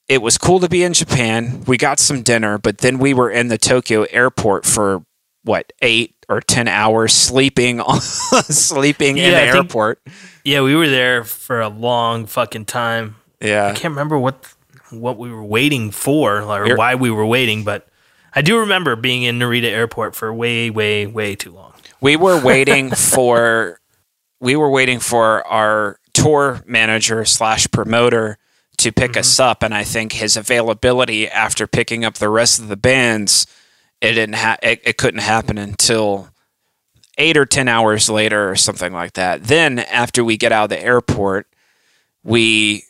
[0.07, 1.63] it was cool to be in Japan.
[1.67, 5.03] We got some dinner, but then we were in the Tokyo airport for
[5.43, 10.01] what eight or ten hours sleeping on sleeping in the I think- airport.
[10.43, 13.15] Yeah, we were there for a long fucking time.
[13.41, 14.45] Yeah, I can't remember what
[14.91, 17.87] what we were waiting for or You're- why we were waiting, but
[18.33, 21.73] I do remember being in Narita Airport for way, way, way too long.
[22.01, 23.79] we were waiting for
[24.39, 28.37] we were waiting for our tour manager slash promoter
[28.77, 29.49] to pick us mm-hmm.
[29.49, 33.47] up, and I think his availability after picking up the rest of the bands,
[34.01, 36.29] it didn't ha- it, it couldn't happen until
[37.17, 39.43] eight or ten hours later or something like that.
[39.43, 41.47] Then after we get out of the airport,
[42.23, 42.83] we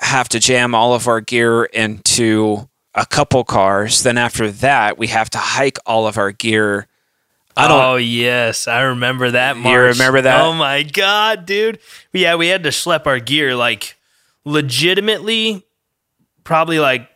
[0.00, 4.02] have to jam all of our gear into a couple cars.
[4.02, 6.88] Then after that, we have to hike all of our gear.
[7.56, 9.56] I don't Oh yes, I remember that.
[9.56, 10.40] You remember that?
[10.40, 11.78] Oh my god, dude!
[12.12, 13.96] Yeah, we had to schlep our gear like
[14.44, 15.64] legitimately,
[16.44, 17.08] probably like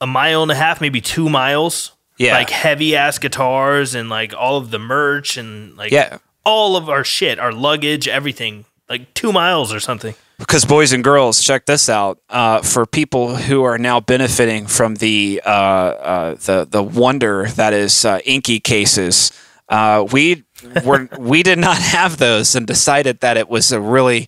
[0.00, 1.92] a mile and a half, maybe two miles.
[2.18, 2.32] Yeah.
[2.32, 6.16] like heavy ass guitars and like all of the merch and like Yeah.
[6.46, 10.14] all of our shit, our luggage, everything, like two miles or something.
[10.38, 12.18] because boys and girls, check this out.
[12.30, 17.74] Uh, for people who are now benefiting from the uh, uh, the the wonder that
[17.74, 19.30] is uh, inky cases,
[19.68, 20.42] uh, we
[20.86, 24.26] were we did not have those and decided that it was a really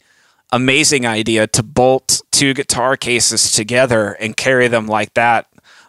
[0.52, 5.46] amazing idea to bolt two guitar cases together and carry them like that.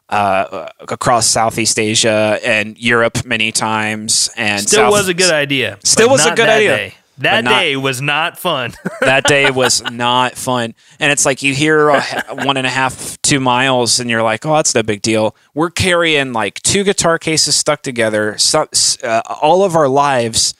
[0.09, 5.77] Uh, across Southeast Asia and Europe many times, and Still South- was a good idea.
[5.83, 6.75] Still was a good that idea.
[6.75, 6.93] Day.
[7.19, 8.73] That not- day was not fun.
[9.01, 10.73] that day was not fun.
[10.99, 12.01] And it's like you hear a,
[12.43, 15.35] one and a half, two miles, and you're like, oh, that's no big deal.
[15.53, 18.67] We're carrying like two guitar cases stuck together, so,
[19.03, 20.55] uh, all of our lives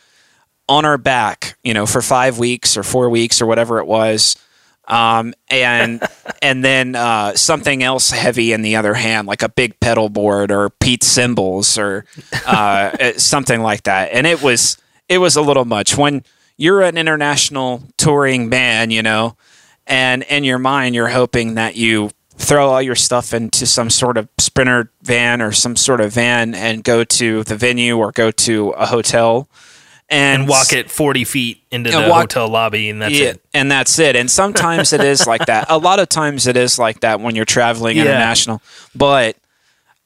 [0.70, 4.38] on our back, you know, for five weeks or four weeks or whatever it was.
[4.88, 6.02] Um, and
[6.41, 10.52] and then uh, something else heavy in the other hand, like a big pedal board
[10.52, 12.06] or Pete cymbals or
[12.46, 12.50] uh,
[13.00, 14.12] uh, something like that.
[14.14, 14.78] And it was
[15.10, 16.24] it was a little much when
[16.56, 19.36] you're an international touring band, you know,
[19.88, 24.18] and in your mind you're hoping that you throw all your stuff into some sort
[24.18, 28.32] of sprinter van or some sort of van and go to the venue or go
[28.32, 29.50] to a hotel
[30.10, 33.41] and, and walk it 40 feet into the walk- hotel lobby, and that's yeah, it.
[33.53, 34.15] and that's it.
[34.15, 35.68] And sometimes it is like that.
[35.69, 38.03] A lot of times it is like that when you're traveling Yeah.
[38.03, 38.61] international,
[38.95, 39.36] but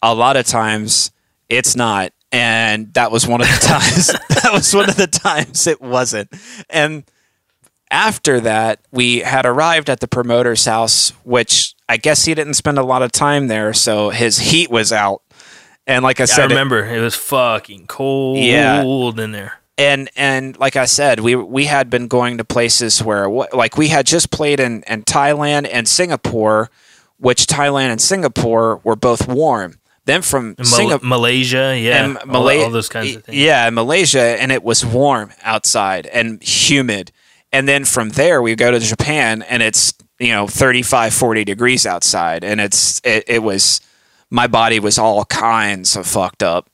[0.01, 1.11] a lot of times
[1.49, 2.11] it's not.
[2.31, 4.07] And that was one of the times.
[4.41, 6.29] that was one of the times it wasn't.
[6.69, 7.03] And
[7.91, 12.79] after that, we had arrived at the promoter's house, which I guess he didn't spend
[12.79, 15.21] a lot of time there, so his heat was out.
[15.85, 18.81] And like I I said, it- remember it was fucking cold Yeah.
[18.81, 19.59] in there.
[19.77, 23.87] And and like I said, we we had been going to places where like we
[23.87, 26.69] had just played in, in Thailand and Singapore,
[27.17, 29.79] which Thailand and Singapore were both warm.
[30.05, 33.37] Then from Mal- Singapore Malaysia, yeah, and all, all those kinds of things.
[33.37, 37.11] Yeah, Malaysia, and it was warm outside and humid.
[37.53, 41.85] And then from there, we go to Japan, and it's you know 35, 40 degrees
[41.85, 43.79] outside, and it's it, it was
[44.29, 46.69] my body was all kinds of fucked up,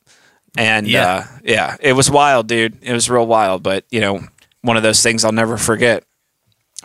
[0.57, 1.07] and Yeah.
[1.07, 2.77] uh, yeah, it was wild, dude.
[2.81, 4.21] It was real wild, but you know,
[4.61, 6.03] one of those things I'll never forget.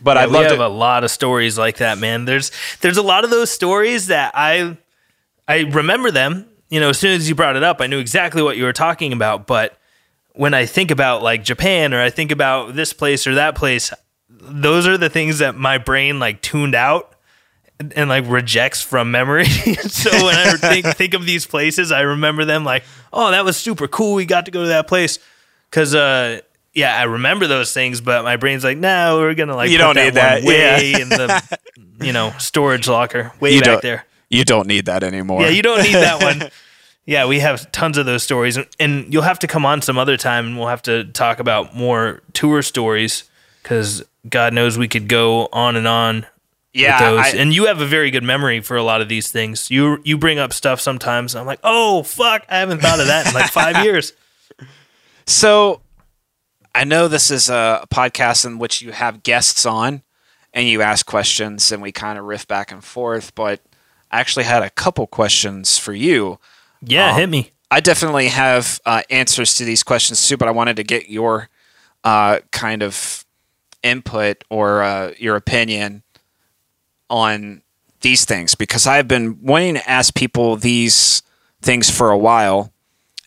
[0.03, 2.25] But Yeah, we love a lot of stories like that, man.
[2.25, 2.51] There's
[2.81, 4.77] there's a lot of those stories that I
[5.47, 6.47] I remember them.
[6.69, 8.73] You know, as soon as you brought it up, I knew exactly what you were
[8.73, 9.47] talking about.
[9.47, 9.79] But
[10.33, 13.93] when I think about like Japan or I think about this place or that place,
[14.29, 17.14] those are the things that my brain like tuned out
[17.81, 19.45] and, and, like rejects from memory.
[19.47, 23.57] so when I think think of these places, I remember them like, oh, that was
[23.57, 24.15] super cool.
[24.15, 25.19] We got to go to that place
[25.71, 26.41] because uh
[26.73, 29.97] yeah, I remember those things, but my brain's like, no, we're gonna like You don't
[29.97, 30.99] need that, way yeah.
[30.99, 31.59] in the
[32.01, 34.05] you know storage locker way You back there.
[34.29, 35.43] You don't need that anymore.
[35.43, 36.51] Yeah, you don't need that one.
[37.07, 39.99] Yeah, we have tons of those stories, and- and you'll have to come on some
[39.99, 43.25] other time, and we'll have to talk about more tour stories
[43.63, 46.25] because God knows we could go on and on
[46.75, 47.13] yeah.
[47.13, 47.35] with those.
[47.35, 49.71] I- and you have a very good memory for a lot of these things.
[49.71, 51.35] You you bring up stuff sometimes.
[51.35, 54.13] I'm like, oh fuck, I haven't thought of that in like five years.
[55.27, 55.81] So
[56.75, 60.03] I know this is a podcast in which you have guests on
[60.53, 63.61] and you ask questions and we kind of riff back and forth, but
[64.11, 66.39] I actually had a couple questions for you.
[66.81, 67.51] Yeah, Um, hit me.
[67.71, 71.49] I definitely have uh, answers to these questions too, but I wanted to get your
[72.05, 73.25] uh, kind of
[73.83, 76.04] input or uh, your opinion
[77.11, 77.63] on
[78.01, 81.23] these things because I've been wanting to ask people these
[81.63, 82.73] things for a while,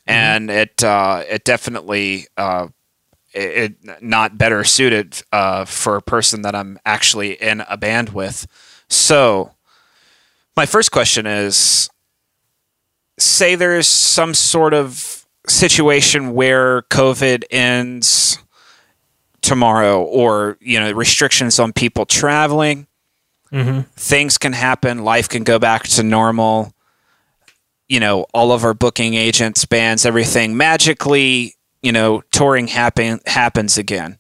[0.06, 2.68] and it uh, it definitely uh,
[3.34, 8.10] it, it not better suited uh, for a person that I'm actually in a band
[8.10, 8.48] with.
[8.90, 9.52] So,
[10.56, 11.90] my first question is
[13.20, 18.38] say there's some sort of situation where COVID ends
[19.42, 22.86] tomorrow or you know restrictions on people traveling
[23.52, 23.82] Mm-hmm.
[23.96, 25.04] things can happen.
[25.04, 26.74] Life can go back to normal.
[27.88, 33.78] You know all of our booking agents bands everything magically you know touring happen happens
[33.78, 34.20] again.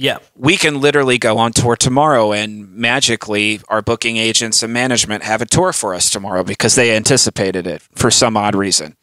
[0.00, 5.24] Yeah, we can literally go on tour tomorrow and magically our booking agents and management
[5.24, 8.96] have a tour for us tomorrow because they anticipated it for some odd reason.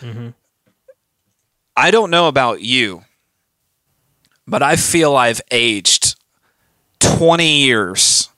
[0.00, 0.30] Mm-hmm.
[1.76, 3.04] I don't know about you,
[4.48, 6.16] but I feel I've aged
[6.98, 8.28] 20 years.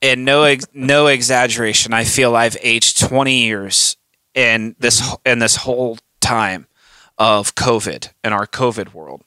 [0.00, 3.96] And no ex- no exaggeration, I feel I've aged 20 years
[4.34, 5.28] in this mm-hmm.
[5.28, 6.66] in this whole time
[7.18, 9.22] of COVID in our COVID world.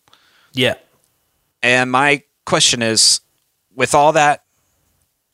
[0.53, 0.76] yeah.
[1.64, 3.22] And my question is
[3.76, 4.43] with all that,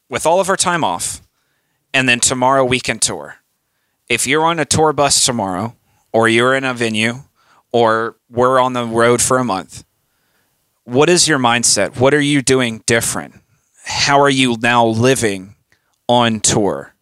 [0.09, 1.21] with all of our time off,
[1.93, 3.37] and then tomorrow weekend tour,
[4.09, 5.75] if you're on a tour bus tomorrow,
[6.11, 7.23] or you're in a venue,
[7.71, 9.85] or we're on the road for a month,
[10.83, 11.99] what is your mindset?
[11.99, 13.35] What are you doing different?
[13.87, 15.55] How are you now living
[16.07, 16.93] on tour?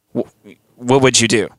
[0.75, 1.49] What would you do?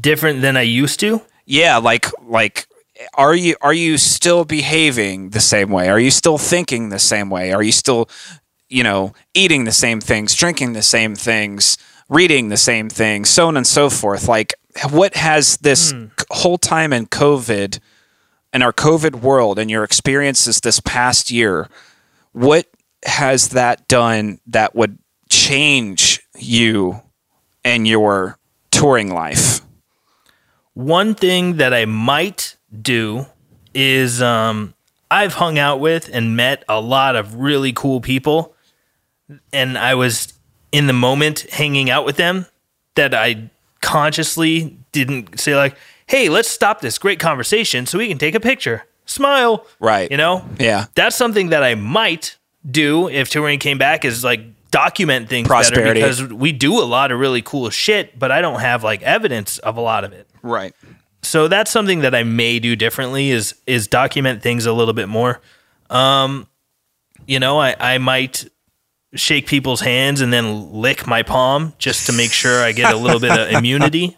[0.00, 1.22] Different than I used to.
[1.46, 2.66] yeah like like
[3.14, 7.30] are you are you still behaving the same way are you still thinking the same
[7.30, 8.08] way are you still
[8.68, 11.76] you know eating the same things drinking the same things
[12.08, 14.54] reading the same things so on and so forth like
[14.90, 16.06] what has this hmm.
[16.18, 17.78] c- whole time in covid
[18.52, 21.68] in our covid world and your experiences this past year
[22.32, 22.66] what
[23.04, 24.98] has that done that would
[25.28, 27.00] change you
[27.64, 28.38] and your
[28.70, 29.60] touring life
[30.74, 33.26] One thing that I might do
[33.74, 34.74] is um,
[35.10, 38.54] I've hung out with and met a lot of really cool people,
[39.52, 40.32] and I was
[40.72, 42.46] in the moment hanging out with them
[42.94, 43.50] that I
[43.82, 45.76] consciously didn't say like,
[46.06, 50.10] "Hey, let's stop this great conversation so we can take a picture." Smile, Right.
[50.10, 52.38] You know, yeah that's something that I might
[52.68, 54.40] do if touring came back is like
[54.70, 56.00] document things Prosperity.
[56.00, 59.02] better because we do a lot of really cool shit, but I don't have like
[59.02, 60.74] evidence of a lot of it right
[61.22, 65.08] so that's something that I may do differently is is document things a little bit
[65.08, 65.40] more.
[65.88, 66.48] Um,
[67.26, 68.48] you know, I, I might
[69.14, 72.96] shake people's hands and then lick my palm just to make sure I get a
[72.96, 74.16] little bit of immunity.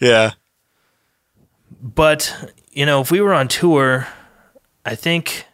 [0.00, 0.32] yeah
[1.80, 4.08] But you know, if we were on tour,
[4.84, 5.46] I think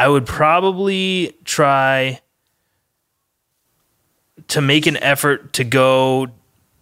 [0.00, 2.20] I would probably try
[4.48, 6.28] to make an effort to go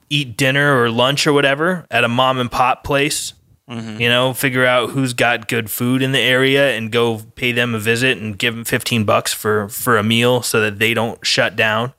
[0.09, 3.35] eat dinner or lunch or whatever at a mom and pop place.
[3.69, 4.01] Mm-hmm.
[4.01, 7.75] You know, figure out who's got good food in the area and go pay them
[7.75, 11.27] a visit and give them 15 bucks for for a meal so that they don't
[11.27, 11.95] shut down.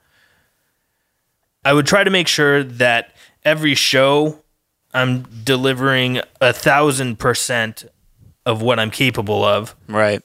[1.66, 3.14] I would try to make sure that
[3.44, 4.40] every show
[4.94, 7.84] I'm delivering a thousand percent
[8.46, 10.22] of what I'm capable of right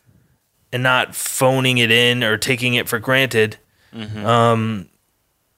[0.76, 3.58] and not phoning it in or taking it for granted.
[3.94, 4.90] Um,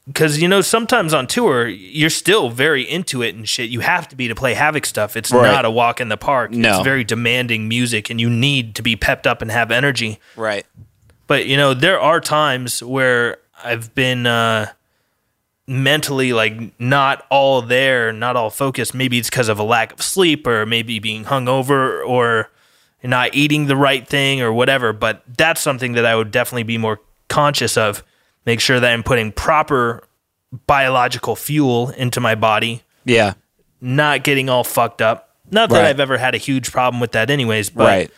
[0.07, 3.69] because you know sometimes on tour you're still very into it and shit.
[3.69, 5.17] You have to be to play Havok stuff.
[5.17, 5.51] It's Right.
[5.51, 6.51] not a walk in the park.
[6.51, 6.69] No.
[6.69, 10.19] It's very demanding music, and you need to be pepped up and have energy.
[10.37, 10.65] right
[11.25, 14.67] But you know there are times where I've been uh,
[15.67, 18.93] mentally like not all there, not all focused.
[18.93, 22.49] Maybe it's because of a lack of sleep, or maybe being hungover, or
[23.03, 24.93] not eating the right thing, or whatever.
[24.93, 26.99] But that's something that I would definitely be more
[27.29, 28.03] conscious of.
[28.45, 30.03] Make sure that I'm putting proper
[30.65, 33.33] biological fuel into my body, yeah
[33.79, 35.35] not getting all fucked up.
[35.51, 35.85] Not that Right.
[35.87, 37.69] I've ever had a huge problem with that, anyways.
[37.69, 38.11] But right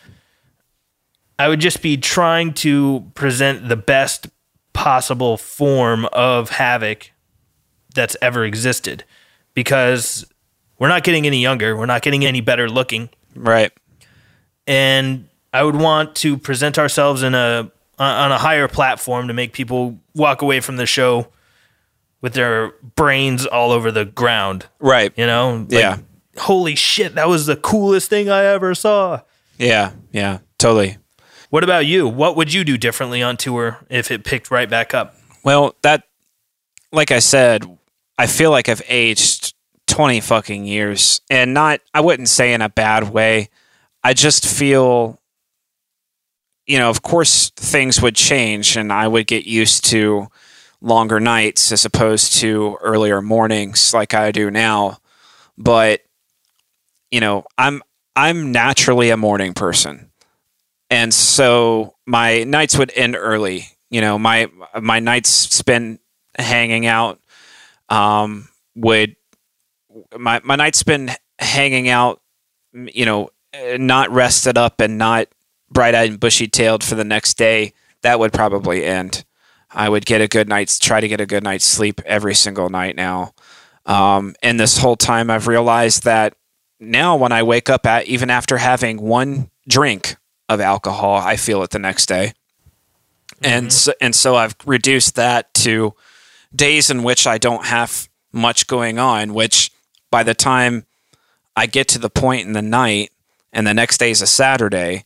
[1.38, 4.28] I would just be trying to present the best
[4.74, 7.08] possible form of Havok
[7.94, 9.04] that's ever existed
[9.54, 10.26] because
[10.78, 13.72] we're not getting any younger, we're not getting any better looking, Right.
[14.70, 19.52] And I would want to present ourselves in a on a higher platform to make
[19.52, 21.26] people walk away from the show
[22.22, 24.66] with their brains all over the ground.
[24.78, 25.12] Right.
[25.16, 25.98] You know, Like, Yeah.
[26.38, 29.20] Holy shit, that was the coolest thing I ever saw.
[29.58, 29.92] Yeah.
[30.12, 30.38] Yeah.
[30.58, 30.96] Totally.
[31.50, 32.08] What about you?
[32.08, 35.16] What would you do differently on tour if it picked right back up?
[35.44, 36.04] Well, that,
[36.92, 37.66] like I said,
[38.16, 39.54] I feel like I've aged
[39.88, 43.50] 20 fucking years and not, I wouldn't say in a bad way.
[44.02, 45.20] I just feel,
[46.66, 50.28] you know, of course things would change and I would get used to
[50.80, 54.98] longer nights as opposed to earlier mornings like I do now.
[55.58, 56.00] But,
[57.10, 57.82] you know, I'm,
[58.16, 60.10] I'm naturally a morning person.
[60.90, 63.68] And so my nights would end early.
[63.90, 64.48] You know, my
[64.80, 66.00] my nights spent
[66.36, 67.20] hanging out
[67.88, 69.16] um, would
[70.16, 72.20] my my nights spent hanging out.
[72.72, 73.30] You know,
[73.78, 75.28] not rested up and not
[75.70, 77.72] bright eyed and bushy tailed for the next day.
[78.02, 79.24] That would probably end.
[79.70, 82.68] I would get a good night's try to get a good night's sleep every single
[82.68, 83.34] night now.
[83.86, 86.34] Um, and this whole time, I've realized that
[86.78, 90.16] now when I wake up at even after having one drink
[90.48, 92.32] of alcohol, I feel it the next day.
[93.42, 95.94] And so, and so I've reduced that to
[96.54, 99.70] days in which I don't have much going on, which
[100.10, 100.84] by the time
[101.56, 103.10] I get to the point in the night
[103.52, 105.04] and the next day is a Saturday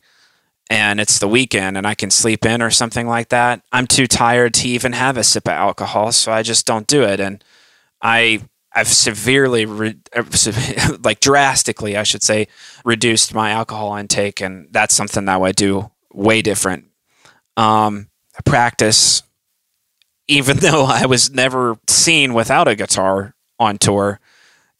[0.69, 4.07] and it's the weekend and I can sleep in or something like that, I'm too
[4.07, 7.19] tired to even have a sip of alcohol, so I just don't do it.
[7.19, 7.43] And
[8.01, 8.41] I
[8.75, 9.97] I've severely, re-
[11.03, 12.49] like drastically, I should say,
[12.83, 16.85] reduced my alcohol intake, and that's something that I do way different.
[17.55, 18.09] Um,
[18.45, 19.23] practice,
[20.27, 24.19] even though I was never seen without a guitar on tour,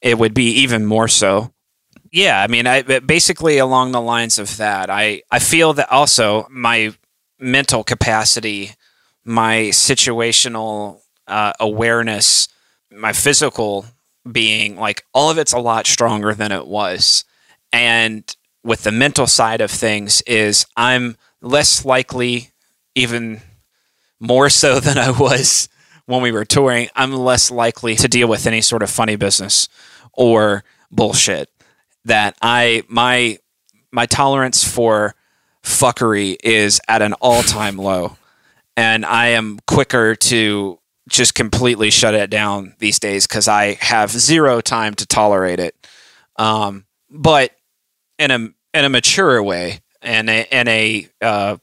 [0.01, 1.53] it would be even more so.
[2.15, 4.89] Yeah, I mean, I basically along the lines of that.
[4.89, 6.93] I I feel that also my
[7.39, 8.71] mental capacity,
[9.25, 12.47] my situational uh, awareness
[12.91, 13.85] my physical
[14.31, 17.25] being like all of it's a lot stronger than it was
[17.73, 22.51] and with the mental side of things is i'm less likely
[22.95, 23.41] even
[24.19, 25.69] more so than i was
[26.05, 29.67] when we were touring i'm less likely to deal with any sort of funny business
[30.13, 31.49] or bullshit
[32.05, 33.37] that i my
[33.91, 35.15] my tolerance for
[35.63, 38.17] fuckery is at an all-time low
[38.77, 44.09] and i am quicker to just completely shut it down these days because I have
[44.09, 45.75] zero time to tolerate it.
[46.37, 47.51] Um, but
[48.17, 48.35] in a
[48.73, 51.57] in a mature way and a, in a uh,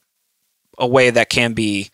[0.79, 1.91] a way that can be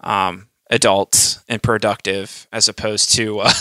[0.00, 3.48] um, adult and productive as opposed to uh,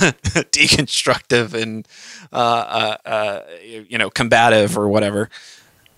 [0.51, 1.88] deconstructive and
[2.31, 5.29] uh, uh, uh, you know combative or whatever.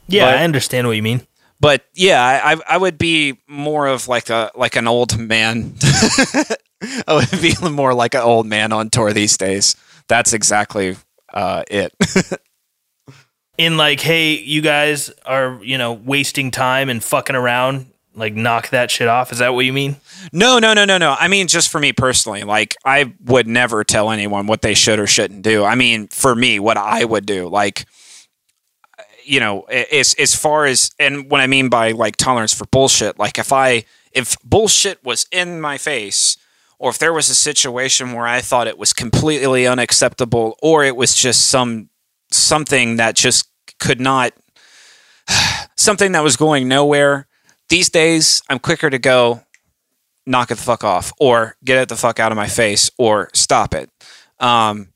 [0.08, 1.22] Yeah, But- I understand what you mean.
[1.62, 5.74] But yeah, I, I- I would be more of like a like an old man.
[7.08, 9.76] I would be more like an old man on tour these days.
[10.08, 10.96] That's exactly
[11.34, 11.94] uh, it.
[13.58, 17.88] In like, hey, you guys are, you know, wasting time and fucking around.
[18.20, 19.32] Like, knock that shit off.
[19.32, 19.96] Is that what you mean?
[20.32, 21.16] no, no, no, no, no.
[21.20, 25.00] I mean, just for me personally, like I would never tell anyone what they should
[25.00, 25.64] or shouldn't do.
[25.64, 27.86] I mean, for me, what I would do, like
[29.30, 33.20] you know, as as far as and what I mean by like tolerance for bullshit,
[33.20, 36.36] like if I if bullshit was in my face,
[36.80, 40.96] or if there was a situation where I thought it was completely unacceptable, or it
[40.96, 41.90] was just some
[42.32, 43.48] something that just
[43.80, 44.34] could not
[45.78, 47.28] something that was going nowhere.
[47.70, 49.44] These days, I'm quicker to go
[50.26, 53.30] knock it the fuck off, or get it the fuck out of my face, or
[53.34, 53.90] stop it.
[54.40, 54.90] Um,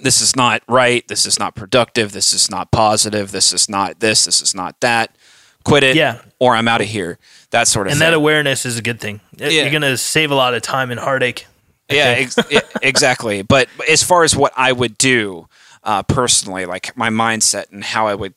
[0.00, 1.06] this is not right.
[1.08, 2.12] This is not productive.
[2.12, 3.32] This is not positive.
[3.32, 4.24] This is not this.
[4.26, 5.16] This is not that.
[5.64, 6.18] Quit it, Yeah.
[6.38, 7.18] or I'm out of here.
[7.50, 8.06] That sort of And thing.
[8.10, 9.20] that awareness is a good thing.
[9.36, 9.48] Yeah.
[9.48, 11.46] You're going to save a lot of time and heartache.
[11.90, 12.36] yeah, ex-
[12.82, 13.42] exactly.
[13.42, 15.48] But as far as what I would do
[15.82, 18.34] uh, personally, like my mindset and how I would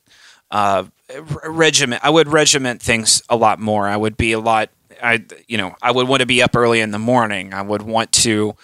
[0.50, 0.84] uh,
[1.44, 3.86] regiment, I would regiment things a lot more.
[3.86, 4.70] I would be a lot.
[5.02, 7.54] I you know I would want to be up early in the morning.
[7.54, 8.54] I would want to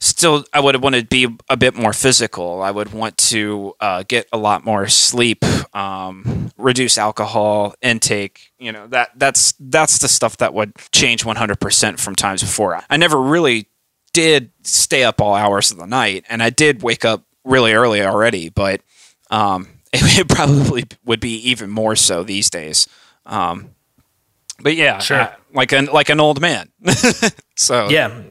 [0.00, 2.62] still I would want to be a bit more physical.
[2.62, 5.44] I would want to uh, get a lot more sleep,
[5.74, 8.50] um, reduce alcohol intake.
[8.58, 12.80] You know that that's that's the stuff that would change 100% from times before.
[12.88, 13.68] I never really
[14.12, 18.02] did stay up all hours of the night, and I did wake up really early
[18.02, 18.80] already, but
[19.30, 19.68] um,
[20.20, 22.86] it, probably would be even more so these days.
[23.26, 23.70] Um,
[24.60, 25.34] but yeah, Sure.
[25.54, 26.68] like an like an old man.
[27.56, 28.22] So Yeah.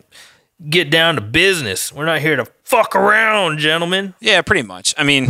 [0.70, 1.92] Get down to business.
[1.94, 4.16] We're not here to fuck around, gentlemen.
[4.20, 4.94] yeah, pretty much.
[4.98, 5.28] I mean,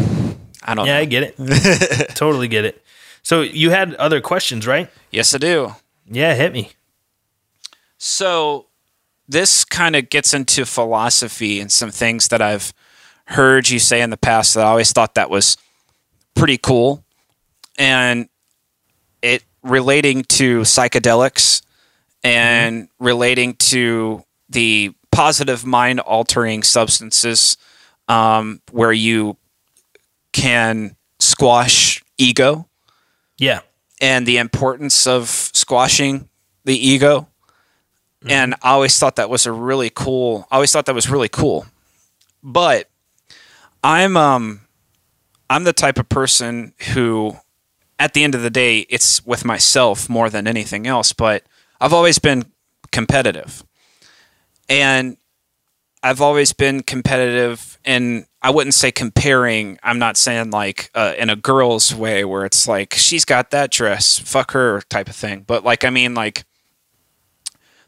[0.63, 0.99] I don't Yeah, know.
[1.01, 2.09] I get it.
[2.15, 2.81] totally get it.
[3.23, 4.89] So you had other questions, right?
[5.11, 5.75] Yes, I do.
[6.09, 6.71] Yeah, hit me.
[7.97, 8.67] So
[9.27, 12.73] this kind of gets into philosophy and some things that I've
[13.25, 15.57] heard you say in the past that I always thought that was
[16.37, 17.03] pretty cool.
[17.77, 18.29] And
[19.21, 21.61] it relating to psychedelics
[22.23, 27.57] and relating to the positive mind altering substances
[28.07, 29.37] um, where you
[30.33, 32.67] can squash ego
[33.37, 33.59] Yeah.
[33.99, 36.29] and the importance of squashing
[36.63, 37.27] the ego.
[38.29, 40.47] And I always thought that was a really cool.
[40.51, 41.65] I always thought that was really cool.
[42.43, 42.89] But
[43.83, 44.61] I'm um
[45.49, 47.37] I'm the type of person who
[47.99, 51.43] at the end of the day it's with myself more than anything else, but
[51.79, 52.51] I've always been
[52.91, 53.63] competitive.
[54.69, 55.17] And
[56.03, 59.79] I've always been competitive and I wouldn't say comparing.
[59.81, 63.71] I'm not saying like uh, in a girl's way where it's like she's got that
[63.71, 65.43] dress, fuck her type of thing.
[65.47, 66.45] But like I mean like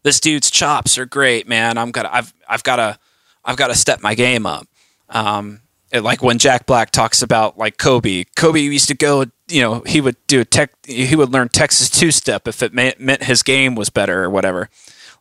[0.03, 1.77] this dude's chops are great, man.
[1.77, 2.99] I'm gonna I've I've got to
[3.45, 4.67] I've got to step my game up.
[5.09, 5.61] Um,
[5.93, 10.01] like when Jack Black talks about like Kobe, Kobe used to go, you know, he
[10.01, 13.43] would do a tech, he would learn Texas two step if it meant, meant his
[13.43, 14.69] game was better or whatever.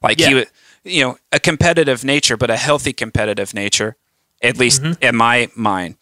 [0.02, 0.28] Like Yeah.
[0.28, 0.50] he would,
[0.84, 3.96] you know, a competitive nature, but a healthy competitive nature,
[4.42, 5.02] at least mm-hmm.
[5.02, 5.96] in my mind.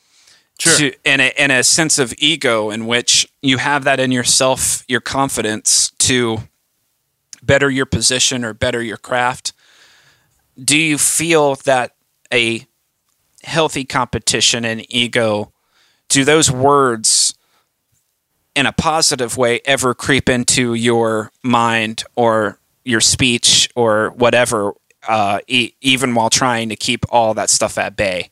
[0.59, 0.91] Sure.
[0.91, 4.85] To, and, a, and a sense of ego in which you have that in yourself,
[4.89, 6.39] your confidence to
[7.43, 9.53] better your position or better your craft.
[10.63, 11.95] Do you feel that
[12.33, 12.67] a
[13.47, 15.53] healthy competition and ego,
[16.09, 17.35] do those words
[18.55, 24.73] in a positive way ever creep into your mind or your speech or whatever,
[25.09, 28.31] uh, e- even while trying to keep all that stuff at bay?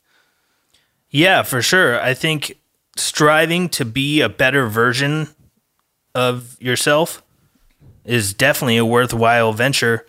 [1.10, 2.00] Yeah, for sure.
[2.00, 2.58] I think
[2.96, 5.28] striving to be a better version
[6.14, 7.22] of yourself
[8.04, 10.06] is definitely a worthwhile venture,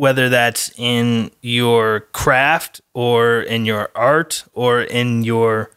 [0.00, 5.70] whether that's in your craft or in your art or in your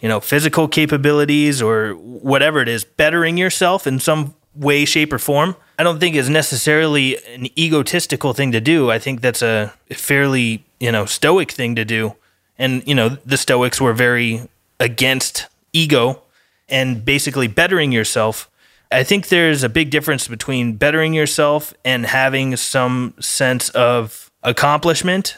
[0.00, 1.92] you know physical capabilities or
[2.32, 6.30] whatever it is bettering yourself in some way shape or form i don't think is
[6.30, 8.90] necessarily an egotistical thing to do.
[8.90, 12.16] I think that's a fairly you know stoic thing to do.
[12.58, 14.48] And you know the stoics were very
[14.80, 16.22] against ego
[16.68, 18.50] and basically bettering yourself
[18.92, 25.36] i think there's a big difference between bettering yourself and having some sense of accomplishment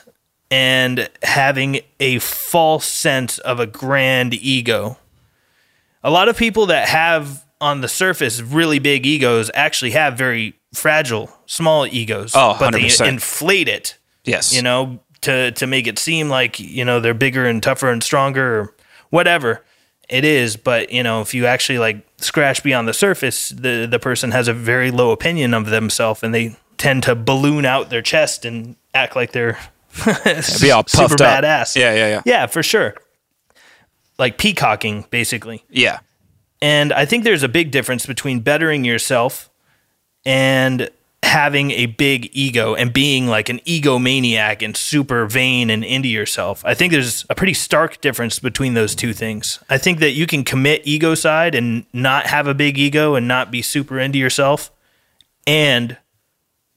[0.50, 4.96] and having a false sense of a grand ego
[6.02, 10.54] a lot of people that have on the surface really big egos actually have very
[10.72, 13.08] fragile small egos Oh, but they 100%.
[13.08, 14.54] inflate it Yes.
[14.54, 18.02] you know, to to make it seem like you know they're bigger and tougher and
[18.04, 18.74] stronger or
[19.10, 19.64] whatever
[20.08, 20.56] it is.
[20.56, 24.48] But you know, if you actually like scratch beyond the surface, the the person has
[24.48, 28.76] a very low opinion of themselves, and they tend to balloon out their chest and
[28.94, 29.58] act like they're
[30.60, 31.44] be all super up.
[31.44, 31.76] badass.
[31.76, 32.22] Yeah, yeah, yeah.
[32.24, 32.94] yeah, for sure.
[34.18, 35.64] Like peacocking, basically.
[35.70, 36.00] Yeah.
[36.60, 39.48] And I think there's a big difference between bettering yourself
[40.24, 40.90] and
[41.22, 46.64] having a big ego and being like an egomaniac and super vain and into yourself.
[46.64, 49.58] I think there's a pretty stark difference between those two things.
[49.68, 53.50] I think that you can commit egocide and not have a big ego and not
[53.50, 54.70] be super into yourself
[55.46, 55.96] and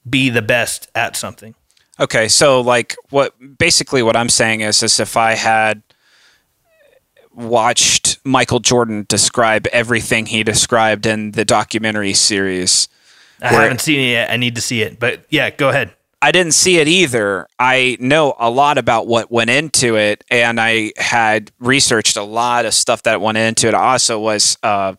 [0.08, 1.54] be the best at something.
[2.00, 5.82] Okay, so like what basically what I'm saying is is if I had
[7.34, 12.88] watched Michael Jordan describe everything he described in the documentary series,
[13.42, 14.30] I haven't seen it yet.
[14.30, 14.98] I need to see it.
[14.98, 15.94] But yeah, go ahead.
[16.22, 17.48] I didn't see it either.
[17.58, 22.64] I know a lot about what went into it, and I had researched a lot
[22.64, 23.74] of stuff that went into it.
[23.74, 24.94] Also, was uh,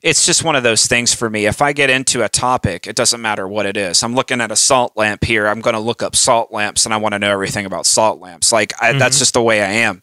[0.00, 1.44] it's just one of those things for me.
[1.44, 4.02] If I get into a topic, it doesn't matter what it is.
[4.02, 5.46] I'm looking at a salt lamp here.
[5.46, 8.20] I'm going to look up salt lamps, and I want to know everything about salt
[8.20, 8.50] lamps.
[8.50, 10.02] Like I, that's just the way I am.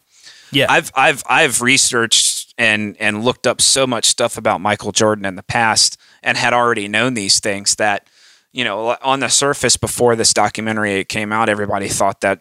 [0.52, 0.66] Yeah.
[0.68, 5.34] I've I've I've researched and and looked up so much stuff about Michael Jordan in
[5.34, 8.06] the past and had already known these things that
[8.52, 12.40] you know on the surface before this documentary came out everybody thought that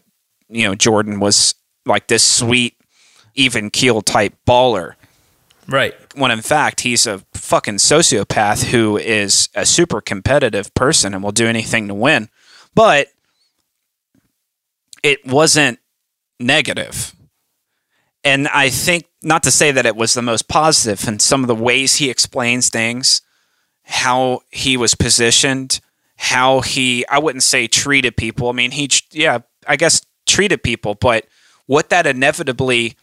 [0.49, 1.55] you know Jordan was
[1.85, 2.75] like this sweet
[3.33, 4.95] even keel type baller
[5.67, 5.95] right.
[6.15, 11.31] when in fact he's a fucking sociopath who is a super competitive person and will
[11.31, 12.29] do anything to win
[12.75, 13.07] but
[15.01, 15.79] it wasn't
[16.39, 17.15] negative
[18.23, 20.99] and i think not to say that it was the most positive.
[21.21, 23.21] some of the ways he explains things
[23.91, 25.79] how he was positioned
[26.21, 28.47] how he I wouldn't say treated people.
[28.47, 31.25] I mean, he yeah, I guess treated people, but
[31.65, 32.95] what that inevitably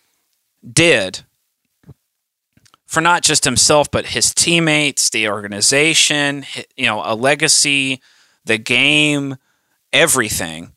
[0.72, 1.24] did
[2.86, 6.44] for not just himself but his teammates, the organization,
[6.76, 8.00] you know, a legacy,
[8.44, 9.36] the game,
[9.92, 10.70] everything,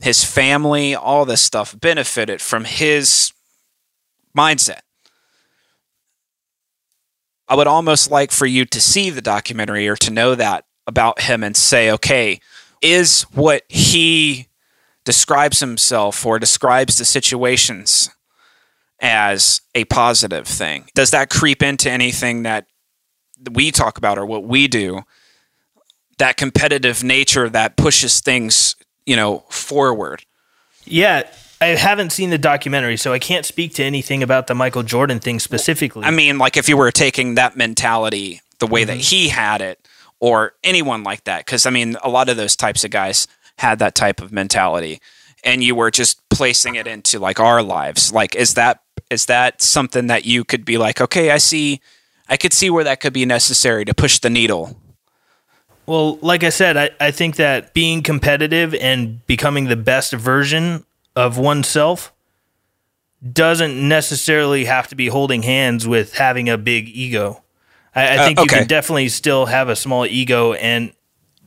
[0.00, 3.32] his family, all this stuff benefited from his
[4.36, 4.80] mindset.
[7.48, 11.22] I would almost like for you to see the documentary or to know that about
[11.22, 12.40] him and say, okay,
[12.82, 14.48] is what he
[15.04, 18.10] describes himself or describes the situations
[19.00, 20.88] as a positive thing?
[20.94, 22.66] Does that creep into anything that
[23.52, 25.02] we talk about or what we do?
[26.18, 28.74] That competitive nature that pushes things,
[29.04, 30.24] you know, forward.
[30.84, 31.28] Yeah,
[31.60, 35.20] I haven't seen the documentary, so I can't speak to anything about the Michael Jordan
[35.20, 36.04] thing specifically.
[36.04, 38.88] I mean, like if you were taking that mentality the way mm-hmm.
[38.88, 39.86] that he had it,
[40.20, 43.26] or anyone like that, because I mean, a lot of those types of guys
[43.58, 45.00] had that type of mentality,
[45.44, 48.12] and you were just placing it into like our lives.
[48.12, 51.80] Like, is that is that something that you could be like, okay, I see,
[52.28, 54.76] I could see where that could be necessary to push the needle.
[55.86, 60.84] Well, like I said, I, I think that being competitive and becoming the best version
[61.16, 62.12] of oneself
[63.32, 67.42] doesn't necessarily have to be holding hands with having a big ego.
[67.94, 68.54] I, I uh, think uh, okay.
[68.54, 70.92] you can definitely still have a small ego and,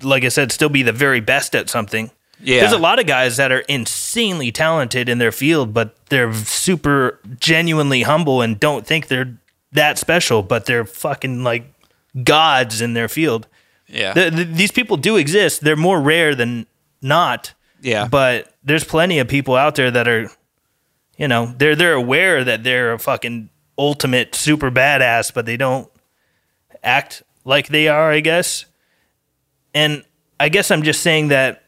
[0.02, 2.10] like I said, still be the very best at something.
[2.42, 2.62] Yeah.
[2.62, 7.20] There's a lot of guys that are insanely talented in their field, but they're super
[7.40, 9.38] genuinely humble and don't think they're
[9.74, 11.72] that special, but they're fucking like
[12.24, 13.48] gods in their field.
[13.88, 14.14] Yeah.
[14.14, 15.62] The, the, these people do exist.
[15.62, 16.66] They're more rare than
[17.02, 17.54] not.
[17.82, 18.08] Yeah.
[18.08, 20.30] But there's plenty of people out there that are,
[21.18, 25.90] you know, they're they're aware that they're a fucking ultimate super badass, but they don't
[26.84, 28.66] act like they are, I guess.
[29.74, 30.04] And
[30.40, 31.64] I guess I'm just saying that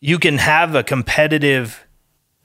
[0.00, 1.86] you can have a competitive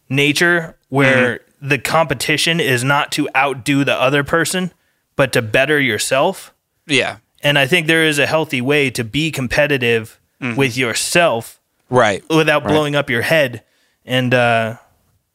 [0.09, 1.67] nature where mm-hmm.
[1.69, 4.71] the competition is not to outdo the other person,
[5.15, 6.53] but to better yourself.
[6.85, 7.17] Yeah.
[7.41, 10.57] And I think there is a healthy way to be competitive mm-hmm.
[10.57, 11.56] with yourself.
[11.89, 12.23] Right.
[12.29, 12.71] Without right.
[12.71, 13.63] blowing up your head
[14.05, 14.77] and uh,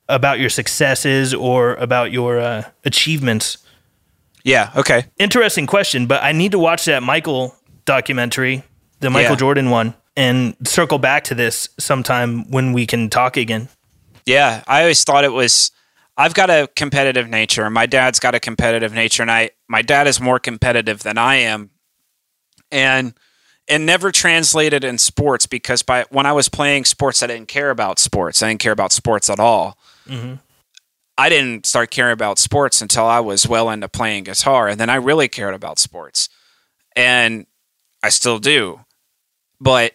[0.09, 3.59] about your successes or about your uh, achievements.
[4.45, 4.71] Yeah.
[4.77, 5.05] Okay.
[5.19, 8.65] Interesting question, but I need to watch that Michael documentary,
[9.01, 9.37] the Michael yeah.
[9.37, 13.69] Jordan one and circle back to this sometime when we can talk again.
[14.27, 15.71] Yeah, I always thought it was.
[16.17, 17.69] I've got a competitive nature.
[17.71, 21.37] My dad's got a competitive nature, and I my dad is more competitive than I
[21.37, 21.71] am,
[22.71, 23.15] and
[23.73, 27.71] it never translated in sports because by when I was playing sports, I didn't care
[27.71, 28.43] about sports.
[28.43, 29.79] I didn't care about sports at all.
[30.07, 30.35] Mm-hmm.
[31.17, 34.91] I didn't start caring about sports until I was well into playing guitar, and then
[34.91, 36.29] I really cared about sports,
[36.95, 37.47] and
[38.03, 38.81] I still do.
[39.59, 39.93] But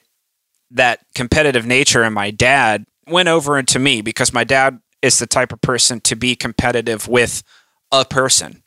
[0.72, 5.28] that competitive nature in my dad went over into me because my dad is the
[5.28, 7.44] type of person to be competitive with
[7.92, 8.64] a person,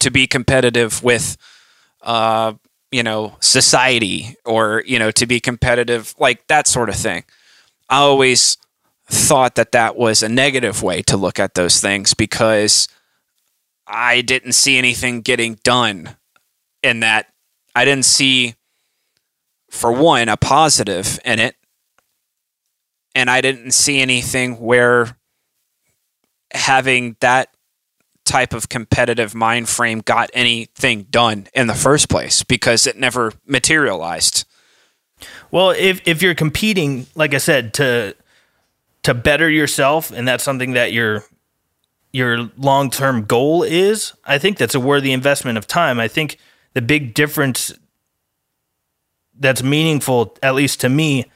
[0.00, 1.38] to be competitive with,
[2.02, 2.52] uh,
[2.94, 7.24] you know, society or, you know, to be competitive, like that sort of thing.
[7.90, 8.56] I always
[9.06, 12.86] thought that that was a negative way to look at those things because
[13.84, 16.14] I didn't see anything getting done
[16.84, 17.26] in that.
[17.74, 18.54] I didn't see
[19.70, 21.56] for one, a positive in it.
[23.16, 25.18] And I didn't see anything where
[26.52, 27.53] having that
[28.24, 33.32] type of competitive mind frame got anything done in the first place because it never
[33.46, 34.44] materialized.
[35.50, 38.16] Well, if if you're competing, like I said, to
[39.04, 41.24] to better yourself, and that's something that your
[42.12, 46.00] your long term goal is, I think that's a worthy investment of time.
[46.00, 46.38] I think
[46.72, 47.72] the big difference
[49.38, 51.26] that's meaningful, at least to me,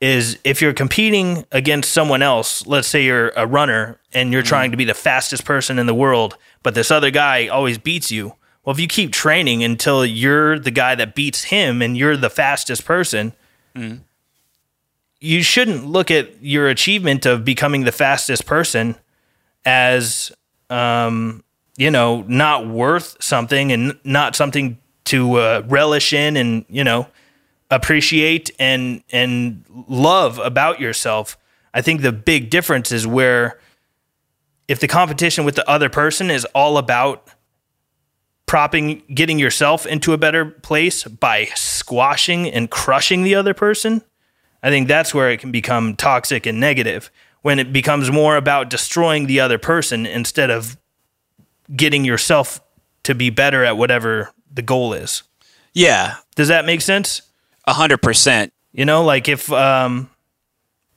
[0.00, 4.46] is if you're competing against someone else, let's say you're a runner and you're mm.
[4.46, 8.10] trying to be the fastest person in the world, but this other guy always beats
[8.10, 8.34] you.
[8.64, 12.30] Well, if you keep training until you're the guy that beats him and you're the
[12.30, 13.32] fastest person,
[13.74, 14.00] mm.
[15.20, 18.94] you shouldn't look at your achievement of becoming the fastest person
[19.64, 20.30] as,
[20.70, 21.42] um,
[21.76, 27.08] you know, not worth something and not something to uh, relish in and, you know,
[27.70, 31.36] appreciate and and love about yourself.
[31.74, 33.60] I think the big difference is where
[34.66, 37.28] if the competition with the other person is all about
[38.46, 44.02] propping getting yourself into a better place by squashing and crushing the other person,
[44.62, 47.10] I think that's where it can become toxic and negative
[47.42, 50.76] when it becomes more about destroying the other person instead of
[51.74, 52.60] getting yourself
[53.04, 55.22] to be better at whatever the goal is.
[55.74, 56.16] Yeah.
[56.34, 57.22] Does that make sense?
[57.68, 58.52] A hundred percent.
[58.72, 60.10] You know, like if um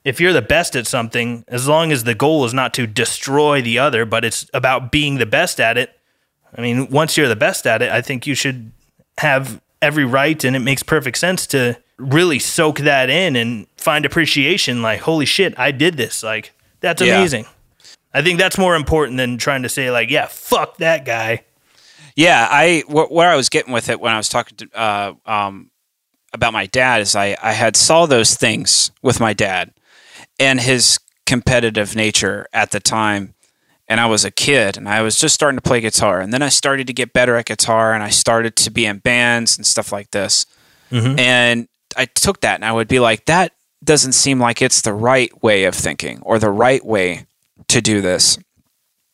[0.04, 3.62] if you're the best at something, as long as the goal is not to destroy
[3.62, 5.96] the other, but it's about being the best at it.
[6.56, 8.72] I mean, once you're the best at it, I think you should
[9.18, 14.04] have every right and it makes perfect sense to really soak that in and find
[14.06, 16.22] appreciation like holy shit, I did this.
[16.22, 17.18] Like that's Yeah.
[17.18, 17.46] amazing.
[18.14, 21.44] I think that's more important than trying to say like, yeah, fuck that guy.
[22.16, 25.14] Yeah, I wh- where I was getting with it when I was talking to uh,
[25.26, 25.70] um,
[26.32, 29.72] about my dad is I I had saw those things with my dad
[30.38, 33.34] and his competitive nature at the time,
[33.88, 36.42] and I was a kid and I was just starting to play guitar, and then
[36.42, 39.66] I started to get better at guitar, and I started to be in bands and
[39.66, 40.46] stuff like this,
[40.90, 41.18] mm-hmm.
[41.18, 43.52] and I took that and I would be like that
[43.84, 47.26] doesn't seem like it's the right way of thinking or the right way
[47.68, 48.38] to do this.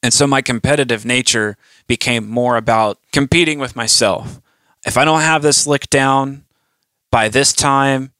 [0.02, 4.40] And so my competitive nature became more about competing with myself.
[4.84, 6.44] If I don't have this lick down
[7.10, 8.12] by this time,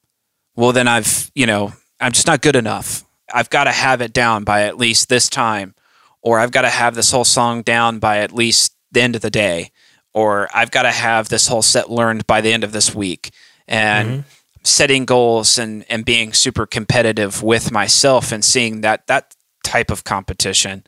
[0.56, 3.04] well, then I've, you know, I'm just not good enough.
[3.32, 5.74] I've got to have it down by at least this time,
[6.22, 9.22] or I've got to have this whole song down by at least the end of
[9.22, 9.70] the day,
[10.14, 13.30] or I've got to have this whole set learned by the end of this week.
[13.66, 14.28] And mm-hmm.
[14.64, 20.04] setting goals and, and being super competitive with myself and seeing that that type of
[20.04, 20.84] competition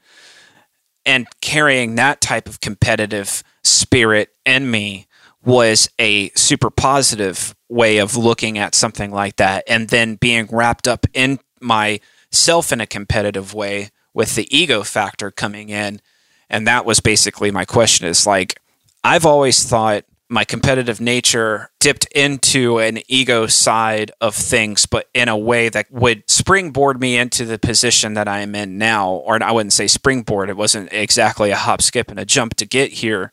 [1.05, 5.06] and carrying that type of competitive spirit in me
[5.45, 10.87] was a super positive way of looking at something like that and then being wrapped
[10.87, 16.01] up in myself in a competitive way with the ego factor coming in
[16.49, 18.61] and that was basically my question is like
[19.05, 25.29] i've always thought my competitive nature dipped into an ego side of things, but in
[25.29, 29.11] a way that would springboard me into the position that I am in now.
[29.11, 32.65] Or I wouldn't say springboard, it wasn't exactly a hop, skip, and a jump to
[32.65, 33.33] get here,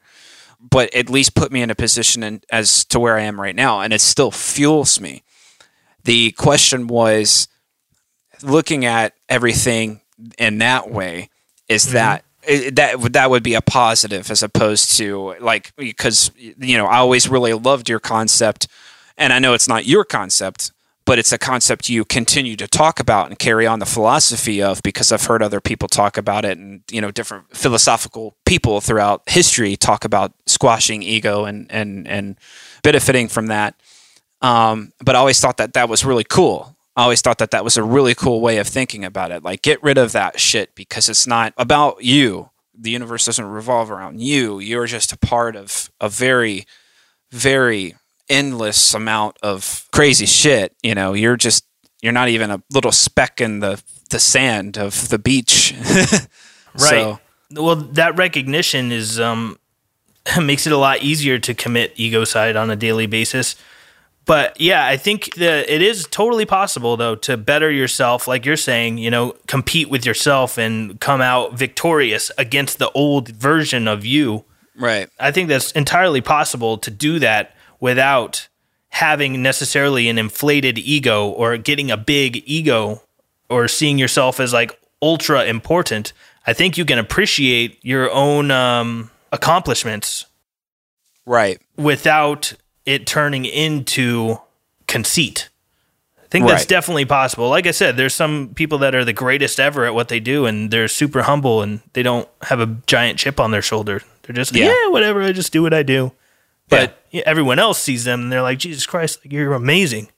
[0.60, 3.56] but at least put me in a position in, as to where I am right
[3.56, 3.82] now.
[3.82, 5.24] And it still fuels me.
[6.04, 7.48] The question was
[8.42, 10.02] looking at everything
[10.38, 11.30] in that way
[11.68, 11.94] is mm-hmm.
[11.94, 16.78] that it- that would that would be a positive as opposed to like because you
[16.78, 18.68] know I always really loved your concept,
[19.18, 20.72] and I know it's not your concept,
[21.08, 24.84] but it's a concept you continue to talk about and carry on the philosophy of
[24.84, 29.24] because I've heard other people talk about it, and you know different philosophical people throughout
[29.26, 32.38] history talk about squashing ego and and and
[32.84, 33.82] benefiting from that.
[34.42, 36.76] Um, but I always thought that that was really cool.
[36.98, 39.44] I always thought that that was a really cool way of thinking about it.
[39.44, 42.50] Like, get rid of that shit because it's not about you.
[42.78, 44.60] The universe doesn't revolve around you.
[44.60, 46.66] You're just a part of a very,
[47.32, 47.96] very
[48.30, 50.76] endless amount of crazy shit.
[50.84, 51.66] You know, you're just,
[52.02, 55.74] you're not even a little speck in the, the sand of the beach.
[56.80, 56.90] Right.
[56.90, 57.20] So,
[57.52, 59.58] Well, that recognition is um
[60.42, 63.56] makes it a lot easier to commit egocide on a daily basis.
[64.26, 68.58] But yeah, I think that it is totally possible though to better yourself, like you're
[68.58, 74.06] saying, you know, compete with yourself and come out victorious against the old version of
[74.06, 74.44] you.
[74.76, 75.10] right.
[75.18, 78.48] I think that's entirely possible to do that without
[78.90, 83.02] having necessarily an inflated ego or getting a big ego
[83.50, 86.14] or seeing yourself as like ultra important.
[86.48, 90.26] I think you can appreciate your own um, accomplishments
[91.26, 91.60] Right.
[91.76, 92.54] without
[92.86, 94.38] it turning into
[94.88, 95.50] conceit.
[96.24, 97.48] I think that's definitely possible.
[97.50, 100.46] Like I said, there's some people that are the greatest ever at what they do
[100.46, 104.02] and they're super humble and they don't have a giant chip on their shoulder.
[104.24, 104.66] They're just, Yeah.
[104.66, 106.12] yeah, whatever, I just do what I do.
[106.70, 110.10] But yeah, everyone else sees them and they're like, Jesus Christ, like, you're amazing.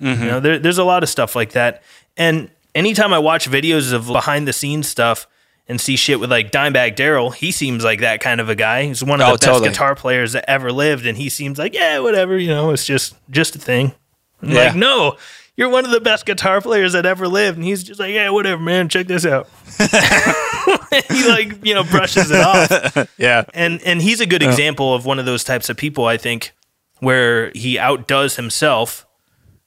[0.00, 0.26] You mm-hmm.
[0.26, 1.82] know, there, there's a lot of stuff like that.
[2.16, 5.26] And anytime I watch videos of behind the scenes stuff
[5.66, 8.84] and see shit with like Dimebag Darrell, he seems like that kind of a guy.
[8.84, 9.68] He's one of Oh, the best totally.
[9.70, 13.14] guitar players that ever lived, and he seems like, yeah, whatever, you know, it's just
[13.30, 13.94] just a thing.
[14.42, 14.64] I'm Yeah.
[14.64, 15.16] like, no,
[15.56, 18.28] you're one of the best guitar players that ever lived, and he's just like, yeah,
[18.28, 19.48] whatever, man, check this out.
[21.10, 23.44] he like you know brushes it off Yeah.
[23.54, 26.52] and and he's a good example of one of those types of people i think
[27.00, 29.06] where he outdoes himself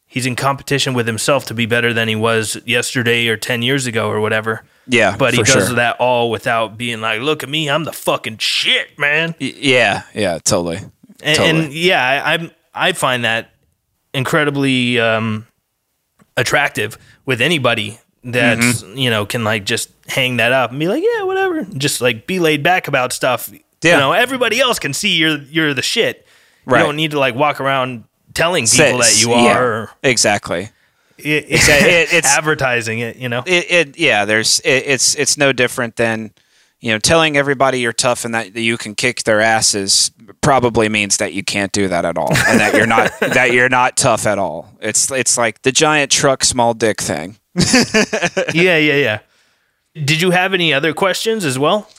[0.08, 3.86] he's in competition with himself to be better than he was yesterday or 10 years
[3.88, 5.16] ago or whatever Yeah.
[5.18, 5.76] but he does sure.
[5.76, 10.04] that all without being like look at me i'm the fucking shit man Y- Yeah.
[10.14, 10.40] Yeah.
[10.44, 10.78] Totally.
[11.22, 11.50] and, Totally.
[11.66, 13.52] and yeah I, i'm i find that
[14.14, 15.46] incredibly um
[16.38, 18.00] attractive with anybody
[18.34, 18.98] that's Mm-hmm.
[18.98, 22.28] you know can like just hang that up and be like yeah whatever just like
[22.28, 23.50] be laid back about stuff
[23.84, 23.92] Yeah.
[23.94, 26.26] you know everybody else can see you're you're the shit
[26.66, 26.80] Right.
[26.80, 30.70] you don't need to like walk around telling people that you are or exactly.
[31.18, 31.50] it, it-
[32.14, 34.26] it's- advertising it you know It, it yeah.
[34.26, 36.32] There's it, it's it's no different than
[36.80, 41.18] you know, telling everybody you're tough and that you can kick their asses probably means
[41.18, 44.28] that you can't do that at all, and that you're not that you're not tough
[44.28, 44.70] at all.
[44.80, 47.38] It's it's like the giant truck, small dick thing.
[48.54, 49.20] yeah, yeah, yeah.
[49.94, 51.90] Did you have any other questions as well?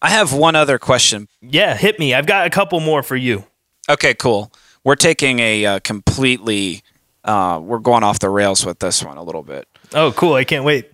[0.00, 1.28] I have one other question.
[1.40, 2.14] Yeah, hit me.
[2.14, 3.44] I've got a couple more for you.
[3.88, 4.52] Okay, cool.
[4.84, 6.82] We're taking a uh, completely.
[7.24, 9.66] Uh, we're going off the rails with this one a little bit.
[9.94, 10.34] Oh, cool!
[10.34, 10.92] I can't wait.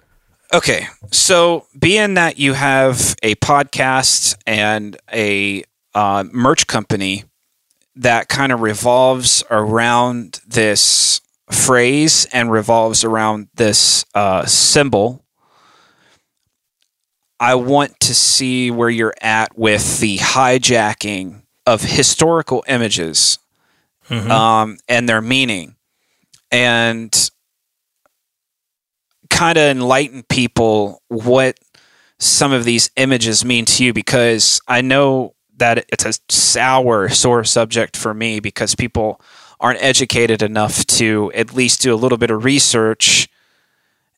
[0.53, 5.65] Okay, so being that you have a podcast and a
[5.95, 7.25] uh, merch company
[7.97, 15.25] that kind of revolves around this phrase and revolves around this uh, symbol,
[17.41, 23.39] I want to see where you're at with the hijacking of historical images
[24.09, 24.31] Mhm.
[24.31, 25.77] um, and their meaning.
[26.51, 27.13] And
[29.31, 31.59] kind of enlighten people what
[32.21, 37.45] some of these images mean to you because I know that it's a sour, sore
[37.45, 39.21] subject for me because people
[39.65, 43.31] aren't educated enough to at least do a little bit of research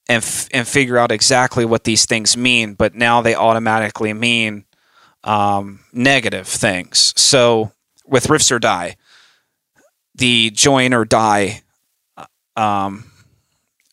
[0.08, 2.74] and f- and figure out exactly what these things mean.
[2.74, 4.64] But now they automatically mean
[5.22, 7.14] um, negative things.
[7.16, 7.70] So
[8.04, 8.96] with riffs or die,
[10.16, 11.62] the join or die
[12.56, 13.04] um,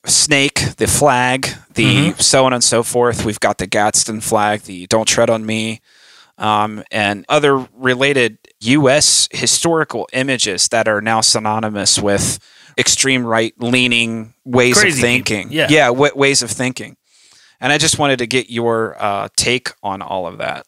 [0.06, 3.26] snake, the flag, the so on and so forth.
[3.26, 5.82] We've got the Gadsden flag, the Don't Tread on Me,
[6.44, 9.28] um, and other related U.S.
[9.32, 12.38] historical images that are now synonymous with
[12.78, 15.52] extreme right leaning ways Crazy of people, thinking.
[15.52, 15.68] yeah.
[15.70, 16.98] yeah, w- ways of thinking.
[17.62, 20.66] And I just wanted to get your uh, take on all of that.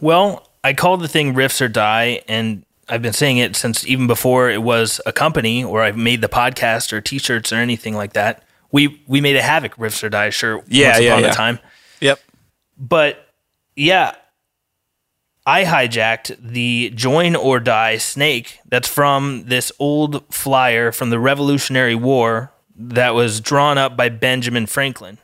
[0.00, 4.06] Well, I call the thing Riffs or Die, and I've been saying it since even
[4.06, 8.12] before it was a company or I've made the podcast or T-shirts or anything like
[8.12, 8.42] that.
[8.70, 11.30] We we made a Havok Riffs or Die shirt Yeah, once yeah, upon yeah.
[11.30, 11.58] a time,
[12.00, 12.20] Yep.
[12.76, 13.26] but
[13.76, 14.14] yeah,
[15.46, 21.94] I hijacked the Join or Die snake that's from this old flyer from the Revolutionary
[21.94, 25.18] War that was drawn up by Benjamin Franklin.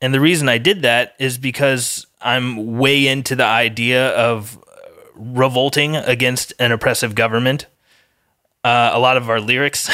[0.00, 4.62] And the reason I did that is because I'm way into the idea of
[5.14, 7.66] revolting against an oppressive government.
[8.62, 9.88] Uh, a lot of our lyrics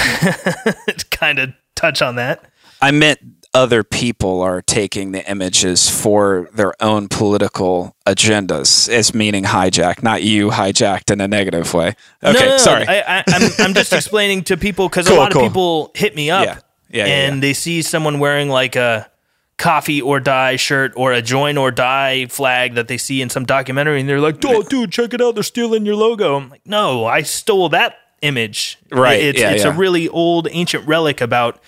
[1.10, 2.44] kind of touch on that.
[2.80, 3.20] I meant
[3.54, 10.22] other people are taking the images for their own political agendas, as meaning hijack, not
[10.22, 11.94] you hijacked in a negative way.
[12.22, 12.86] Okay, no, no, sorry.
[12.88, 15.42] I, I'm just explaining to people because Cool, a lot cool.
[15.44, 16.58] of people hit me up Yeah.
[16.90, 19.10] Yeah, yeah, and they see someone wearing like a
[19.56, 23.46] coffee or die shirt or a join or die flag that they see in some
[23.46, 25.34] documentary and they're like, oh, dude, check it out.
[25.34, 26.36] They're stealing your logo.
[26.36, 28.78] I'm like, no, I stole that image.
[28.90, 31.62] Right, It's, it's a really old ancient relic about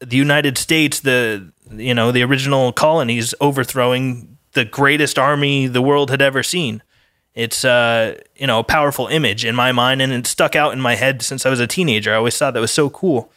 [0.00, 6.10] the United States, the you know the original colonies overthrowing the greatest army the world
[6.10, 6.82] had ever seen.
[7.34, 10.80] It's uh you know a powerful image in my mind, and it stuck out in
[10.80, 12.12] my head since I was a teenager.
[12.12, 13.30] I always thought that was so cool.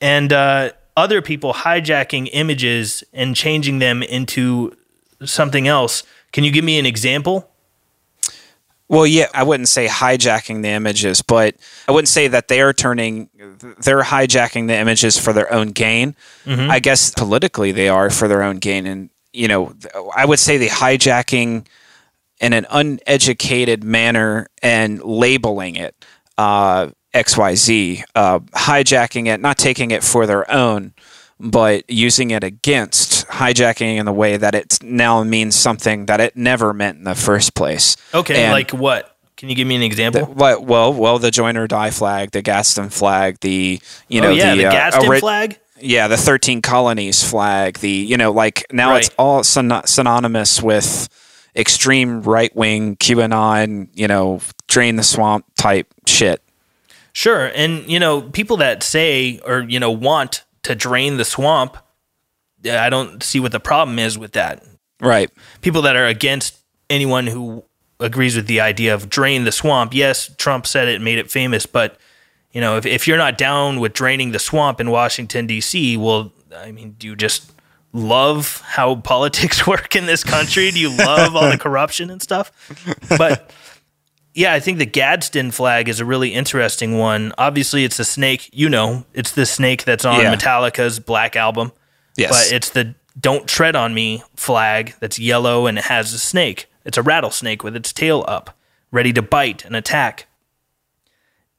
[0.00, 4.74] And uh, other people hijacking images and changing them into
[5.24, 6.02] something else.
[6.32, 7.49] Can you give me an example?
[8.90, 11.54] Well, yeah, I wouldn't say hijacking the images, but
[11.86, 13.30] I wouldn't say that they are turning,
[13.82, 16.16] they're hijacking the images for their own gain.
[16.70, 18.86] I guess politically they are for their own gain.
[18.86, 19.74] And, you know,
[20.16, 21.68] I would say the hijacking
[22.40, 25.94] in an uneducated manner and labeling it
[26.36, 30.94] uh, XYZ, uh, hijacking it, not taking it for their own,
[31.40, 36.36] but using it against, hijacking in the way that it now means something that it
[36.36, 37.96] never meant in the first place.
[38.14, 39.16] Okay, And- like what?
[39.36, 40.30] Can you give me an example?
[40.36, 44.32] Well, well, well, the join or die flag, the Gadsden flag, the you know oh
[44.34, 45.58] yeah, the, uh, Gadsden ori- flag.
[45.80, 51.08] yeah, the thirteen colonies flag, the you know like now it's all syn- synonymous with
[51.56, 56.42] extreme right wing QAnon, you know, drain the swamp type shit.
[57.12, 57.46] Sure.
[57.54, 61.76] And, you know, people that say or, you know, want to drain the swamp,
[62.64, 64.64] I don't see what the problem is with that.
[65.00, 65.30] Right.
[65.62, 66.58] People that are against
[66.88, 67.64] anyone who
[67.98, 71.66] agrees with the idea of drain the swamp, yes, Trump said it, made it famous,
[71.66, 71.98] but,
[72.52, 76.32] you know, if, if you're not down with draining the swamp in Washington, D.C., well,
[76.54, 77.52] I mean, do you just
[77.92, 80.70] love how politics work in this country?
[80.70, 82.52] Do you love all the corruption and stuff?
[83.08, 83.52] But
[84.34, 87.32] yeah, I think the Gadsden flag is a really interesting one.
[87.36, 88.48] Obviously, it's a snake.
[88.52, 90.34] You know, it's the snake that's on Yeah.
[90.34, 91.72] Metallica's Black Album.
[92.16, 92.30] Yes.
[92.48, 96.66] But it's the Don't Tread on Me flag that's yellow and it has a snake.
[96.84, 98.56] It's a rattlesnake with its tail up,
[98.90, 100.26] ready to bite and attack.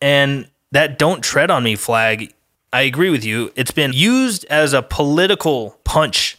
[0.02, 2.34] And that Don't Tread on Me flag,
[2.74, 3.52] I agree with you.
[3.56, 6.38] It's been used as a political punch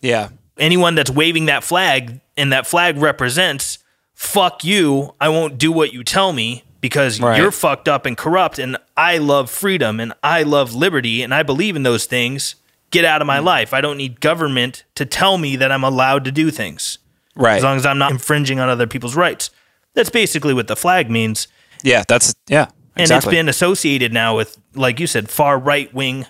[0.00, 0.30] yeah.
[0.58, 3.78] anyone that's waving that flag and that flag represents
[4.16, 7.38] fuck you, I won't do what you tell me because Right.
[7.38, 11.42] you're fucked up and corrupt and I love freedom and I love liberty and I
[11.44, 12.56] believe in those things.
[12.90, 13.74] Get out of my life.
[13.74, 16.98] I don't need government to tell me that I'm allowed to do things
[17.34, 17.58] Right.
[17.58, 19.50] as long as I'm not infringing on other people's rights.
[19.94, 21.46] That's basically what the flag means.
[21.82, 22.68] yeah, that's yeah.
[22.96, 26.24] And it's been associated now with, like you said, far right wing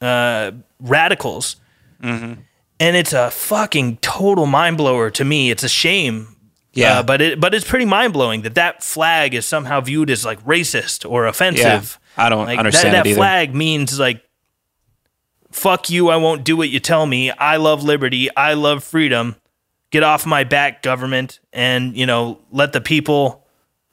[0.00, 1.56] uh, radicals.
[2.02, 2.40] Mm-hmm.
[2.80, 5.50] And it's a fucking total mind blower to me.
[5.50, 6.35] It's a shame.
[6.76, 6.98] Yeah.
[6.98, 10.24] Uh, but it but it's pretty mind blowing that that flag is somehow viewed as
[10.24, 11.98] like racist or offensive.
[12.16, 14.22] Yeah, I don't like, understand that, it that flag means like
[15.56, 19.36] fuck you i won't do what you tell me i love liberty i love freedom
[19.90, 23.46] get off my back government and you know let the people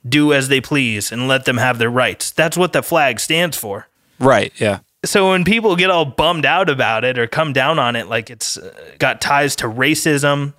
[0.06, 3.56] do as they please and let them have their rights that's what the flag stands
[3.56, 3.88] for
[4.18, 4.52] right.
[4.60, 4.80] Yeah.
[5.06, 8.28] so when people get all bummed out about it or come down on it like
[8.28, 8.58] it's
[8.98, 10.52] got ties to racism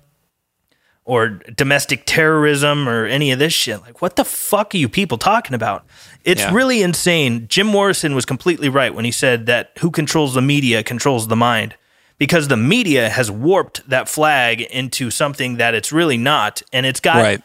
[1.06, 5.16] or domestic terrorism or any of this shit like what the fuck are you people
[5.16, 5.86] talking about
[6.24, 6.52] it's Yeah.
[6.52, 10.82] really insane jim morrison was completely right when he said that who controls the media
[10.82, 11.74] controls the mind
[12.18, 17.00] because the media has warped that flag into something that it's really not and it's
[17.00, 17.40] got Right.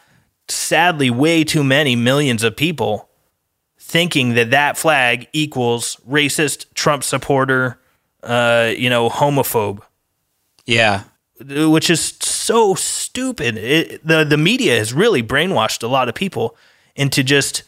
[0.48, 3.08] sadly way too many millions of people
[3.78, 7.78] thinking that that flag equals racist Trump supporter,
[8.22, 9.80] uh, you know, homophobe,
[10.64, 11.02] Yeah.
[11.44, 12.00] which is
[12.42, 13.56] so stupid.
[13.56, 16.56] It, the the media has really brainwashed a lot of people
[16.94, 17.62] into just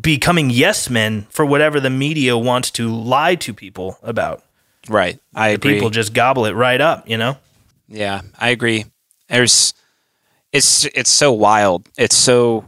[0.00, 4.42] becoming yes men for whatever the media wants to lie to people about.
[4.88, 5.18] Right.
[5.34, 5.74] I agree.
[5.74, 7.36] People just gobble it right up, you know.
[7.88, 8.84] Yeah, I agree.
[9.28, 9.74] There's
[10.52, 11.88] it's it's so wild.
[11.98, 12.64] It's so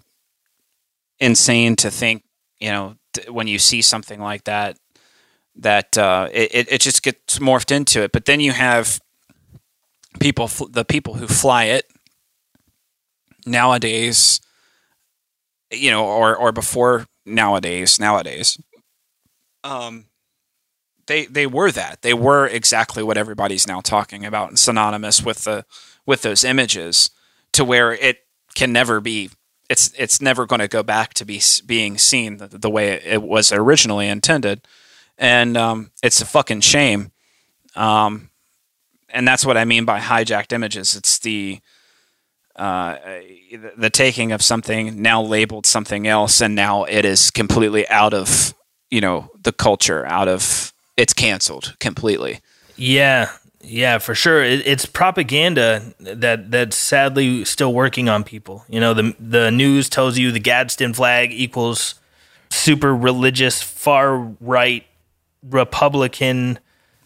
[1.21, 2.25] insane to think,
[2.61, 4.77] you know, t- when you see something like that
[5.57, 8.11] that uh, it- it just gets morphed into it.
[8.13, 9.01] But then you have
[10.21, 11.87] people the people who fly it
[13.47, 14.41] nowadays
[15.71, 18.61] you know or or before nowadays nowadays
[19.65, 20.07] um
[21.07, 22.03] they they were that.
[22.03, 25.65] They were exactly what everybody's now talking about and synonymous with the
[26.07, 27.11] with those images
[27.53, 28.19] to where it
[28.55, 29.31] can never be
[29.69, 33.23] it's it's never going to go back to be being seen the, the way it
[33.23, 34.67] was originally intended.
[35.19, 37.13] And um, it's a fucking shame.
[37.77, 38.31] Um,
[39.13, 41.61] and that's what I mean by hijacked images it's the
[42.57, 42.97] uh,
[43.77, 48.55] the- taking of something now labeled something else and now it is completely out of
[48.91, 52.41] you know the culture out of it's canceled completely
[52.77, 53.31] Yeah,
[53.63, 54.43] yeah, for sure.
[54.43, 58.65] It, it's propaganda that that's sadly still working on people.
[58.69, 61.95] You know, the the news tells you the Gadsden flag equals
[62.51, 64.85] super religious, far right,
[65.49, 66.59] Republican,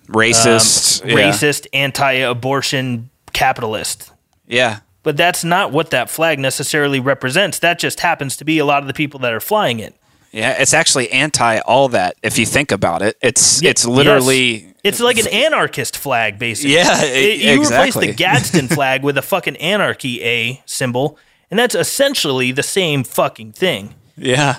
[0.08, 1.16] racist um, yeah.
[1.16, 4.10] racist, anti-abortion, capitalist.
[4.46, 7.58] yeah But that's not what that flag necessarily represents.
[7.60, 9.94] That just happens to be a lot of the people that are flying it.
[10.32, 14.74] yeah it's actually anti all that if you think about it it's Ye- it's literally
[14.84, 16.74] It's like an anarchist flag, basically.
[16.74, 21.18] Yeah, It- you replace the Gadsden flag with a fucking anarchy A symbol,
[21.50, 23.94] and that's essentially the same fucking thing.
[24.16, 24.58] yeah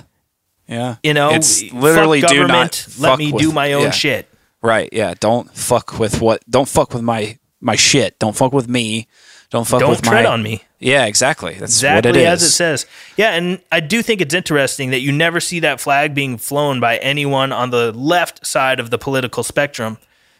[0.66, 3.90] yeah You know, it's literally do not let me with- do my own yeah.
[3.90, 4.27] shit.
[4.62, 8.68] Right yeah don't fuck with what don't fuck with my my shit don't fuck with
[8.68, 9.06] me
[9.50, 10.62] don't fuck with my Don't with tread my on me.
[10.78, 12.86] yeah exactly that's Exactly what it is as it says.
[13.16, 16.80] Yeah, and I do think it's interesting that you never see that flag being flown
[16.80, 19.96] by anyone on the left side of the political spectrum,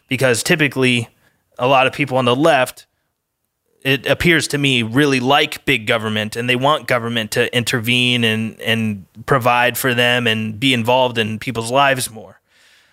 [0.09, 1.09] because typically
[1.57, 2.85] a lot of people on the left,
[3.81, 8.61] it appears to me, really like big government and they want government to intervene and,
[8.61, 12.38] and provide for them and be involved in people's lives more.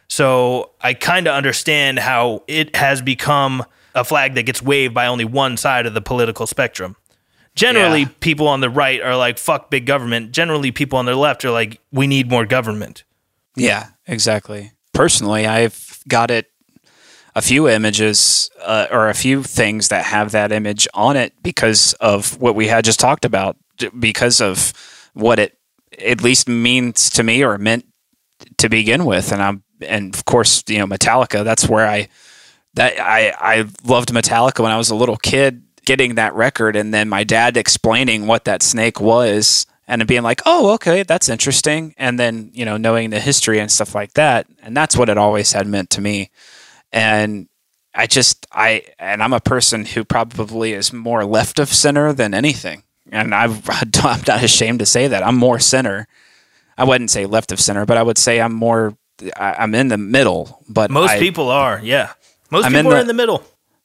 [0.09, 3.65] So I kind of understand how it has become
[3.95, 6.97] a flag that gets waved by only one side of the political spectrum.
[7.55, 8.09] Generally, Yeah.
[8.21, 10.33] people on the right are like, fuck big government.
[10.33, 13.05] Generally, people on the left are like, we need more government.
[13.57, 14.73] Yeah, exactly.
[14.93, 16.51] Personally, I've got it
[17.35, 21.95] a few images uh, or a few things that have that image on it because
[21.95, 23.57] of what we had just talked about,
[23.99, 24.73] because of
[25.15, 25.59] what it
[26.05, 27.87] at least means to me or meant
[28.59, 31.45] to begin with, and I'm and of course you know Metallica.
[31.45, 32.09] That's where I
[32.75, 36.93] that I I loved Metallica when I was a little kid getting that record and
[36.93, 41.95] then my dad explaining what that snake was and being like, "Oh, okay, that's interesting."
[41.97, 45.19] And then, you know, knowing the history and stuff like that, and that's what it
[45.19, 46.31] always had meant to me.
[46.93, 47.49] And
[47.95, 52.35] I just I and I'm a person who probably is more left of center than
[52.35, 52.83] anything.
[53.11, 53.69] And I've,
[54.05, 55.27] I'm not ashamed to say that.
[55.27, 56.09] I'm more center.
[56.77, 58.97] I wouldn't say left of center, but I would say I'm more
[59.37, 62.13] I- I'm in the middle, but Most I- people are, yeah.
[62.51, 63.43] Most I'm people in are in the middle.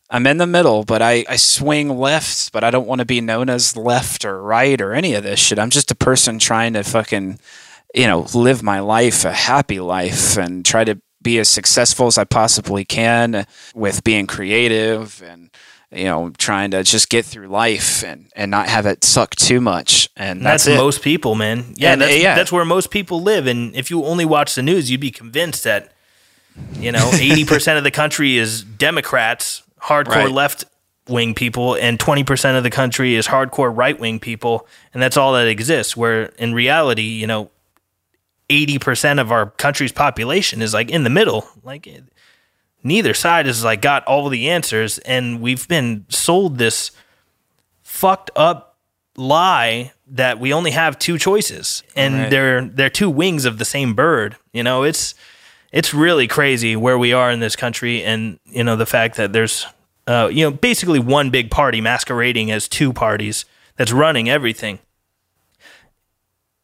[0.10, 3.22] I'm in the middle, but I, I swing left, but I don't want to be
[3.22, 5.58] known as left or right or any of this shit.
[5.58, 7.40] I'm just a person trying to fucking,
[7.96, 12.18] you know, live my life, a happy life, and try to be as successful as
[12.18, 15.50] I possibly can with being creative and
[15.92, 19.60] you know trying to just get through life and and not have it suck too
[19.60, 20.82] much and that's, that's it.
[20.82, 21.74] most people, man.
[21.76, 22.36] Yeah, And, that's, uh, yeah.
[22.36, 23.48] that's where most people live.
[23.48, 25.92] And if you only watch the news, you'd be convinced that,
[26.80, 30.32] you know, 80% of the country is Democrats, hardcore Right.
[30.32, 30.66] left
[31.10, 34.68] wing people, and 20% of the country is hardcore right wing people.
[34.94, 35.98] And that's all that exists.
[35.98, 37.50] Where in reality, you know,
[38.50, 41.48] 80% of our country's population is like in the middle.
[41.64, 41.88] Like,
[42.84, 44.98] neither side has like got all the answers.
[45.00, 46.92] And we've been sold this
[47.84, 48.78] fucked up
[49.18, 52.30] lie that we only have two choices and Right.
[52.30, 55.14] they're they're two wings of the same bird you know it's
[55.74, 59.34] it's really crazy where we are in this country and you know the fact that
[59.34, 59.68] there's
[60.08, 63.44] uh, you know basically one big party masquerading as two parties
[63.76, 64.80] that's running everything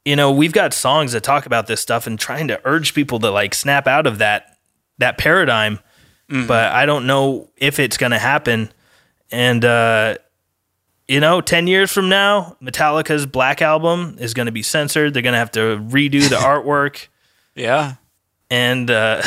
[0.05, 3.19] you know we've got songs that talk about this stuff and trying to urge people
[3.19, 4.57] to like snap out of that
[4.97, 5.79] that paradigm
[6.29, 8.71] but i don't know if it's going to happen
[9.31, 10.15] and uh
[11.07, 15.13] you know, 10 years from now, Metallica's Black Album is going to be censored.
[15.13, 17.07] They're going to have to redo the artwork.
[17.55, 17.95] yeah
[18.49, 19.21] And, uh,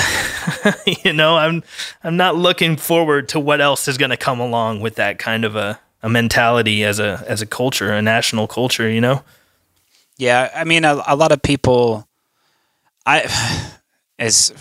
[1.05, 1.62] you know, I'm,
[2.05, 5.44] I'm not looking forward to what else is going to come along with that kind
[5.44, 9.22] of a, a mentality as a, as a culture, a national culture, you know?
[10.18, 12.06] Yeah, I mean, a, a lot of people.
[13.06, 13.72] I
[14.20, 14.52] as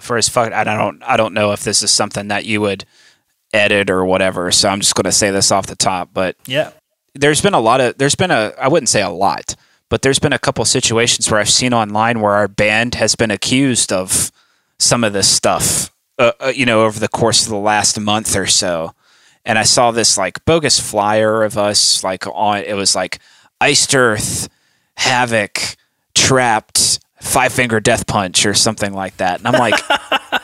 [0.00, 2.84] for as fuck, I don't, I don't know if this is something that you would
[3.52, 4.50] edit or whatever.
[4.50, 6.70] So I'm just going to say this off the top, but Yeah.
[7.14, 9.54] there's been a lot of, there's been a, I wouldn't say a lot,
[9.88, 13.30] but there's been a couple situations where I've seen online where our band has been
[13.30, 14.32] accused of
[14.80, 18.34] some of this stuff, uh, uh, you know, over the course of the last month
[18.34, 18.94] or so.
[19.44, 23.20] And I saw this like bogus flyer of us, like on it was like
[23.60, 24.48] Iced Earth,
[24.98, 25.76] Havok,
[26.14, 29.38] Trapped, Five Finger Death Punch, or something like that.
[29.38, 29.74] And I'm like,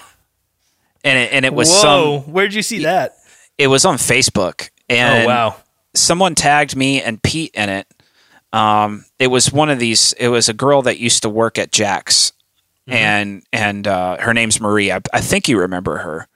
[1.04, 2.22] and it, and it was Whoa.
[2.22, 3.16] some, Where'd you see that?
[3.58, 5.56] it was on Facebook, and oh, wow.
[5.94, 7.86] someone tagged me and Pete in it.
[8.54, 10.14] Um, it was one of these.
[10.14, 12.32] It was a girl that used to work at Jack's,
[12.86, 14.90] and and uh, her name's Marie.
[14.90, 16.26] I, I think you remember her,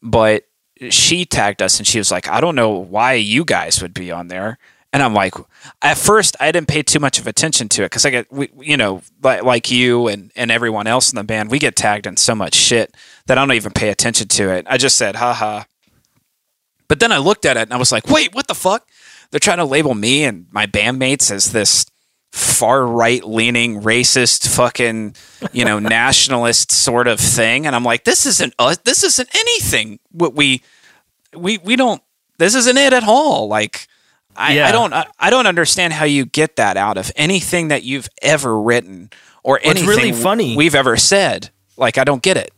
[0.00, 0.44] but
[0.90, 4.12] she tagged us and she was like, "I don't know why you guys would be
[4.12, 4.58] on there."
[4.92, 5.34] And I'm like,
[5.80, 8.50] at first I didn't pay too much of attention to it because I get, we,
[8.60, 12.06] you know, like, like you and, and everyone else in the band, we get tagged
[12.06, 12.94] in so much shit
[13.26, 14.66] that I don't even pay attention to it.
[14.68, 15.64] I just said, haha.
[16.88, 18.86] But then I looked at it and I was like, wait, what the fuck?
[19.30, 21.86] They're trying to label me and my bandmates as this
[22.32, 25.14] far right leaning, racist, fucking,
[25.52, 27.66] you know, nationalist sort of thing.
[27.66, 28.76] And I'm like, this isn't us.
[28.78, 30.00] This isn't anything.
[30.10, 30.62] What we,
[31.34, 32.02] we, we don't,
[32.36, 33.48] this isn't it at all.
[33.48, 33.86] Like,
[34.36, 34.68] I, Yeah.
[34.68, 38.08] I don't, I, I don't understand how you get that out of anything that you've
[38.22, 39.10] ever written
[39.42, 41.50] or What's anything really funny- we've ever said.
[41.76, 42.52] Like, I don't get it.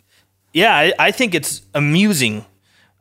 [0.53, 2.45] Yeah, I, I think it's amusing,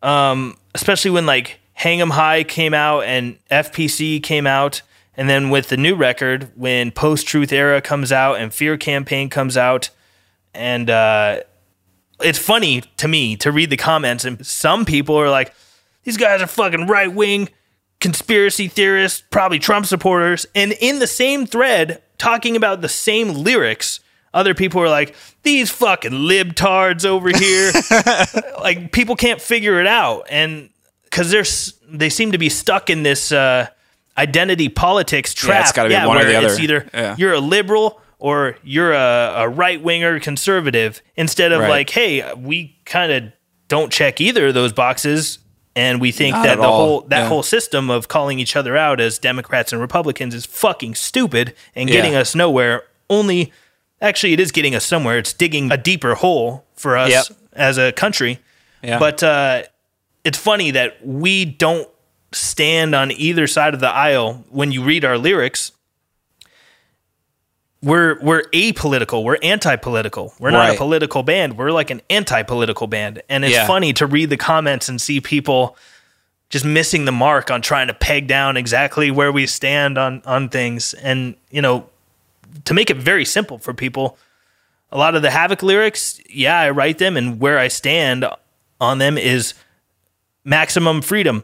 [0.02, 4.82] um, especially when like Hang 'Em High came out and FPC came out,
[5.16, 9.30] and then with the new record, when Post Truth Era comes out and Fear Campaign
[9.30, 9.90] comes out,
[10.54, 11.42] and uh,
[12.22, 15.54] it's funny to me to read the comments, and some people are like,
[16.04, 17.50] "These guys are fucking right wing."
[18.04, 24.02] Conspiracy theorists, probably Trump supporters, and in the same thread, talking about the same lyrics,
[24.34, 27.72] other people are like, these fucking libtards over here.
[28.60, 30.26] like people can't figure it out.
[30.30, 30.70] And
[31.06, 31.46] because they're
[31.98, 33.68] they seem to be stuck in this uh,
[34.18, 35.62] identity politics trap.
[35.62, 36.62] it's gotta be one or the It's other.
[36.62, 37.16] either Yeah.
[37.18, 41.02] you're a liberal or you're a, a right winger conservative.
[41.16, 41.70] Instead of Right.
[41.70, 43.32] like, hey, we kind of
[43.70, 45.40] don't check either of those boxes.
[45.76, 46.78] And we think Not that the all.
[46.86, 47.28] whole that Yeah.
[47.30, 51.90] whole system of calling each other out as Democrats and Republicans is fucking stupid and
[51.90, 52.20] getting Yeah.
[52.22, 52.84] us nowhere.
[53.10, 53.52] Only
[54.02, 55.18] actually it is getting us somewhere.
[55.18, 57.26] It's digging a deeper hole for us Yep.
[57.54, 58.40] as a country.
[58.84, 59.00] Yeah.
[59.00, 59.64] But uh,
[60.24, 61.88] it's funny that we don't
[62.32, 65.72] stand on either side of the aisle when you read our lyrics.
[67.84, 69.24] We're we're apolitical.
[69.24, 70.34] We're anti-political.
[70.40, 71.58] We're not a political band.
[71.58, 73.22] We're like an anti-political band.
[73.28, 73.68] And it's Yeah.
[73.68, 75.78] funny to read the comments and see people
[76.50, 80.48] just missing the mark on trying to peg down exactly where we stand on on
[80.48, 80.94] things.
[80.94, 81.90] And you know,
[82.66, 84.18] to make it very simple for people,
[84.90, 88.26] a lot of the Havok lyrics, yeah, I write them, and where I stand
[88.80, 89.56] on them is
[90.46, 91.44] maximum freedom.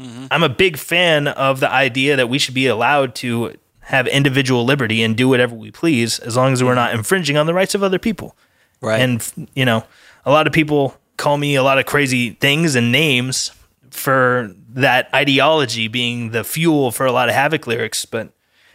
[0.00, 0.26] Mm-hmm.
[0.30, 4.64] I'm a big fan of the idea that we should be allowed to have individual
[4.64, 7.74] liberty and do whatever we please as long as we're not infringing on the rights
[7.74, 8.36] of other people.
[8.80, 9.00] Right.
[9.00, 9.84] And, you know,
[10.24, 13.52] a lot of people call me a lot of crazy things and names
[13.90, 18.04] for that ideology being the fuel for a lot of Havok lyrics.
[18.04, 18.28] But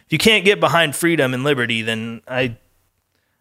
[0.06, 2.56] if you can't get behind freedom and liberty, then I,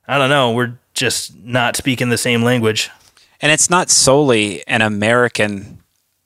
[0.08, 0.54] I don't know.
[0.54, 2.90] We're just not speaking the same language.
[3.40, 5.84] And it's not solely an American,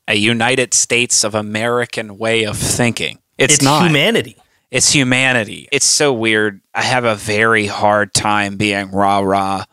[0.07, 3.19] a United States of American way of thinking.
[3.37, 3.85] It's, It's not.
[3.85, 4.37] humanity.
[4.71, 5.67] It's humanity.
[5.71, 6.61] It's so weird.
[6.73, 9.65] I have a very hard time being rah rah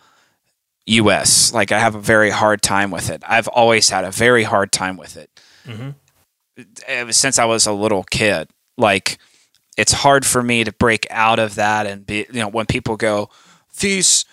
[0.86, 1.52] US.
[1.52, 3.22] Like, I have a very hard time with it.
[3.26, 5.30] I've always had a very hard time with it.
[5.64, 5.90] Mm-hmm.
[6.86, 8.48] Ever since I was a little kid.
[8.76, 9.18] Like,
[9.76, 12.96] it's hard for me to break out of that and be, you know, when people
[12.96, 13.30] go,
[13.78, 14.24] these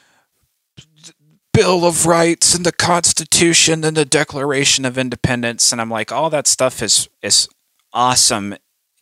[1.54, 6.30] Bill of Rights and the Constitution and the Declaration of Independence, and I'm like, all
[6.32, 7.48] that stuff is is
[7.94, 8.56] awesome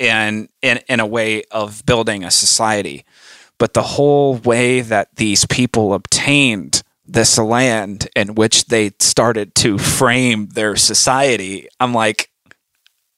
[0.03, 3.05] in in in a way of building a society,
[3.57, 9.77] but the whole way that these people obtained this land in which they started to
[9.77, 12.29] frame their society, I'm like,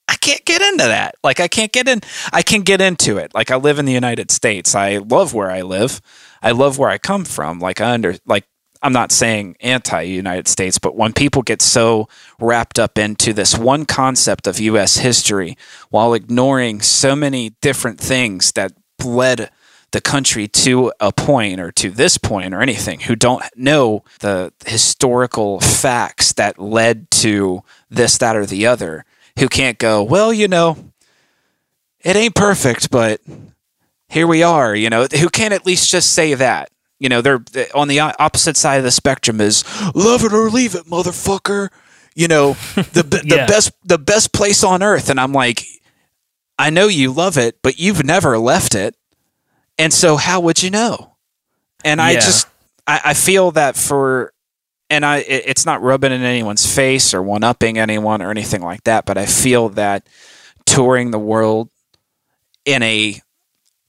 [0.08, 1.16] I can't get into that.
[1.24, 2.02] Like I can't get in
[2.32, 3.34] I can get into it.
[3.34, 4.76] Like I live in the United States.
[4.76, 6.02] I love where I live.
[6.42, 7.60] I love where I come from.
[7.60, 8.46] Like I under like
[8.86, 12.08] I'm not saying anti United States, but when people get so
[12.40, 15.58] wrapped up into this one concept of US history
[15.90, 19.50] while ignoring so many different things that led
[19.90, 24.54] the country to a point or to this point or anything who don't know the
[24.68, 29.04] historical facts that led to this, that, or the other,
[29.40, 30.78] who can't go, well, you know,
[32.02, 33.20] it ain't perfect, but
[34.10, 36.70] here we are, you know, who can at least just say that.
[37.00, 37.44] You know, they're
[37.74, 39.64] on the opposite side of the spectrum is
[39.94, 41.70] love it or leave it, motherfucker.
[42.16, 43.46] You know, the the Yeah.
[43.48, 45.66] best the best place on earth and I'm like
[46.58, 48.96] I know you love it, but you've never left it.
[49.78, 51.18] And so how would you know?
[51.84, 52.48] And I just
[52.88, 54.32] I, I feel that for
[54.90, 58.62] and I it, it's not rubbing in anyone's face or one upping anyone or anything
[58.62, 60.08] like that, but I feel that
[60.66, 61.70] touring the world
[62.64, 63.22] in a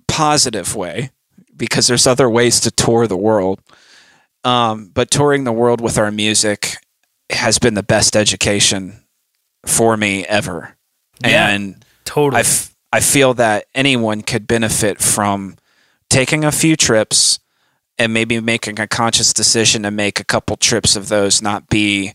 [0.09, 1.11] positive way
[1.57, 3.61] because there's other ways to tour the world.
[4.45, 6.77] Um, but touring the world with our music
[7.31, 9.03] has been the best education
[9.65, 10.77] for me ever.
[11.23, 11.49] Yeah.
[11.49, 12.39] And Totally.
[12.39, 15.57] I, f- I feel that anyone could benefit from
[16.09, 17.41] taking a few trips
[17.99, 22.13] and maybe making a conscious decision to make a couple trips of those not be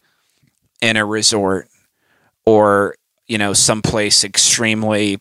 [0.81, 1.67] in a resort
[2.45, 2.95] or
[3.27, 5.19] you know someplace extremely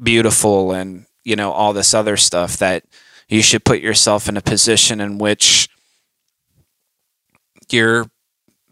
[0.00, 2.84] beautiful and you know all this other stuff that
[3.28, 5.68] you should put yourself in a position in which
[7.70, 8.06] you're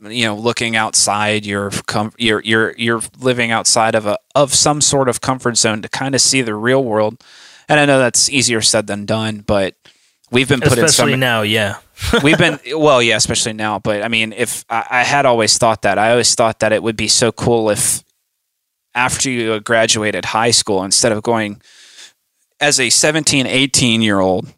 [0.03, 4.81] you know looking outside you're com- you're you're you're living outside of a of some
[4.81, 7.23] sort of comfort zone to kind of see the real world
[7.69, 9.75] and i know that's easier said than done but
[10.31, 11.79] we've been put Especially in some now, yeah.
[12.23, 15.83] we've been well yeah especially now but i mean if I, I had always thought
[15.83, 18.05] that i always thought that it would be so cool if
[18.95, 21.63] after you graduated high school instead of going
[22.61, 24.49] as a 17 18 year old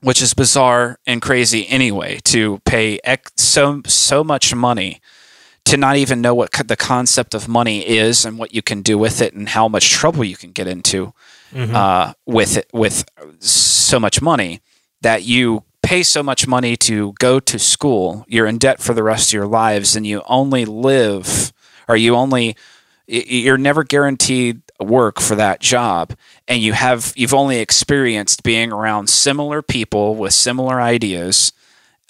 [0.00, 5.00] which is bizarre and crazy anyway to pay ex- so so much money
[5.64, 8.80] to not even know what co- the concept of money is and what you can
[8.82, 11.12] do with it and how much trouble you can get into
[11.54, 13.04] uh, with it with
[13.40, 14.60] so much money
[15.00, 19.02] that you pay so much money to go to school you're in debt for the
[19.02, 21.52] rest of your lives and you only live
[21.88, 22.54] or you only
[23.06, 26.14] you're never guaranteed work for that job
[26.46, 31.52] and you have you've only experienced being around similar people with similar ideas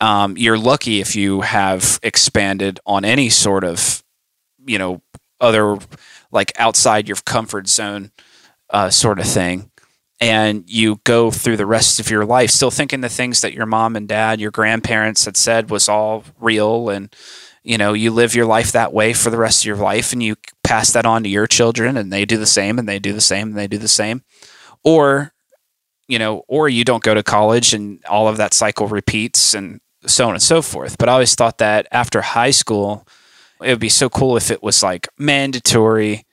[0.01, 4.03] um, you're lucky if you have expanded on any sort of
[4.66, 5.01] you know
[5.40, 5.78] other
[6.31, 8.11] like outside your comfort zone
[8.70, 9.70] uh, sort of thing
[10.20, 13.66] and you go through the rest of your life still thinking the things that your
[13.66, 17.15] mom and dad your grandparents had said was all real and
[17.62, 20.22] you know you live your life that way for the rest of your life and
[20.22, 23.12] you pass that on to your children and they do the same and they do
[23.12, 24.22] the same and they do the same.
[24.85, 25.32] Or
[26.06, 29.80] you know or you don't go to college and all of that cycle repeats and
[30.06, 30.97] so on and so forth.
[30.98, 33.06] But i always thought that after high school
[33.62, 36.24] it would be so cool if it was like mandatory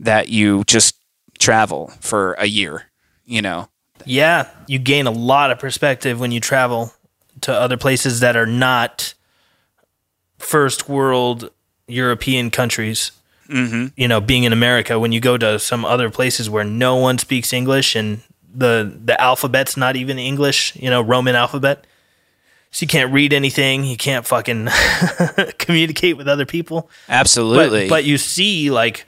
[0.00, 0.96] that you just
[1.38, 2.90] travel for a year
[3.26, 3.68] you know?
[4.04, 6.92] Yeah, you gain a lot of perspective when you travel
[7.42, 9.14] to other places that are not
[10.38, 11.50] first world
[11.86, 13.12] European countries.
[13.48, 13.88] Mm-hmm.
[13.96, 17.18] You know, being in America, when you go to some other places where no one
[17.18, 18.22] speaks English and
[18.54, 21.86] the the alphabet's not even English, you know, Roman alphabet.
[22.70, 23.84] So you can't read anything.
[23.84, 24.68] You can't fucking
[25.58, 26.90] communicate with other people.
[27.08, 29.06] absolutely But, but you see, like,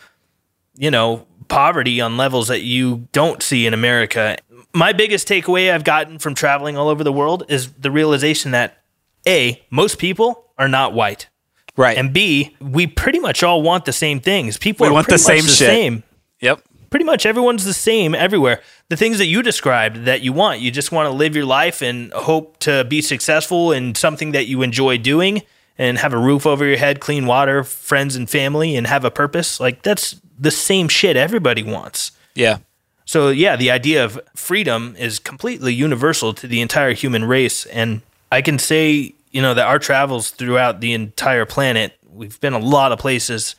[0.76, 4.36] you know, poverty on levels that you don't see in America.
[4.72, 8.82] My biggest takeaway I've gotten from traveling all over the world is the realization that
[9.26, 11.28] A, most people are not white.
[11.76, 11.98] Right.
[11.98, 14.56] And B, we pretty much all want the same things.
[14.56, 15.68] People We want the same the shit.
[15.68, 16.02] same.
[16.40, 16.62] Yep.
[16.88, 18.62] Pretty much everyone's the same everywhere.
[18.88, 21.82] The things that you described that you want, you just want to live your life
[21.82, 25.42] and hope to be successful in something that you enjoy doing
[25.76, 29.10] and have a roof over your head, clean water, friends and family, and have a
[29.10, 29.60] purpose.
[29.60, 32.12] Like that's the same shit everybody wants.
[32.34, 32.58] Yeah.
[33.04, 38.00] So yeah, the idea of freedom is completely universal to the entire human race, and
[38.32, 42.58] I can say you know that our travels throughout the entire planet, we've been a
[42.76, 43.54] lot of places.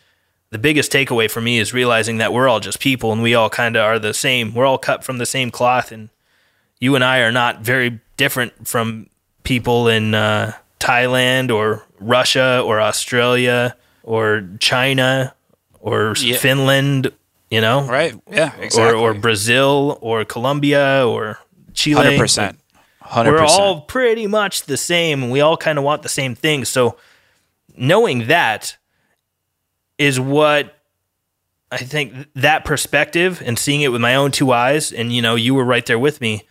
[0.50, 3.50] The biggest takeaway for me is realizing that we're all just people, and we all
[3.50, 4.54] kind of are the same.
[4.56, 6.10] We're all cut from the same cloth, and
[6.80, 9.08] you and I are not very different from
[9.44, 15.34] people in uh, Thailand or Russia or Australia or China
[15.80, 16.38] or Yeah.
[16.38, 17.12] Finland.
[17.50, 18.14] You know, Right.
[18.30, 18.52] Yeah.
[18.60, 19.00] or, Exactly.
[19.02, 21.40] or Brazil or Colombia or
[21.74, 21.96] Chile.
[22.04, 22.18] Hundred
[23.10, 23.60] percent.
[23.60, 25.24] We're all pretty much the same.
[25.24, 26.66] and We all kind of want the same thing.
[26.66, 26.98] So
[27.76, 28.78] knowing that
[29.98, 30.76] is what
[31.72, 35.36] I think that perspective and seeing it with my own two eyes, and you know,
[35.36, 36.44] you were right there with me.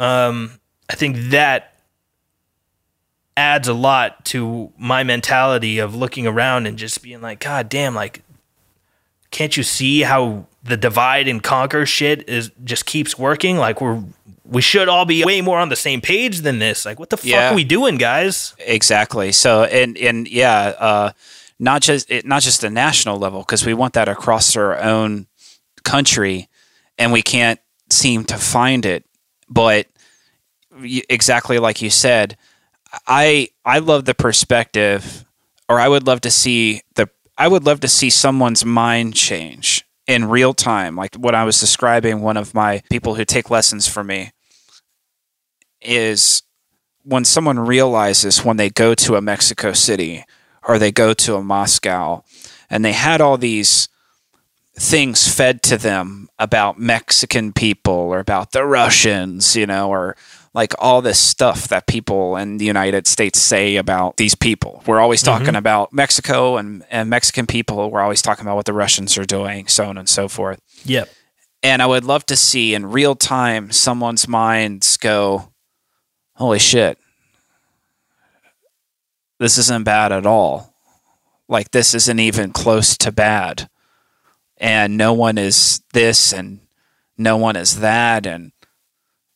[0.00, 1.74] Um, I think that
[3.36, 7.94] adds a lot to my mentality of looking around and just being like, God damn,
[7.94, 8.22] like
[9.30, 13.58] can't you see how the divide and conquer shit is just keeps working?
[13.58, 14.02] Like we're
[14.48, 16.84] we should all be way more on the same page than this.
[16.84, 17.50] Like what the fuck Yeah.
[17.52, 18.54] are we doing, guys?
[18.58, 19.32] Exactly.
[19.32, 21.10] So and and yeah, uh,
[21.58, 25.26] not just it, not just a national level because we want that across our own
[25.84, 26.48] country,
[26.98, 27.60] and we can't
[27.90, 29.04] seem to find it.
[29.48, 29.86] But
[31.08, 32.36] exactly like you said,
[33.06, 35.24] I I love the perspective,
[35.68, 37.08] or I would love to see the
[37.38, 41.58] I would love to see someone's mind change in real time, like what I was
[41.58, 42.20] describing.
[42.20, 44.30] One of my people who take lessons from me
[45.80, 46.42] is
[47.02, 50.24] when someone realizes when they go to a Mexico City
[50.66, 52.22] or they go to a Moscow
[52.68, 53.88] and they had all these
[54.78, 60.16] things fed to them about Mexican people or about the Russians, you know, or
[60.52, 64.82] like all this stuff that people in the United States say about these people.
[64.86, 65.38] We're always mm-hmm.
[65.38, 67.90] talking about Mexico and, and Mexican people.
[67.90, 70.60] We're always talking about what the Russians are doing, so on and so forth.
[70.84, 71.10] Yep.
[71.62, 75.52] And I would love to see in real time someone's minds go,
[76.36, 76.98] holy shit,
[79.38, 80.74] this isn't bad at all.
[81.48, 83.68] Like, this isn't even close to bad.
[84.58, 86.60] And no one is this and
[87.18, 88.26] no one is that.
[88.26, 88.52] And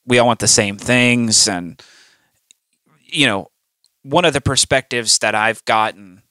[0.07, 1.47] we all want the same things.
[1.49, 1.81] And,
[3.07, 3.51] you know,
[4.03, 6.23] one of the perspectives that I've gotten,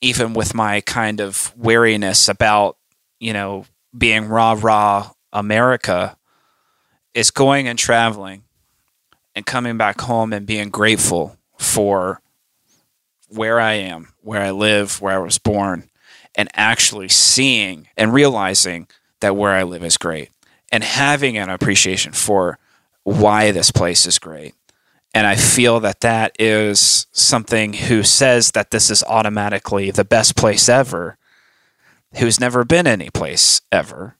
[0.00, 2.76] even with my kind of wariness about,
[3.20, 6.16] you know, being rah rah America,
[7.12, 8.43] is going and traveling
[9.34, 12.20] and coming back home and being grateful for
[13.28, 15.90] where I am, where I live, where I was born,
[16.34, 18.88] and actually seeing and realizing
[19.20, 20.30] that where I live is great
[20.70, 22.58] and having an appreciation for
[23.04, 24.54] why this place is great.
[25.14, 30.36] And I feel that that is something who says that this is automatically the best
[30.36, 31.16] place ever,
[32.16, 34.16] who's never been any place ever,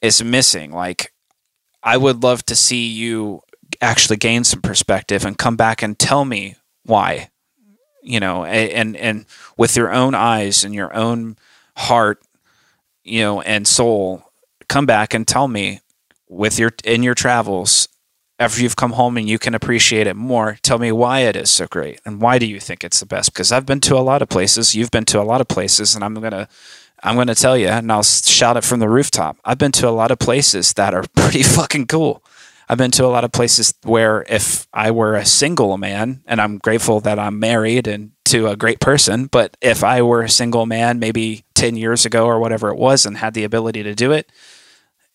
[0.00, 0.70] is missing.
[0.70, 1.12] Like,
[1.82, 3.40] I would love to see you
[3.84, 7.30] actually gain some perspective and come back and tell me why
[8.02, 9.24] you know and and
[9.56, 11.36] with your own eyes and your own
[11.76, 12.22] heart
[13.02, 14.30] you know and soul
[14.68, 15.80] come back and tell me
[16.28, 17.88] with your in your travels
[18.38, 21.50] after you've come home and you can appreciate it more tell me why it is
[21.50, 23.32] so great and why do you think it's the best?
[23.32, 25.94] Because i've been to a lot of places you've been to a lot of places
[25.94, 26.48] and i'm going to
[27.02, 29.38] i'm going to tell you and i'll shout it from the rooftop.
[29.44, 32.23] I've been to a lot of places that are pretty fucking cool
[32.74, 36.40] I've been to a lot of places where if I were a single man, and
[36.40, 40.28] I'm grateful that I'm married and to a great person, but if I were a
[40.28, 43.94] single man maybe 10 years ago or whatever it was and had the ability to
[43.94, 44.28] do it,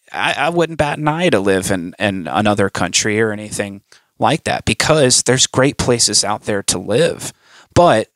[0.09, 3.81] I, I wouldn't bat an eye to live in, in another country or anything
[4.19, 7.33] like that because there's great places out there to live.
[7.75, 8.07] But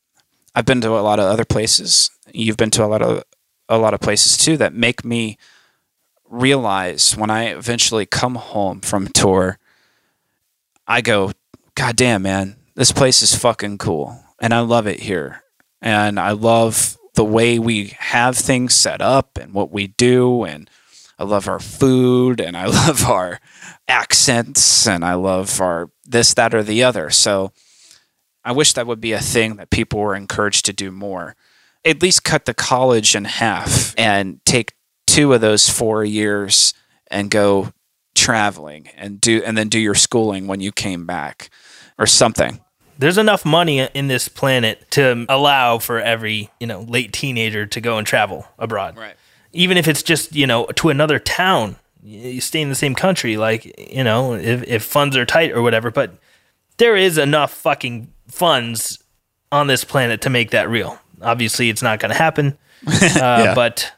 [0.55, 2.09] I've been to a lot of other places.
[2.31, 3.23] You've been to a lot of
[3.67, 5.37] a lot of places too that make me
[6.33, 9.59] realize when I eventually come home from tour,
[10.87, 11.31] I go,
[11.75, 14.19] God damn, man, this place is fucking cool.
[14.41, 15.43] And I love it here.
[15.81, 20.43] And I love the way we have things set up and what we do.
[20.43, 20.69] And
[21.19, 23.39] I love our food and I love our
[23.87, 27.09] accents and I love our this, that, or the other.
[27.09, 27.51] So
[28.43, 31.35] I wish that would be a thing that people were encouraged to do more.
[31.85, 34.73] At least cut the college in half and take
[35.13, 36.73] two of those four years
[37.07, 37.71] and go
[38.15, 41.49] traveling and do and then do your schooling when you came back
[41.97, 42.59] or something
[42.99, 47.81] There's enough money in this planet to allow for every, you know, late teenager to
[47.81, 48.95] go and travel abroad.
[48.97, 49.15] Right.
[49.51, 51.75] Even if it's just, you know, to another town.
[52.05, 55.61] You stay in the same country, like, you know, if, if funds are tight or
[55.61, 55.89] whatever.
[55.89, 56.15] But
[56.77, 59.01] there is enough fucking funds
[59.51, 60.99] on this planet to make that real.
[61.21, 62.57] Obviously, it's not going to happen.
[62.85, 62.89] Uh,
[63.45, 63.55] Yeah.
[63.55, 63.91] But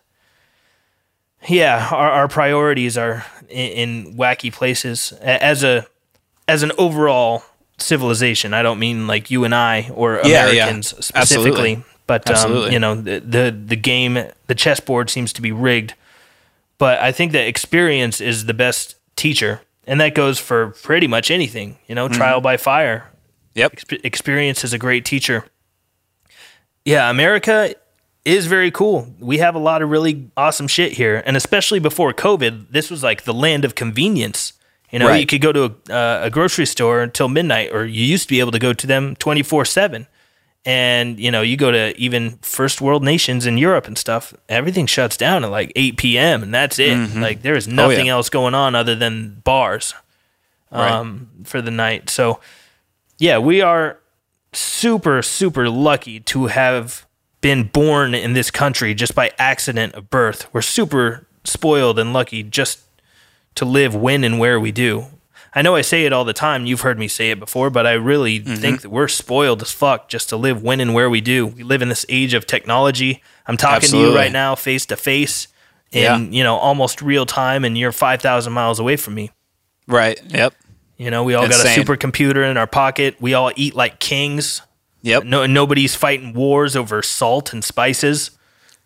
[1.48, 5.12] yeah, our, our priorities are in, in wacky places.
[5.22, 5.86] As a
[6.48, 7.44] as an overall
[7.78, 10.64] civilization, I don't mean like you and I or Yeah, yeah.
[10.64, 11.84] Americans specifically, Absolutely.
[12.08, 12.74] but um, Absolutely.
[12.74, 14.18] you know the, the the game,
[14.48, 15.94] the chessboard seems to be rigged.
[16.78, 21.32] But I think that experience is the best teacher, and that goes for pretty much
[21.32, 21.78] anything.
[21.88, 23.10] You know, trial by fire.
[23.54, 23.72] Yep.
[23.78, 25.46] Exp- experience is a great teacher.
[26.84, 27.74] Yeah, America
[28.26, 29.08] is very cool.
[29.20, 33.04] We have a lot of really awesome shit here, and especially before COVID, this was
[33.04, 34.54] like the land of convenience.
[34.92, 35.20] You know, Right.
[35.20, 38.30] you could go to a, uh, a grocery store until midnight, or you used to
[38.30, 40.08] be able to go to them twenty four seven.
[40.68, 44.34] And you know, you go to even first world nations in Europe and stuff.
[44.50, 46.42] Everything shuts down at like eight p.m.
[46.42, 46.96] and that's it.
[47.16, 49.94] Like there is nothing else going on other than bars
[50.72, 52.10] um, for the night.
[52.10, 52.40] So,
[53.20, 54.00] yeah, we are
[54.54, 57.05] super, super lucky to have
[57.46, 60.52] been born in this country just by accident of birth.
[60.52, 62.80] We're super spoiled and lucky just
[63.54, 65.06] to live when and where we do.
[65.54, 66.66] I know I say it all the time.
[66.66, 68.56] You've heard me say it before, but I really mm-hmm.
[68.56, 71.46] think that we're spoiled as fuck just to live when and where we do.
[71.46, 73.22] We live in this age of technology.
[73.46, 75.48] I'm talking to you right now face to face
[75.92, 76.18] in, Yeah.
[76.18, 79.30] you know, almost real time and you're 5,000 miles away from me.
[79.86, 80.20] Right.
[80.30, 80.56] Yep.
[80.98, 81.86] You know, we all got a Insane.
[81.86, 83.18] supercomputer in our pocket.
[83.20, 84.64] We all eat like kings.
[85.06, 85.26] Yep.
[85.26, 88.32] No, nobody's fighting wars over salt and spices.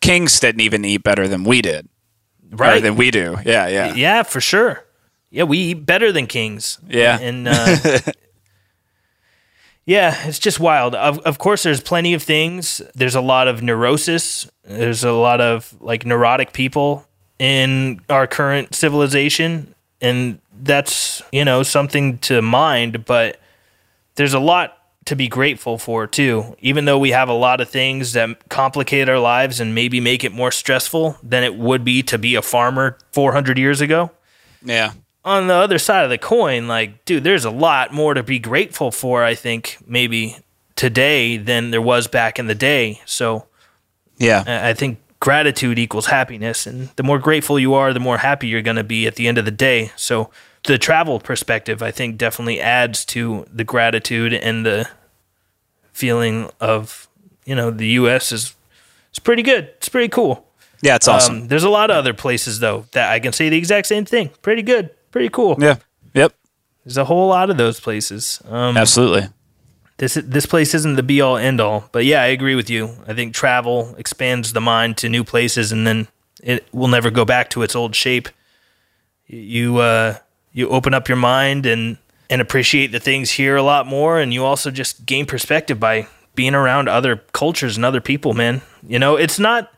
[0.01, 1.87] Kings didn't even eat better than we did.
[2.51, 2.83] Right.
[2.83, 3.37] than we do.
[3.45, 3.67] Yeah.
[3.67, 3.93] Yeah.
[3.93, 4.83] Yeah, for sure.
[5.29, 6.77] Yeah, we eat better than kings.
[6.89, 7.17] Yeah.
[7.19, 7.77] And uh,
[9.85, 10.93] yeah, it's just wild.
[10.93, 12.81] Of, of course, there's plenty of things.
[12.95, 14.49] There's a lot of neurosis.
[14.65, 19.73] There's a lot of like neurotic people in our current civilization.
[20.01, 23.05] And that's, you know, something to mind.
[23.05, 23.39] But
[24.15, 26.55] there's a lot to be grateful for too.
[26.59, 30.23] Even though we have a lot of things that complicate our lives and maybe make
[30.23, 34.11] it more stressful than it would be to be a farmer 400 years ago
[34.63, 34.91] Yeah.
[35.25, 38.39] on the other side of the coin, like, dude, there's a lot more to be
[38.39, 40.37] grateful for, I think, maybe
[40.75, 43.01] today than there was back in the day.
[43.05, 43.45] So
[44.17, 44.43] Yeah.
[44.63, 46.67] I think gratitude equals happiness.
[46.67, 49.27] And the more grateful you are, the more happy you're going to be at the
[49.27, 49.91] end of the day.
[49.95, 50.29] So
[50.63, 54.89] the travel perspective, I think, definitely adds to the gratitude and the
[55.93, 57.07] feeling of,
[57.45, 58.31] you know, the U.S.
[58.31, 58.55] is,
[59.13, 59.65] is pretty good.
[59.77, 60.45] It's pretty cool.
[60.81, 60.95] Yeah.
[60.95, 61.41] It's awesome.
[61.43, 64.05] Um, there's a lot of other places, though, that I can say the exact same
[64.05, 64.29] thing.
[64.41, 64.91] Pretty good.
[65.11, 65.55] Pretty cool.
[65.59, 65.77] yeah.
[66.13, 66.33] Yep.
[66.85, 68.41] There's a whole lot of those places.
[68.47, 69.27] Um, Absolutely.
[69.97, 72.95] this this place isn't the be all end all, but yeah, I agree with you.
[73.07, 76.07] I think travel expands the mind to new places, and then
[76.41, 78.29] it will never go back to its old shape.
[79.27, 80.17] You uh,
[80.53, 81.97] you open up your mind and
[82.29, 86.07] and appreciate the things here a lot more, and you also just gain perspective by
[86.35, 88.33] being around other cultures and other people.
[88.33, 89.71] Man, you know, it's not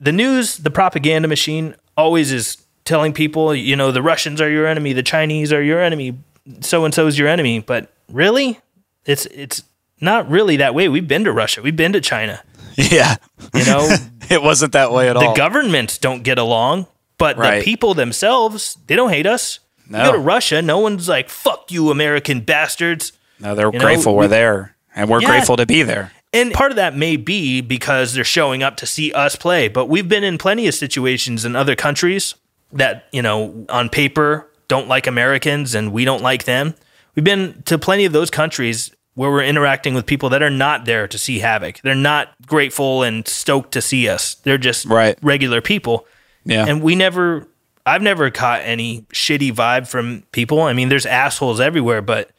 [0.00, 4.66] the news, the propaganda machine always is telling people, you know, the Russians are your
[4.66, 6.16] enemy, the Chinese are your enemy,
[6.60, 7.60] so and so is your enemy.
[7.60, 8.58] But really,
[9.04, 9.62] it's it's
[10.00, 10.88] not really that way.
[10.88, 12.42] We've been to Russia, we've been to China.
[12.76, 13.16] Yeah.
[13.54, 13.94] You know,
[14.30, 15.22] it wasn't that way at all.
[15.22, 15.36] the all.
[15.36, 16.86] governments don't get along,
[17.18, 17.58] but Right.
[17.58, 19.58] the people themselves, they don't hate us.
[19.90, 24.14] You go to Russia, no one's like, "Fuck you, American bastards." no, they're you grateful
[24.14, 25.28] we- we're there, and we're Yeah.
[25.28, 26.12] grateful to be there.
[26.32, 29.66] And part of that may be because they're showing up to see us play.
[29.66, 32.34] But we've been in plenty of situations in other countries
[32.72, 36.74] that, you know, on paper don't like Americans and we don't like them.
[37.16, 40.84] We've been to plenty of those countries where we're interacting with people that are not
[40.84, 41.80] there to see Havok.
[41.82, 44.36] They're not grateful and stoked to see us.
[44.44, 45.18] They're just Right.
[45.22, 46.06] regular people.
[46.44, 46.64] Yeah.
[46.68, 47.48] And we never,
[47.90, 50.60] I've never caught any shitty vibe from people.
[50.62, 52.30] I mean, there's assholes everywhere, but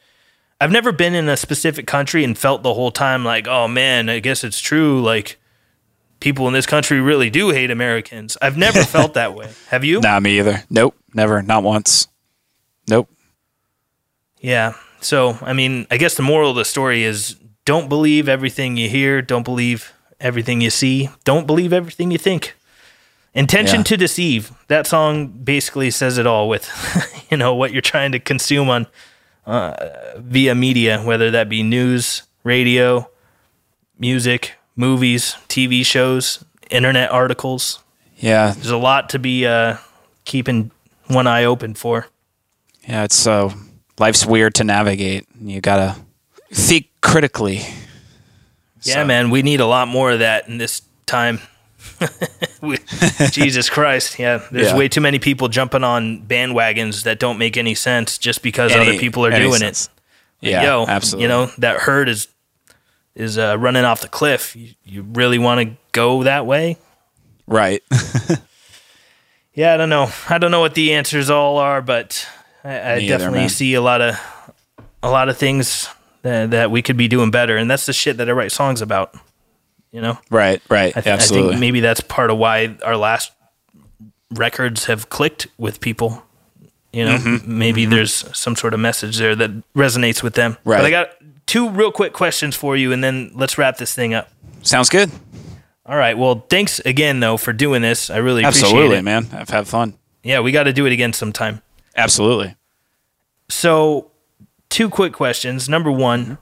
[0.58, 4.08] I've never been in a specific country and felt the whole time like, oh man,
[4.08, 5.02] I guess it's true.
[5.02, 5.38] Like,
[6.20, 8.38] people in this country really do hate Americans.
[8.40, 9.50] I've never felt that way.
[9.68, 10.00] Have you?
[10.00, 10.62] nah, me either.
[10.70, 10.96] Nope.
[11.12, 11.42] Never.
[11.42, 12.08] Not once.
[12.88, 13.10] Nope.
[14.40, 14.72] Yeah.
[15.02, 18.88] So, I mean, I guess the moral of the story is don't believe everything you
[18.88, 22.54] hear, don't believe everything you see, don't believe everything you think.
[23.34, 23.84] Intention Yeah.
[23.84, 24.52] to deceive.
[24.68, 26.68] That song basically says it all with,
[27.30, 28.86] you know, what you're trying to consume on
[29.46, 29.74] uh,
[30.18, 33.08] via media, whether that be news, radio,
[33.98, 37.82] music, movies, TV shows, internet articles.
[38.18, 38.52] Yeah.
[38.52, 39.78] There's a lot to be uh,
[40.24, 40.70] keeping
[41.08, 42.06] one eye open for.
[42.86, 43.04] Yeah.
[43.04, 43.52] It's so
[43.98, 45.26] life's weird to navigate.
[45.40, 45.96] You gotta
[46.52, 47.62] think critically.
[48.82, 51.40] Yeah, So- man, we need a lot more of that in this time.
[53.30, 54.42] Jesus Christ, yeah.
[54.50, 54.76] There's Yeah.
[54.76, 58.90] way too many people jumping on bandwagons that don't make any sense just because Any-
[58.90, 59.86] other people are doing sense.
[60.40, 60.48] it.
[60.50, 61.22] Yeah, Yo, absolutely.
[61.24, 62.28] You know that herd is
[63.14, 64.56] is uh, running off the cliff.
[64.56, 66.76] You, you really want to go that way?
[67.46, 67.82] right.
[69.54, 70.10] Yeah, I don't know.
[70.30, 72.26] I don't know what the answers all are, but
[72.64, 74.18] I, I Me either, definitely see a lot of
[75.02, 75.90] a lot of things
[76.22, 78.80] that, that we could be doing better, and that's the shit that I write songs
[78.80, 79.14] about.
[79.92, 80.60] You know, right.
[80.70, 80.96] Right.
[80.96, 83.32] I, th- I think maybe that's part of why our last
[84.30, 86.22] records have clicked with people.
[86.92, 87.58] You know, Mm-hmm.
[87.58, 90.56] maybe there's some sort of message there that resonates with them.
[90.64, 90.84] But Right.
[90.84, 91.10] I got
[91.46, 94.30] two real quick questions for you, and then let's wrap this thing up.
[94.62, 95.10] Sounds good.
[95.84, 96.16] All right.
[96.16, 98.08] Well, thanks again though for doing this.
[98.10, 99.02] I really appreciate Absolutely, it.
[99.02, 99.26] man.
[99.32, 99.94] I've had fun.
[100.22, 101.60] Yeah, we got to do it again sometime.
[101.96, 102.54] Absolutely.
[103.48, 104.10] So,
[104.70, 105.68] two quick questions.
[105.68, 106.38] Number one,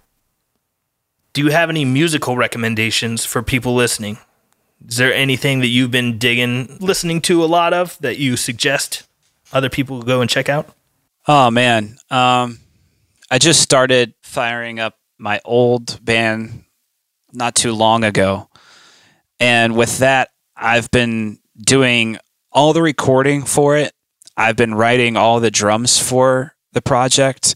[1.32, 4.18] do you have any musical recommendations for people listening?
[4.86, 9.06] Is there anything that you've been digging, listening to a lot of that you suggest
[9.52, 10.74] other people go and check out?
[11.28, 12.58] Oh man, um,
[13.30, 16.64] I just started firing up my old band
[17.32, 18.48] not too long ago,
[19.38, 22.18] and with that, I've been doing
[22.52, 23.92] all the recording for it.
[24.36, 27.54] I've been writing all the drums for the project.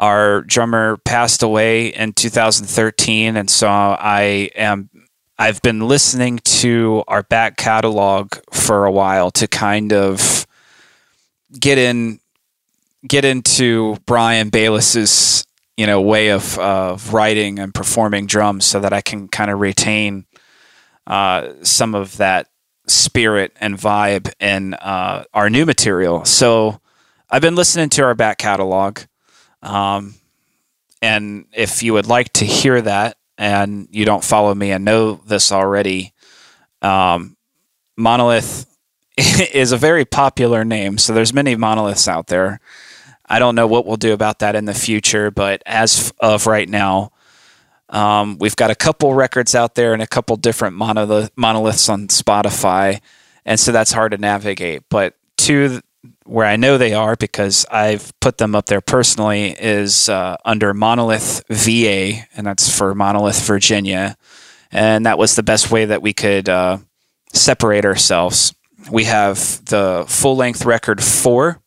[0.00, 4.90] Our drummer passed away in 2013, and so I am.
[5.38, 10.46] I've been listening to our back catalog for a while to kind of
[11.58, 12.20] get in
[13.06, 15.46] get into Brian Bayless's
[15.76, 19.60] you know way of of writing and performing drums so that I can kind of
[19.60, 20.26] retain
[21.06, 22.48] uh, some of that
[22.86, 26.24] spirit and vibe in uh, our new material.
[26.24, 26.80] So
[27.30, 29.00] I've been listening to our back catalog,
[29.62, 30.14] um,
[31.02, 35.14] and if you would like to hear that and you don't follow me and know
[35.26, 36.12] this already,
[36.82, 37.36] um,
[37.96, 38.66] Monolith
[39.16, 40.98] is a very popular name.
[40.98, 42.60] So there's many monoliths out there.
[43.28, 46.68] I don't know what we'll do about that in the future, but as of right
[46.68, 47.12] now,
[47.88, 52.08] um, we've got a couple records out there and a couple different monolith, monoliths on
[52.08, 53.00] Spotify,
[53.44, 54.82] and so that's hard to navigate.
[54.88, 55.82] But th-
[56.30, 60.72] where I know they are because I've put them up there personally is uh, under
[60.72, 64.16] Monolith VA, and that's for Monolith Virginia,
[64.70, 66.78] and that was the best way that we could uh,
[67.32, 68.54] separate ourselves.
[68.92, 71.60] We have the full length record four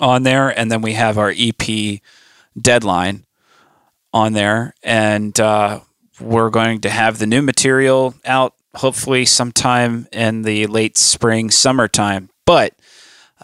[0.00, 2.00] on there, and then we have our EP
[2.58, 3.26] deadline
[4.14, 5.80] on there, and uh,
[6.18, 12.30] we're going to have the new material out hopefully sometime in the late spring, summertime.
[12.46, 12.72] But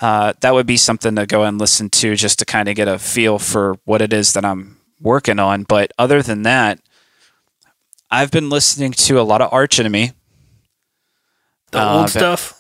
[0.00, 2.88] uh, that would be something to go and listen to just to kind of get
[2.88, 5.64] a feel for what it is that I'm working on.
[5.64, 6.80] But other than that,
[8.10, 10.12] I've been listening to a lot of Arch Enemy.
[11.72, 12.54] The Uh, old stuff?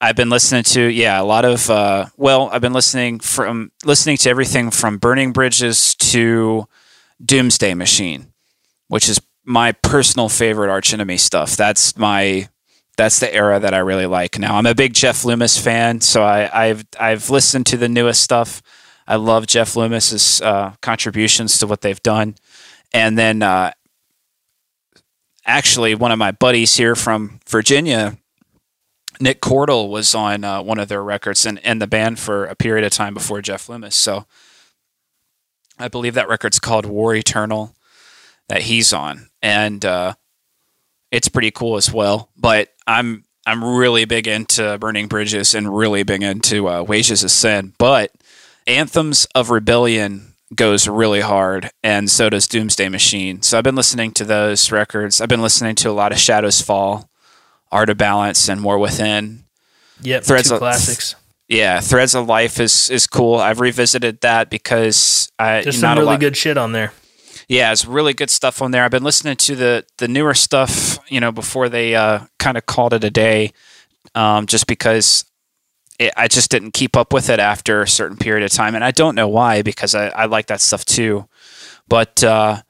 [0.00, 4.16] I've been listening to yeah a lot of uh, well I've been listening from listening
[4.18, 6.68] to everything from Burning Bridges to
[7.24, 8.32] Doomsday Machine,
[8.88, 11.56] which is my personal favorite Arch Enemy stuff.
[11.56, 12.48] That's my
[12.98, 14.38] that's the era that I really like.
[14.38, 18.20] Now I'm a big Jeff Loomis fan, so I, I've I've listened to the newest
[18.20, 18.60] stuff.
[19.06, 22.34] I love Jeff Loomis's uh, contributions to what they've done,
[22.92, 23.72] and then uh,
[25.46, 28.18] actually one of my buddies here from Virginia
[29.20, 32.54] Nick Cordle was on uh, one of their records and in the band for a
[32.54, 33.96] period of time before Jeff Loomis.
[33.96, 34.26] So
[35.78, 37.74] I believe that record's called War Eternal
[38.48, 40.14] that he's on, and uh,
[41.10, 42.30] it's pretty cool as well.
[42.36, 47.30] But I'm I'm really big into Burning Bridges and really big into uh, Wages of
[47.30, 47.72] Sin.
[47.78, 48.10] But
[48.66, 53.42] Anthems of Rebellion goes really hard, and so does Doomsday Machine.
[53.42, 55.20] So I've been listening to those records.
[55.20, 57.08] I've been listening to a lot of Shadows Fall,
[57.70, 59.44] Art of Balance, and War Within.
[60.02, 61.14] Yep, Threads two of- classics.
[61.48, 63.36] Yeah, Threads of Life is is cool.
[63.36, 66.92] I've revisited that because I There's not some really lot- good shit on there.
[67.48, 68.84] Yeah, it's really good stuff on there.
[68.84, 72.66] I've been listening to the the newer stuff, you know, before they uh, kind of
[72.66, 73.52] called it a day,
[74.14, 75.24] um, just because
[75.98, 78.84] it, I just didn't keep up with it after a certain period of time, and
[78.84, 81.26] I don't know why because I, I like that stuff too.
[81.88, 82.62] But uh,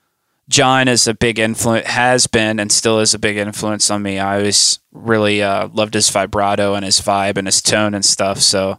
[0.48, 4.20] John is a big influence, has been, and still is a big influence on me.
[4.20, 8.38] I always really uh, loved his vibrato and his vibe and his tone and stuff.
[8.38, 8.78] So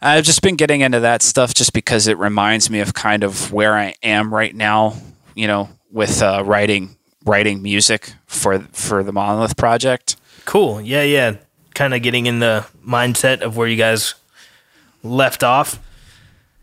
[0.00, 3.52] I've just been getting into that stuff just because it reminds me of kind of
[3.52, 4.94] where I am right now,
[5.38, 10.16] you know, with uh, writing writing music for for the Monolith project.
[10.44, 10.80] Cool.
[10.80, 11.36] Yeah, yeah.
[11.74, 14.14] Kind of getting in the mindset of where you guys
[15.02, 15.78] left off.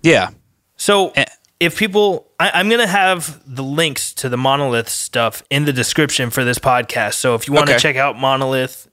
[0.01, 0.29] Yeah.
[0.77, 1.25] So, Eh.
[1.59, 5.71] if people, I, I'm going to have the links to the Monolith stuff in the
[5.73, 7.13] description for this podcast.
[7.15, 7.81] So if you want to Okay.
[7.81, 8.89] check out Monolith,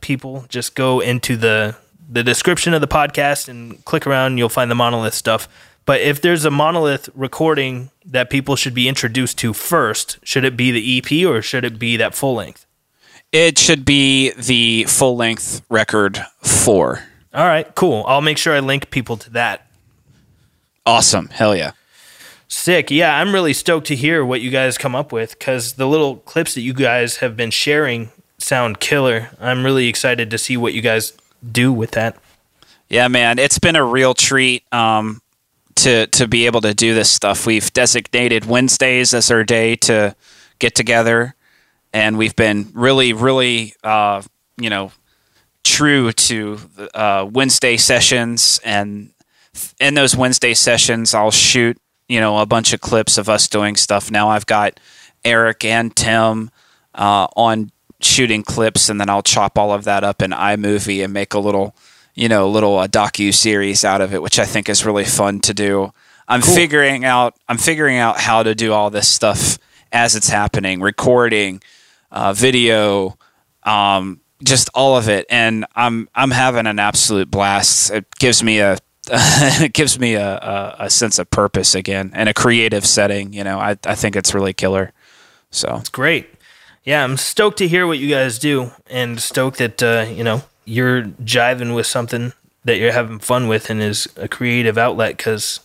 [0.00, 1.76] people just go into the
[2.10, 4.32] the description of the podcast and click around.
[4.32, 5.48] And you'll find the Monolith stuff.
[5.84, 10.56] But if there's a Monolith recording that people should be introduced to first, should it
[10.56, 12.66] be the EP or should it be that full length?
[13.32, 17.02] It should be the full length record four.
[17.34, 18.04] All right, cool.
[18.06, 19.66] I'll make sure I link people to that.
[20.84, 21.28] Awesome.
[21.28, 21.72] Hell yeah.
[22.46, 22.90] Sick.
[22.90, 26.16] Yeah, I'm really stoked to hear what you guys come up with because the little
[26.16, 29.30] clips that you guys have been sharing sound killer.
[29.40, 31.14] I'm really excited to see what you guys
[31.50, 32.16] do with that.
[32.90, 35.21] Yeah, man, it's been a real treat um,
[35.82, 37.46] to to be able to do this stuff.
[37.46, 40.16] We've designated Wednesdays as our day to
[40.58, 41.34] get together,
[41.92, 44.22] and we've been really, really, uh,
[44.56, 44.92] you know,
[45.64, 46.58] true to
[46.94, 48.60] uh, Wednesday sessions.
[48.64, 49.10] And
[49.80, 51.76] in those Wednesday sessions, I'll shoot
[52.08, 54.10] you know a bunch of clips of us doing stuff.
[54.10, 54.78] Now I've got
[55.24, 56.50] Eric and Tim
[56.94, 57.70] uh, on
[58.00, 61.38] shooting clips, and then I'll chop all of that up in iMovie and make a
[61.38, 61.74] little,
[62.14, 65.40] you know, little uh, docu series out of it, which I think is really fun
[65.40, 65.92] to do.
[66.28, 69.58] I'm figuring out I'm figuring out how to do all this stuff
[69.92, 71.62] as it's happening, recording,
[72.10, 73.18] uh, video,
[73.64, 77.90] um, just all of it, and I'm I'm having an absolute blast.
[77.90, 78.78] It gives me a
[79.10, 83.32] it gives me a, a, a sense of purpose again and a creative setting.
[83.32, 84.92] You know, I I think it's really killer.
[85.50, 86.28] So It's great.
[86.84, 90.42] Yeah, I'm stoked to hear what you guys do and stoked that, uh, you know,
[90.64, 92.32] you're jiving with something
[92.64, 95.60] that you're having fun with and is a creative outlet because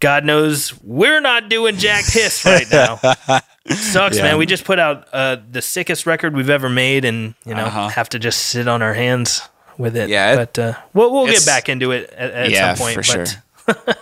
[0.00, 2.96] God knows we're not doing jack piss right now.
[3.68, 4.22] Sucks, Yeah.
[4.24, 4.38] man.
[4.38, 7.88] We just put out uh, the sickest record we've ever made and, you know, Uh-huh.
[7.88, 9.48] have to just sit on our hands
[9.78, 10.08] with it.
[10.08, 12.94] Yeah, But uh, we'll, we'll get back into it at, at yeah, some point.
[12.94, 13.24] for sure.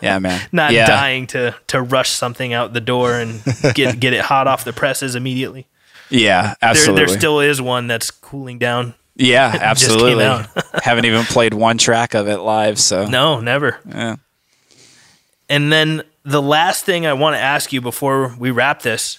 [0.02, 0.40] yeah, man.
[0.52, 0.86] Not yeah.
[0.86, 3.42] dying to, to rush something out the door and
[3.74, 5.66] get, get it hot off the presses immediately.
[6.10, 7.06] Yeah, There, absolutely.
[7.06, 8.94] there still is one that's cooling down.
[9.16, 10.24] Yeah, absolutely.
[10.82, 13.78] Haven't even played one track of it live, so No, never.
[13.88, 14.16] yeah.
[15.48, 19.18] And then the last thing I want to ask you before we wrap this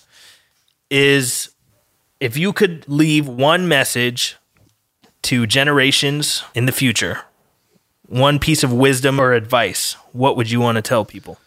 [0.90, 1.50] is
[2.20, 4.36] if you could leave one message
[5.24, 7.22] to generations in the future,
[8.08, 11.38] one piece of wisdom or advice, what would you want to tell people?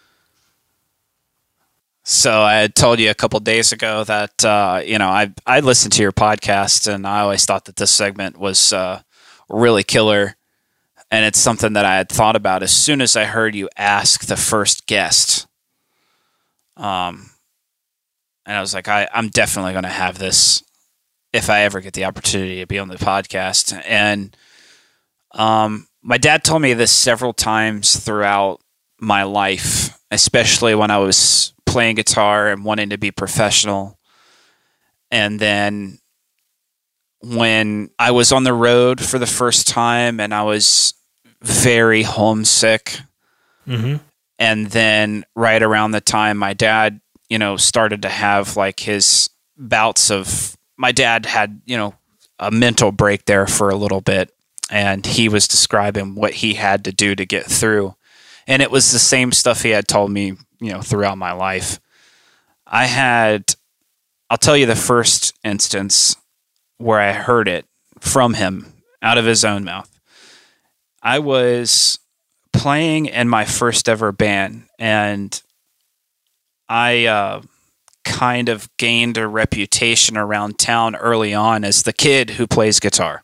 [2.11, 5.61] So I had told you a couple days ago that uh, you know I I
[5.61, 9.03] listened to your podcast and I always thought that this segment was uh,
[9.51, 10.35] really killer,
[11.11, 14.25] and it's something that I had thought about as soon as I heard you ask
[14.25, 15.47] the first guest.
[16.79, 17.29] Um,
[18.47, 20.63] and I was like, I I'm definitely going to have this
[21.35, 23.83] if I ever get the opportunity to be on the podcast.
[23.87, 24.35] And
[25.33, 28.63] um, my dad told me this several times throughout
[28.99, 33.99] my life, especially when I was playing guitar and wanting to be professional.
[35.11, 35.99] And then
[37.21, 40.95] when I was on the road for the first time and I was
[41.43, 42.99] very homesick.
[43.67, 43.97] Mm-hmm.
[44.39, 49.29] And then right around the time my dad, you know, started to have like his
[49.57, 51.95] bouts of my dad had, you know,
[52.39, 54.33] a mental break there for a little bit
[54.71, 57.95] and he was describing what he had to do to get through.
[58.47, 61.81] And it was the same stuff he had told me, you know, throughout my life.
[62.67, 63.55] I had
[64.31, 66.17] I'll tell you the first instance
[66.77, 67.65] where I heard it
[67.99, 69.91] from him out of his own mouth.
[71.03, 71.99] I was
[72.53, 75.41] playing in my first ever band and
[76.69, 77.43] I uh,
[78.05, 83.23] kind of gained a reputation around town early on as the kid who plays guitar.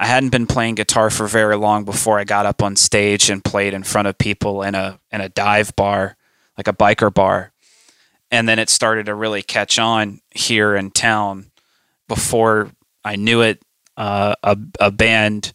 [0.00, 3.44] I hadn't been playing guitar for very long before I got up on stage and
[3.44, 6.16] played in front of people in a in a dive bar,
[6.56, 7.52] like a biker bar.
[8.30, 11.50] And then it started to really catch on here in town.
[12.08, 12.70] Before
[13.04, 13.62] I knew it,
[13.98, 15.52] uh, a a band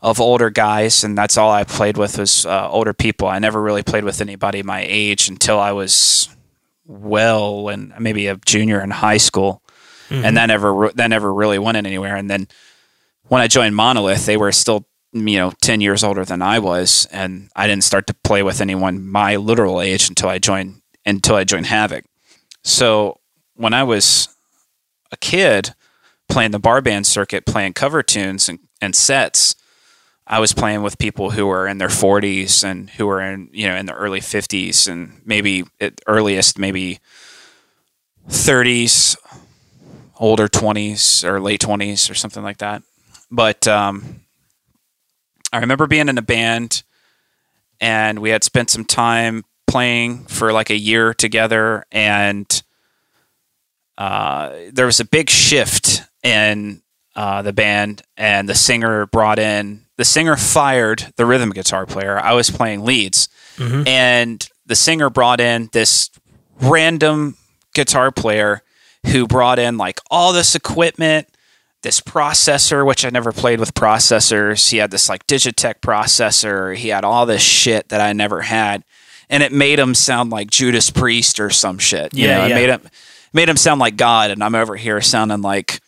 [0.00, 3.26] of older guys, and that's all I played with was uh, older people.
[3.26, 6.28] I never really played with anybody my age until I was
[6.86, 9.62] well and maybe a junior in high school,
[10.24, 12.14] and that never that never really went anywhere.
[12.14, 12.46] And then
[13.30, 17.06] when I joined Monolith, they were still you know ten years older than I was,
[17.12, 21.36] and I didn't start to play with anyone my literal age until I joined until
[21.36, 22.02] I joined Havok.
[22.64, 23.20] So
[23.54, 24.28] when I was
[25.12, 25.74] a kid
[26.28, 29.54] playing the bar band circuit, playing cover tunes and, and sets,
[30.26, 33.68] I was playing with people who were in their 40s and who were in you
[33.68, 36.98] know in the early 50s and maybe at earliest maybe
[38.28, 39.16] 30s,
[40.18, 42.82] older 20s or late 20s or something like that.
[43.30, 44.22] But um,
[45.52, 46.82] I remember being in a band
[47.80, 52.62] and we had spent some time playing for like a year together, and
[53.96, 56.82] uh, there was a big shift in
[57.16, 62.18] uh, the band, and the singer brought in the singer fired the rhythm guitar player.
[62.18, 63.86] I was playing leads, Mhm.
[63.86, 66.08] and the singer brought in this
[66.60, 67.36] random
[67.74, 68.62] guitar player
[69.06, 71.28] who brought in like all this equipment,
[71.82, 74.70] this processor, which I never played with processors.
[74.70, 76.76] He had this like Digitech processor.
[76.76, 78.84] He had all this shit that I never had,
[79.28, 82.14] and it made him sound like Judas Priest or some shit.
[82.14, 82.52] You Yeah, know, yeah.
[82.52, 82.82] it made him
[83.32, 85.80] made him sound like God, and I'm over here sounding like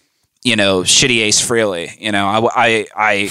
[0.42, 1.98] you know shitty Ace Frehley.
[2.00, 3.30] You know, I I I.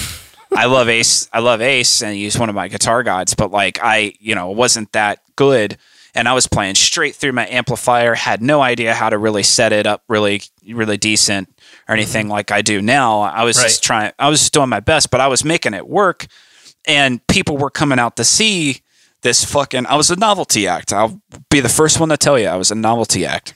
[0.54, 1.30] I love Ace.
[1.32, 3.36] I love Ace, and he's one of my guitar gods.
[3.36, 5.78] But like, I, you know, wasn't that good,
[6.14, 8.16] and I was playing straight through my amplifier.
[8.16, 11.48] Had no idea how to really set it up, really, really decent
[11.92, 13.20] or anything like I do now.
[13.20, 14.14] I was just trying.
[14.18, 16.26] I was just doing my best, but I was making it work,
[16.88, 18.82] and people were coming out to see
[19.24, 19.86] this fucking.
[19.88, 20.94] I was a novelty act.
[20.94, 23.56] I'll be the first one to tell you I was a novelty act.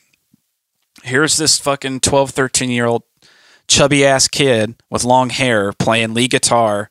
[1.04, 3.04] Here's this fucking 12, 13 year old
[3.70, 6.90] chubby ass kid with long hair playing lead guitar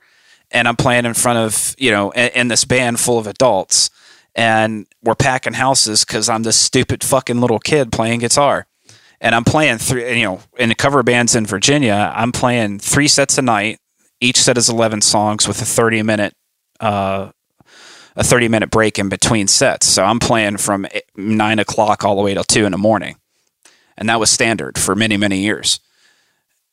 [0.50, 3.90] and I'm playing in front of, you know, in, in this band full of adults
[4.34, 8.66] and we're packing houses cuz I'm this stupid fucking little kid playing guitar.
[9.24, 13.08] And I'm playing three, you know, in the cover bands in Virginia, I'm playing three
[13.08, 13.78] sets a night.
[14.20, 16.34] Each set is 11 songs with a 30 minute
[16.78, 17.30] uh,
[18.16, 19.86] a 30 minute break in between sets.
[19.86, 20.86] So I'm playing from
[21.16, 23.16] nine o'clock all the way till two in the morning.
[23.96, 25.80] And that was standard for many, many years.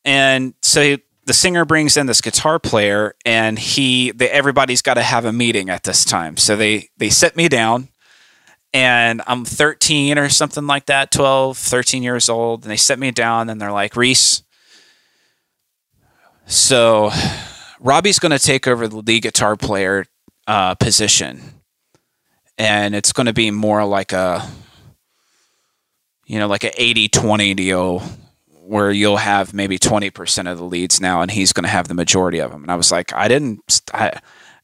[0.04, 5.02] And so the singer brings in this guitar player and he, they, everybody's got to
[5.02, 6.36] have a meeting at this time.
[6.36, 7.88] So they, they sit me down
[8.72, 12.62] and I'm 13 or something like that, 12, 13 years old.
[12.62, 14.42] And they set me down and they're like, Reese,
[16.46, 17.10] so
[17.80, 20.06] Robbie's going to take over the lead guitar player
[20.46, 21.40] uh, position,
[22.58, 24.48] and it's going to be more like a,
[26.26, 28.02] you know, like a 80-20 deal
[28.64, 31.94] where you'll have maybe 20% of the leads now and he's going to have the
[31.94, 32.62] majority of them.
[32.62, 34.20] And I was like, I didn't, I,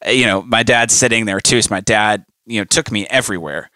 [0.09, 1.61] you know, my dad's sitting there too.
[1.61, 3.71] So my dad, you know, took me everywhere.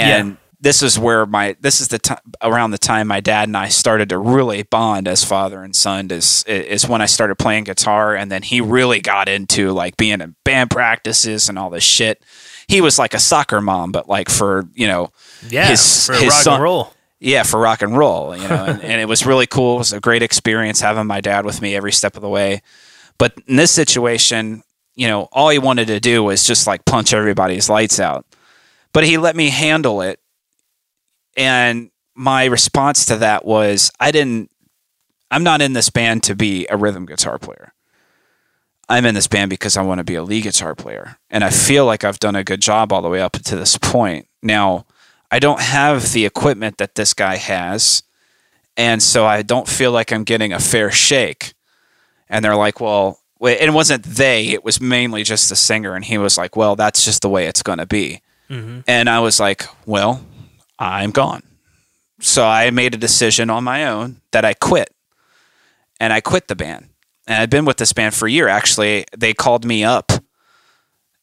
[0.00, 0.34] And Yeah.
[0.60, 3.68] this is where my, this is the time around the time my dad and I
[3.68, 8.14] started to really bond as father and son is, is when I started playing guitar.
[8.14, 12.22] And then he really got into like being in band practices and all this shit.
[12.66, 15.10] He was like a soccer mom, but like for, you know,
[15.48, 16.94] Yeah, His- for his rock son- and roll.
[17.20, 19.76] yeah, for rock and roll, you know, and, and it was really cool.
[19.76, 22.62] It was a great experience having my dad with me every step of the way.
[23.18, 24.62] But in this situation,
[24.96, 28.24] you know, all he wanted to do was just like punch everybody's lights out.
[28.94, 30.18] But he let me handle it.
[31.36, 34.50] And my response to that was I didn't,
[35.30, 37.74] I'm not in this band to be a rhythm guitar player.
[38.88, 41.16] I'm in this band because I want to be a lead guitar player.
[41.28, 43.76] And I feel like I've done a good job all the way up to this
[43.78, 44.28] point.
[44.42, 44.86] Now,
[45.30, 48.02] I don't have the equipment that this guy has.
[48.76, 51.54] And so I don't feel like I'm getting a fair shake.
[52.28, 55.94] And they're like, well, it wasn't they, it was mainly just the singer.
[55.94, 58.20] And he was like, well, that's just the way it's going to be.
[58.48, 60.24] And I was like, well,
[60.78, 61.42] I'm gone.
[62.20, 64.90] So I made a decision on my own that I quit.
[66.00, 66.88] And I quit the band.
[67.26, 68.48] And I'd been with this band for a year.
[68.48, 70.12] Actually, they called me up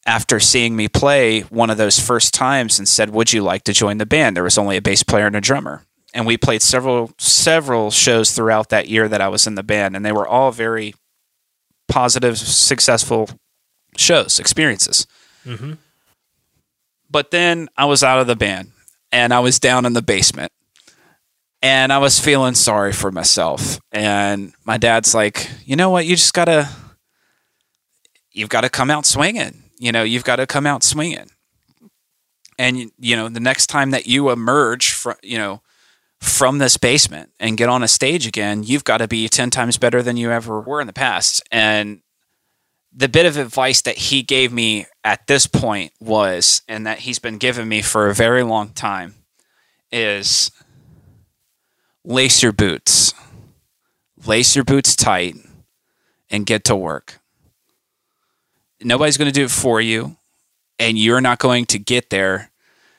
[0.05, 3.73] after seeing me play one of those first times and said, "Would you like to
[3.73, 6.63] join the band?" There was only a bass player and a drummer, and we played
[6.63, 10.27] several several shows throughout that year that I was in the band, and they were
[10.27, 10.95] all very
[11.87, 13.29] positive, successful
[13.95, 15.05] shows, experiences.
[15.45, 15.77] Mhm.
[17.11, 18.71] But then I was out of the band,
[19.11, 20.51] and I was down in the basement,
[21.61, 23.79] and I was feeling sorry for myself.
[23.91, 26.05] And my dad's like, "You know what?
[26.05, 26.69] You just gotta."
[28.33, 31.29] You've got to come out swinging you know you've got to come out swinging
[32.59, 35.61] and you know the next time that you emerge from you know
[36.21, 39.77] from this basement and get on a stage again you've got to be 10 times
[39.77, 42.01] better than you ever were in the past and
[42.93, 47.19] the bit of advice that he gave me at this point was and that he's
[47.19, 49.15] been giving me for a very long time
[49.91, 50.51] is
[52.03, 53.13] lace your boots.
[54.25, 55.35] Lace your boots tight
[56.29, 57.19] and get to work.
[58.81, 60.17] Nobody's going to do it for you
[60.77, 62.51] and you're not going to get there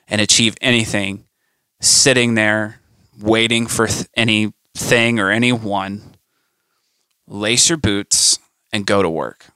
[0.09, 1.25] and achieve anything
[1.81, 2.81] sitting there
[3.21, 6.17] waiting for th- anything or anyone.
[7.27, 8.39] Lace your boots
[8.73, 9.52] and go to work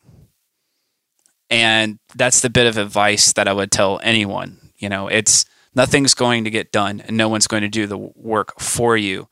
[1.50, 5.44] and that's the bit of advice that i would tell anyone you know it's
[5.74, 9.28] nothing's going to get done and no one's going to do the work for you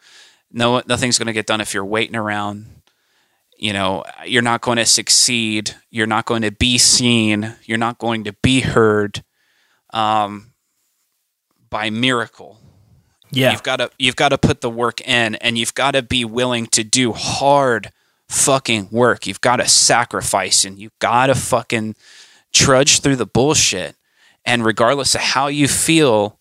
[0.53, 2.67] no nothing's going to get done if you're waiting around
[3.57, 7.99] you know you're not going to succeed you're not going to be seen you're not
[7.99, 9.23] going to be heard
[9.95, 10.53] um,
[11.71, 12.61] by miracle.
[13.31, 13.53] Yeah.
[13.53, 16.25] You've got to you've got to put the work in and you've got to be
[16.25, 17.91] willing to do hard
[18.29, 19.27] fucking work.
[19.27, 21.95] You've got to sacrifice and you've got to fucking
[22.53, 23.97] trudge through the bullshit.
[24.45, 26.39] And regardless of how you feel,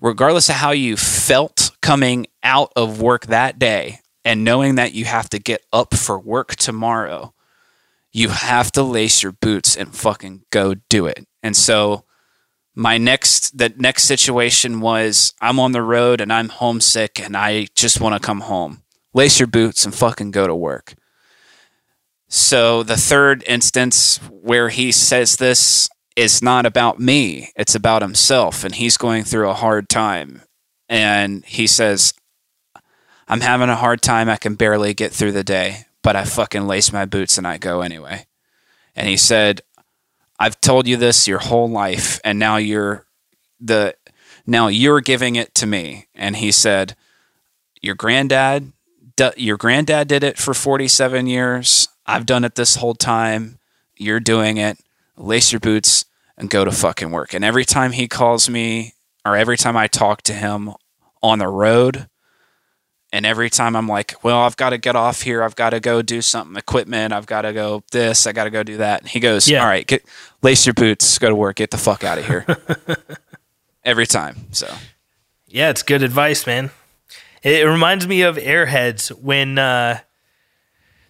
[0.00, 5.04] regardless of how you felt coming out of work that day and knowing that you
[5.04, 7.32] have to get up for work tomorrow,
[8.12, 11.26] you have to lace your boots and fucking go do it.
[11.42, 12.04] And so
[12.74, 17.66] my next the next situation was I'm on the road and I'm homesick and I
[17.74, 18.82] just want to come home.
[19.12, 20.94] Lace your boots and fucking go to work.
[22.32, 28.62] So the third instance where he says this is not about me, it's about himself
[28.62, 30.42] and he's going through a hard time.
[30.88, 32.14] And he says
[33.26, 34.28] I'm having a hard time.
[34.28, 37.58] I can barely get through the day, but I fucking lace my boots and I
[37.58, 38.26] go anyway.
[38.94, 39.60] And he said,
[40.38, 43.06] I've told you this your whole life, and now you're
[43.60, 43.94] the
[44.46, 46.06] now you're giving it to me.
[46.14, 46.96] And he said,
[47.80, 48.72] Your granddad
[49.36, 51.88] your granddad did it for 47 years.
[52.10, 53.58] I've done it this whole time.
[53.96, 54.78] You're doing it.
[55.16, 56.04] Lace your boots
[56.36, 57.34] and go to fucking work.
[57.34, 60.70] And every time he calls me or every time I talk to him
[61.22, 62.08] on the road,
[63.12, 65.42] and every time I'm like, well, I've got to get off here.
[65.42, 67.12] I've got to go do something, equipment.
[67.12, 68.24] I've got to go this.
[68.26, 69.00] I got to go do that.
[69.00, 69.62] And he goes, Yeah.
[69.62, 70.04] all right, get,
[70.42, 72.46] lace your boots, go to work, get the fuck out of here.
[73.84, 74.36] every time.
[74.52, 74.72] So,
[75.48, 76.70] Yeah, it's good advice, man.
[77.42, 79.98] It, it reminds me of Airheads when uh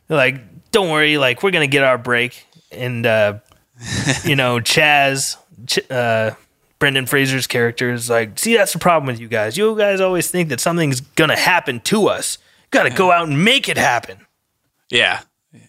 [0.08, 0.40] like,
[0.72, 3.38] "Don't worry, like we're gonna get our break," and uh,
[4.24, 6.32] you know, Chaz, Ch- uh,
[6.78, 9.56] Brendan Fraser's character is like, "See, that's the problem with you guys.
[9.56, 12.38] You guys always think that something's gonna happen to us.
[12.70, 14.26] Got to go out and make it happen."
[14.90, 15.20] yeah,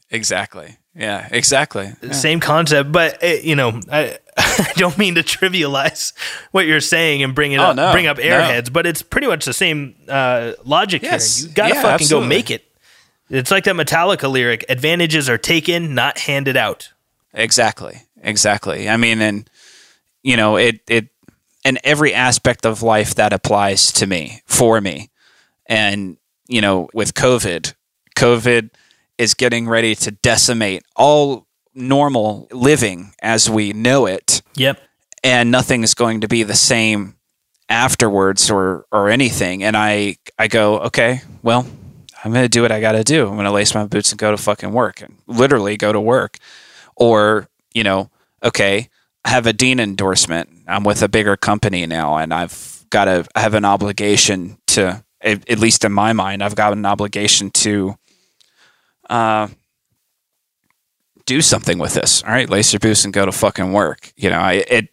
[0.09, 0.77] exactly.
[0.93, 1.93] Yeah, exactly.
[2.03, 2.11] Yeah.
[2.11, 6.11] Same concept, but it, you know, I, I don't mean to trivialize
[6.51, 8.23] what you're saying and bring it Oh, up, no, bring up no.
[8.23, 11.38] airheads, but it's pretty much the same uh, logic Yes.
[11.39, 11.47] here.
[11.49, 12.25] You gotta Yeah, fucking absolutely.
[12.25, 12.65] go make it.
[13.32, 16.92] It's like that Metallica lyric: "Advantages are taken, not handed out."
[17.34, 18.03] Exactly.
[18.22, 18.90] Exactly.
[18.90, 19.50] I mean, and
[20.22, 21.08] you know, it it
[21.66, 25.10] and every aspect of life that applies to me for me,
[25.66, 27.74] and you know, with COVID,
[28.16, 28.69] COVID
[29.18, 34.80] is getting ready to decimate all normal living as we know it, Yep.
[35.24, 37.16] and nothing is going to be the same
[37.69, 39.64] afterwards or or anything.
[39.64, 41.66] And I I go, okay, well,
[42.24, 43.27] I'm gonna do what I gotta do.
[43.27, 46.38] I'm gonna lace my boots and go to fucking work and literally go to work.
[46.95, 48.09] Or, you know,
[48.43, 48.90] okay,
[49.25, 50.50] I have a dean endorsement.
[50.67, 55.59] I'm with a bigger company now and I've got to have an obligation to at
[55.59, 57.95] least in my mind, I've got an obligation to
[59.09, 59.48] uh
[61.25, 62.24] do something with this.
[62.24, 64.11] All right, lace your boots and go to fucking work.
[64.16, 64.90] You know, I it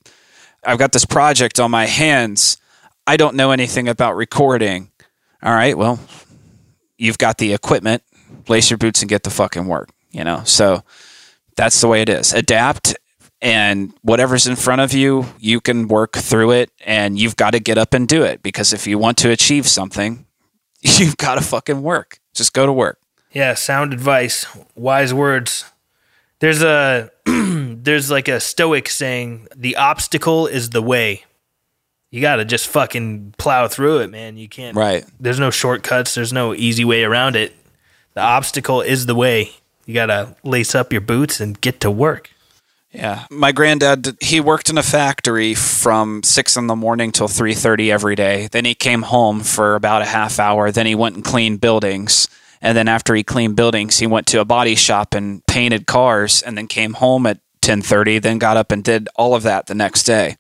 [0.65, 2.59] I've got this project on my hands.
[3.07, 4.91] I don't know anything about recording.
[5.43, 5.99] All right, well,
[6.99, 8.03] you've got the equipment.
[8.49, 9.89] Lace your boots and get the fucking work.
[10.11, 10.83] You know, so
[11.57, 12.33] that's the way it is.
[12.33, 12.97] Adapt,
[13.41, 17.61] and whatever's in front of you, you can work through it, and you've got to
[17.61, 20.27] get up and do it because if you want to achieve something,
[20.81, 22.21] you've got to fucking work.
[22.35, 23.01] Just go to work.
[23.33, 25.65] Yeah, sound advice, wise words.
[26.41, 31.25] There's a there's like a stoic saying, "The obstacle is the way."
[32.11, 34.37] You got to just fucking plow through it, man.
[34.37, 35.05] You can't Right.
[35.21, 37.55] There's no shortcuts, there's no easy way around it.
[38.15, 39.53] The obstacle is the way.
[39.85, 42.31] You got to lace up your boots and get to work.
[42.91, 47.53] Yeah, my granddad he worked in a factory from six in the morning till three
[47.53, 48.49] thirty every day.
[48.51, 50.71] Then he came home for about a half hour.
[50.73, 52.29] Then he went and cleaned buildings,
[52.63, 56.41] and then after he cleaned buildings, he went to a body shop and painted cars,
[56.41, 58.19] and then came home at ten thirty.
[58.19, 60.38] Then got up and did all of that the next day.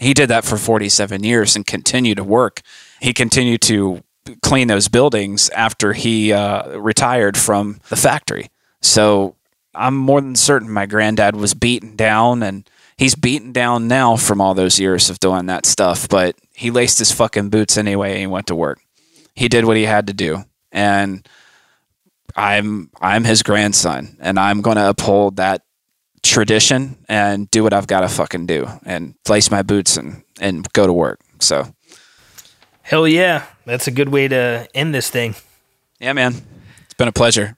[0.00, 2.62] He did that for forty seven years and continued to work.
[3.00, 4.02] He continued to
[4.42, 8.50] clean those buildings after he uh, retired from the factory.
[8.80, 9.36] So
[9.74, 14.40] I'm more than certain my granddad was beaten down and he's beaten down now from
[14.40, 18.20] all those years of doing that stuff, but he laced his fucking boots anyway and
[18.20, 18.80] he went to work.
[19.34, 20.44] He did what he had to do.
[20.72, 21.26] And
[22.36, 25.62] I'm I'm his grandson and I'm going to uphold that
[26.22, 30.70] tradition and do what I've got to fucking do and lace my boots and and
[30.72, 31.20] go to work.
[31.40, 31.74] So,
[32.82, 33.44] Hell yeah.
[33.66, 35.34] That's a good way to end this thing.
[36.00, 36.34] yeah, man.
[36.84, 37.56] It's been a pleasure.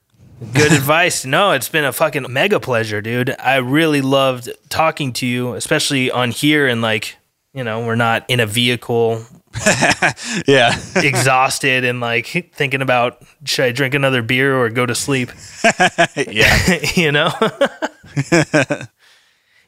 [0.52, 1.24] Good advice.
[1.24, 3.34] No, it's been a fucking mega pleasure, dude.
[3.39, 7.16] I really loved talking to you, especially on here and like,
[7.55, 9.24] you know, we're not in a vehicle
[10.47, 10.78] Yeah.
[10.97, 15.31] exhausted and like thinking about should I drink another beer or go to sleep?
[16.16, 16.78] yeah.
[16.94, 17.31] you know?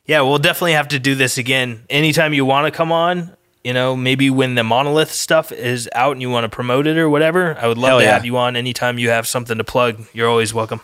[0.06, 1.84] yeah, we'll definitely have to do this again.
[1.90, 6.12] Anytime you want to come on, you know, maybe when the monolith stuff is out
[6.12, 8.12] and you want to promote it or whatever, I would love Hell to yeah.
[8.12, 10.04] have you on anytime you have something to plug.
[10.12, 10.80] You're always welcome.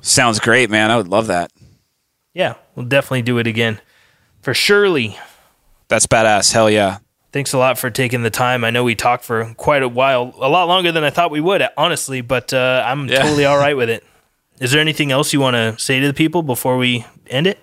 [0.00, 0.90] Sounds great, man.
[0.90, 1.50] I would love that.
[2.34, 3.80] Yeah, we'll definitely do it again.
[4.42, 5.18] For Shirley,
[5.88, 6.52] That's badass.
[6.52, 6.98] Hell yeah.
[7.32, 8.64] Thanks a lot for taking the time.
[8.64, 11.40] I know we talked for quite a while, a lot longer than I thought we
[11.40, 13.22] would, honestly, but uh, I'm Yeah.
[13.22, 14.04] totally all right with it.
[14.60, 17.58] Is there anything else you want to say to the people before we end it?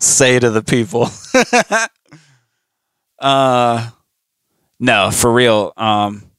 [0.00, 1.08] say to the people.
[3.18, 3.90] uh
[4.78, 5.72] no, for real.
[5.76, 6.30] Um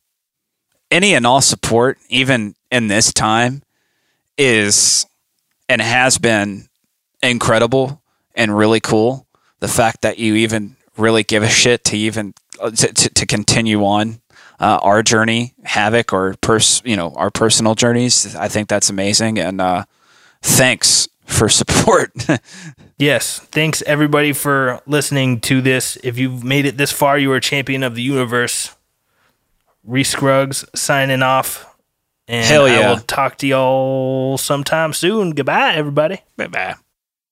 [0.91, 3.61] any and all support, even in this time,
[4.37, 5.05] is
[5.67, 6.67] and has been
[7.21, 8.01] incredible
[8.35, 9.26] and really cool.
[9.59, 13.25] The fact that you even really give a shit to even uh, to, to, to
[13.25, 14.21] continue on
[14.59, 19.39] uh, our journey, Havok, or pers- you know our personal journeys, I think that's amazing.
[19.39, 19.85] And uh,
[20.41, 22.11] thanks for support.
[22.97, 23.39] Yes.
[23.39, 25.97] Thanks everybody for listening to this.
[26.03, 28.75] If you've made it this far, you are a champion of the universe.
[29.83, 31.75] Reese Scruggs signing off.
[32.27, 35.31] And Hell I will talk to y'all sometime soon.
[35.31, 36.21] Goodbye, everybody.
[36.35, 36.75] bye bye.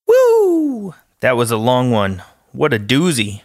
[0.08, 0.94] Woo!
[1.22, 2.24] That was a long one.
[2.52, 3.42] What a doozy.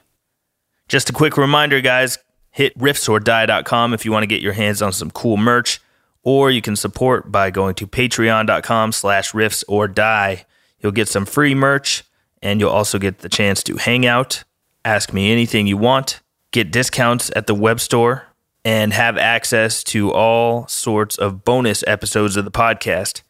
[0.88, 2.18] Just a quick reminder, guys
[2.50, 5.80] hit riffsordie.com if you want to get your hands on some cool merch,
[6.22, 10.44] or you can support by going to patreon.com slash riffs or die.
[10.80, 12.04] You'll get some free merch,
[12.42, 14.44] and you'll also get the chance to hang out,
[14.84, 18.26] ask me anything you want, get discounts at the web store,
[18.64, 23.22] and have access to all sorts of bonus episodes of the podcast.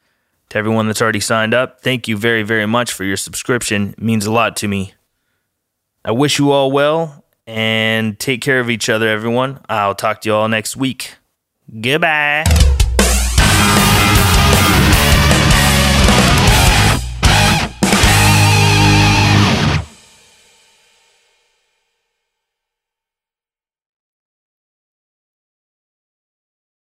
[0.50, 3.90] To everyone that's already signed up, thank you very, very much for your subscription.
[3.90, 4.94] It means a lot to me.
[6.04, 9.60] I wish you all well and take care of each other, everyone.
[9.68, 11.14] I'll talk to you all next week.
[11.80, 12.44] Goodbye.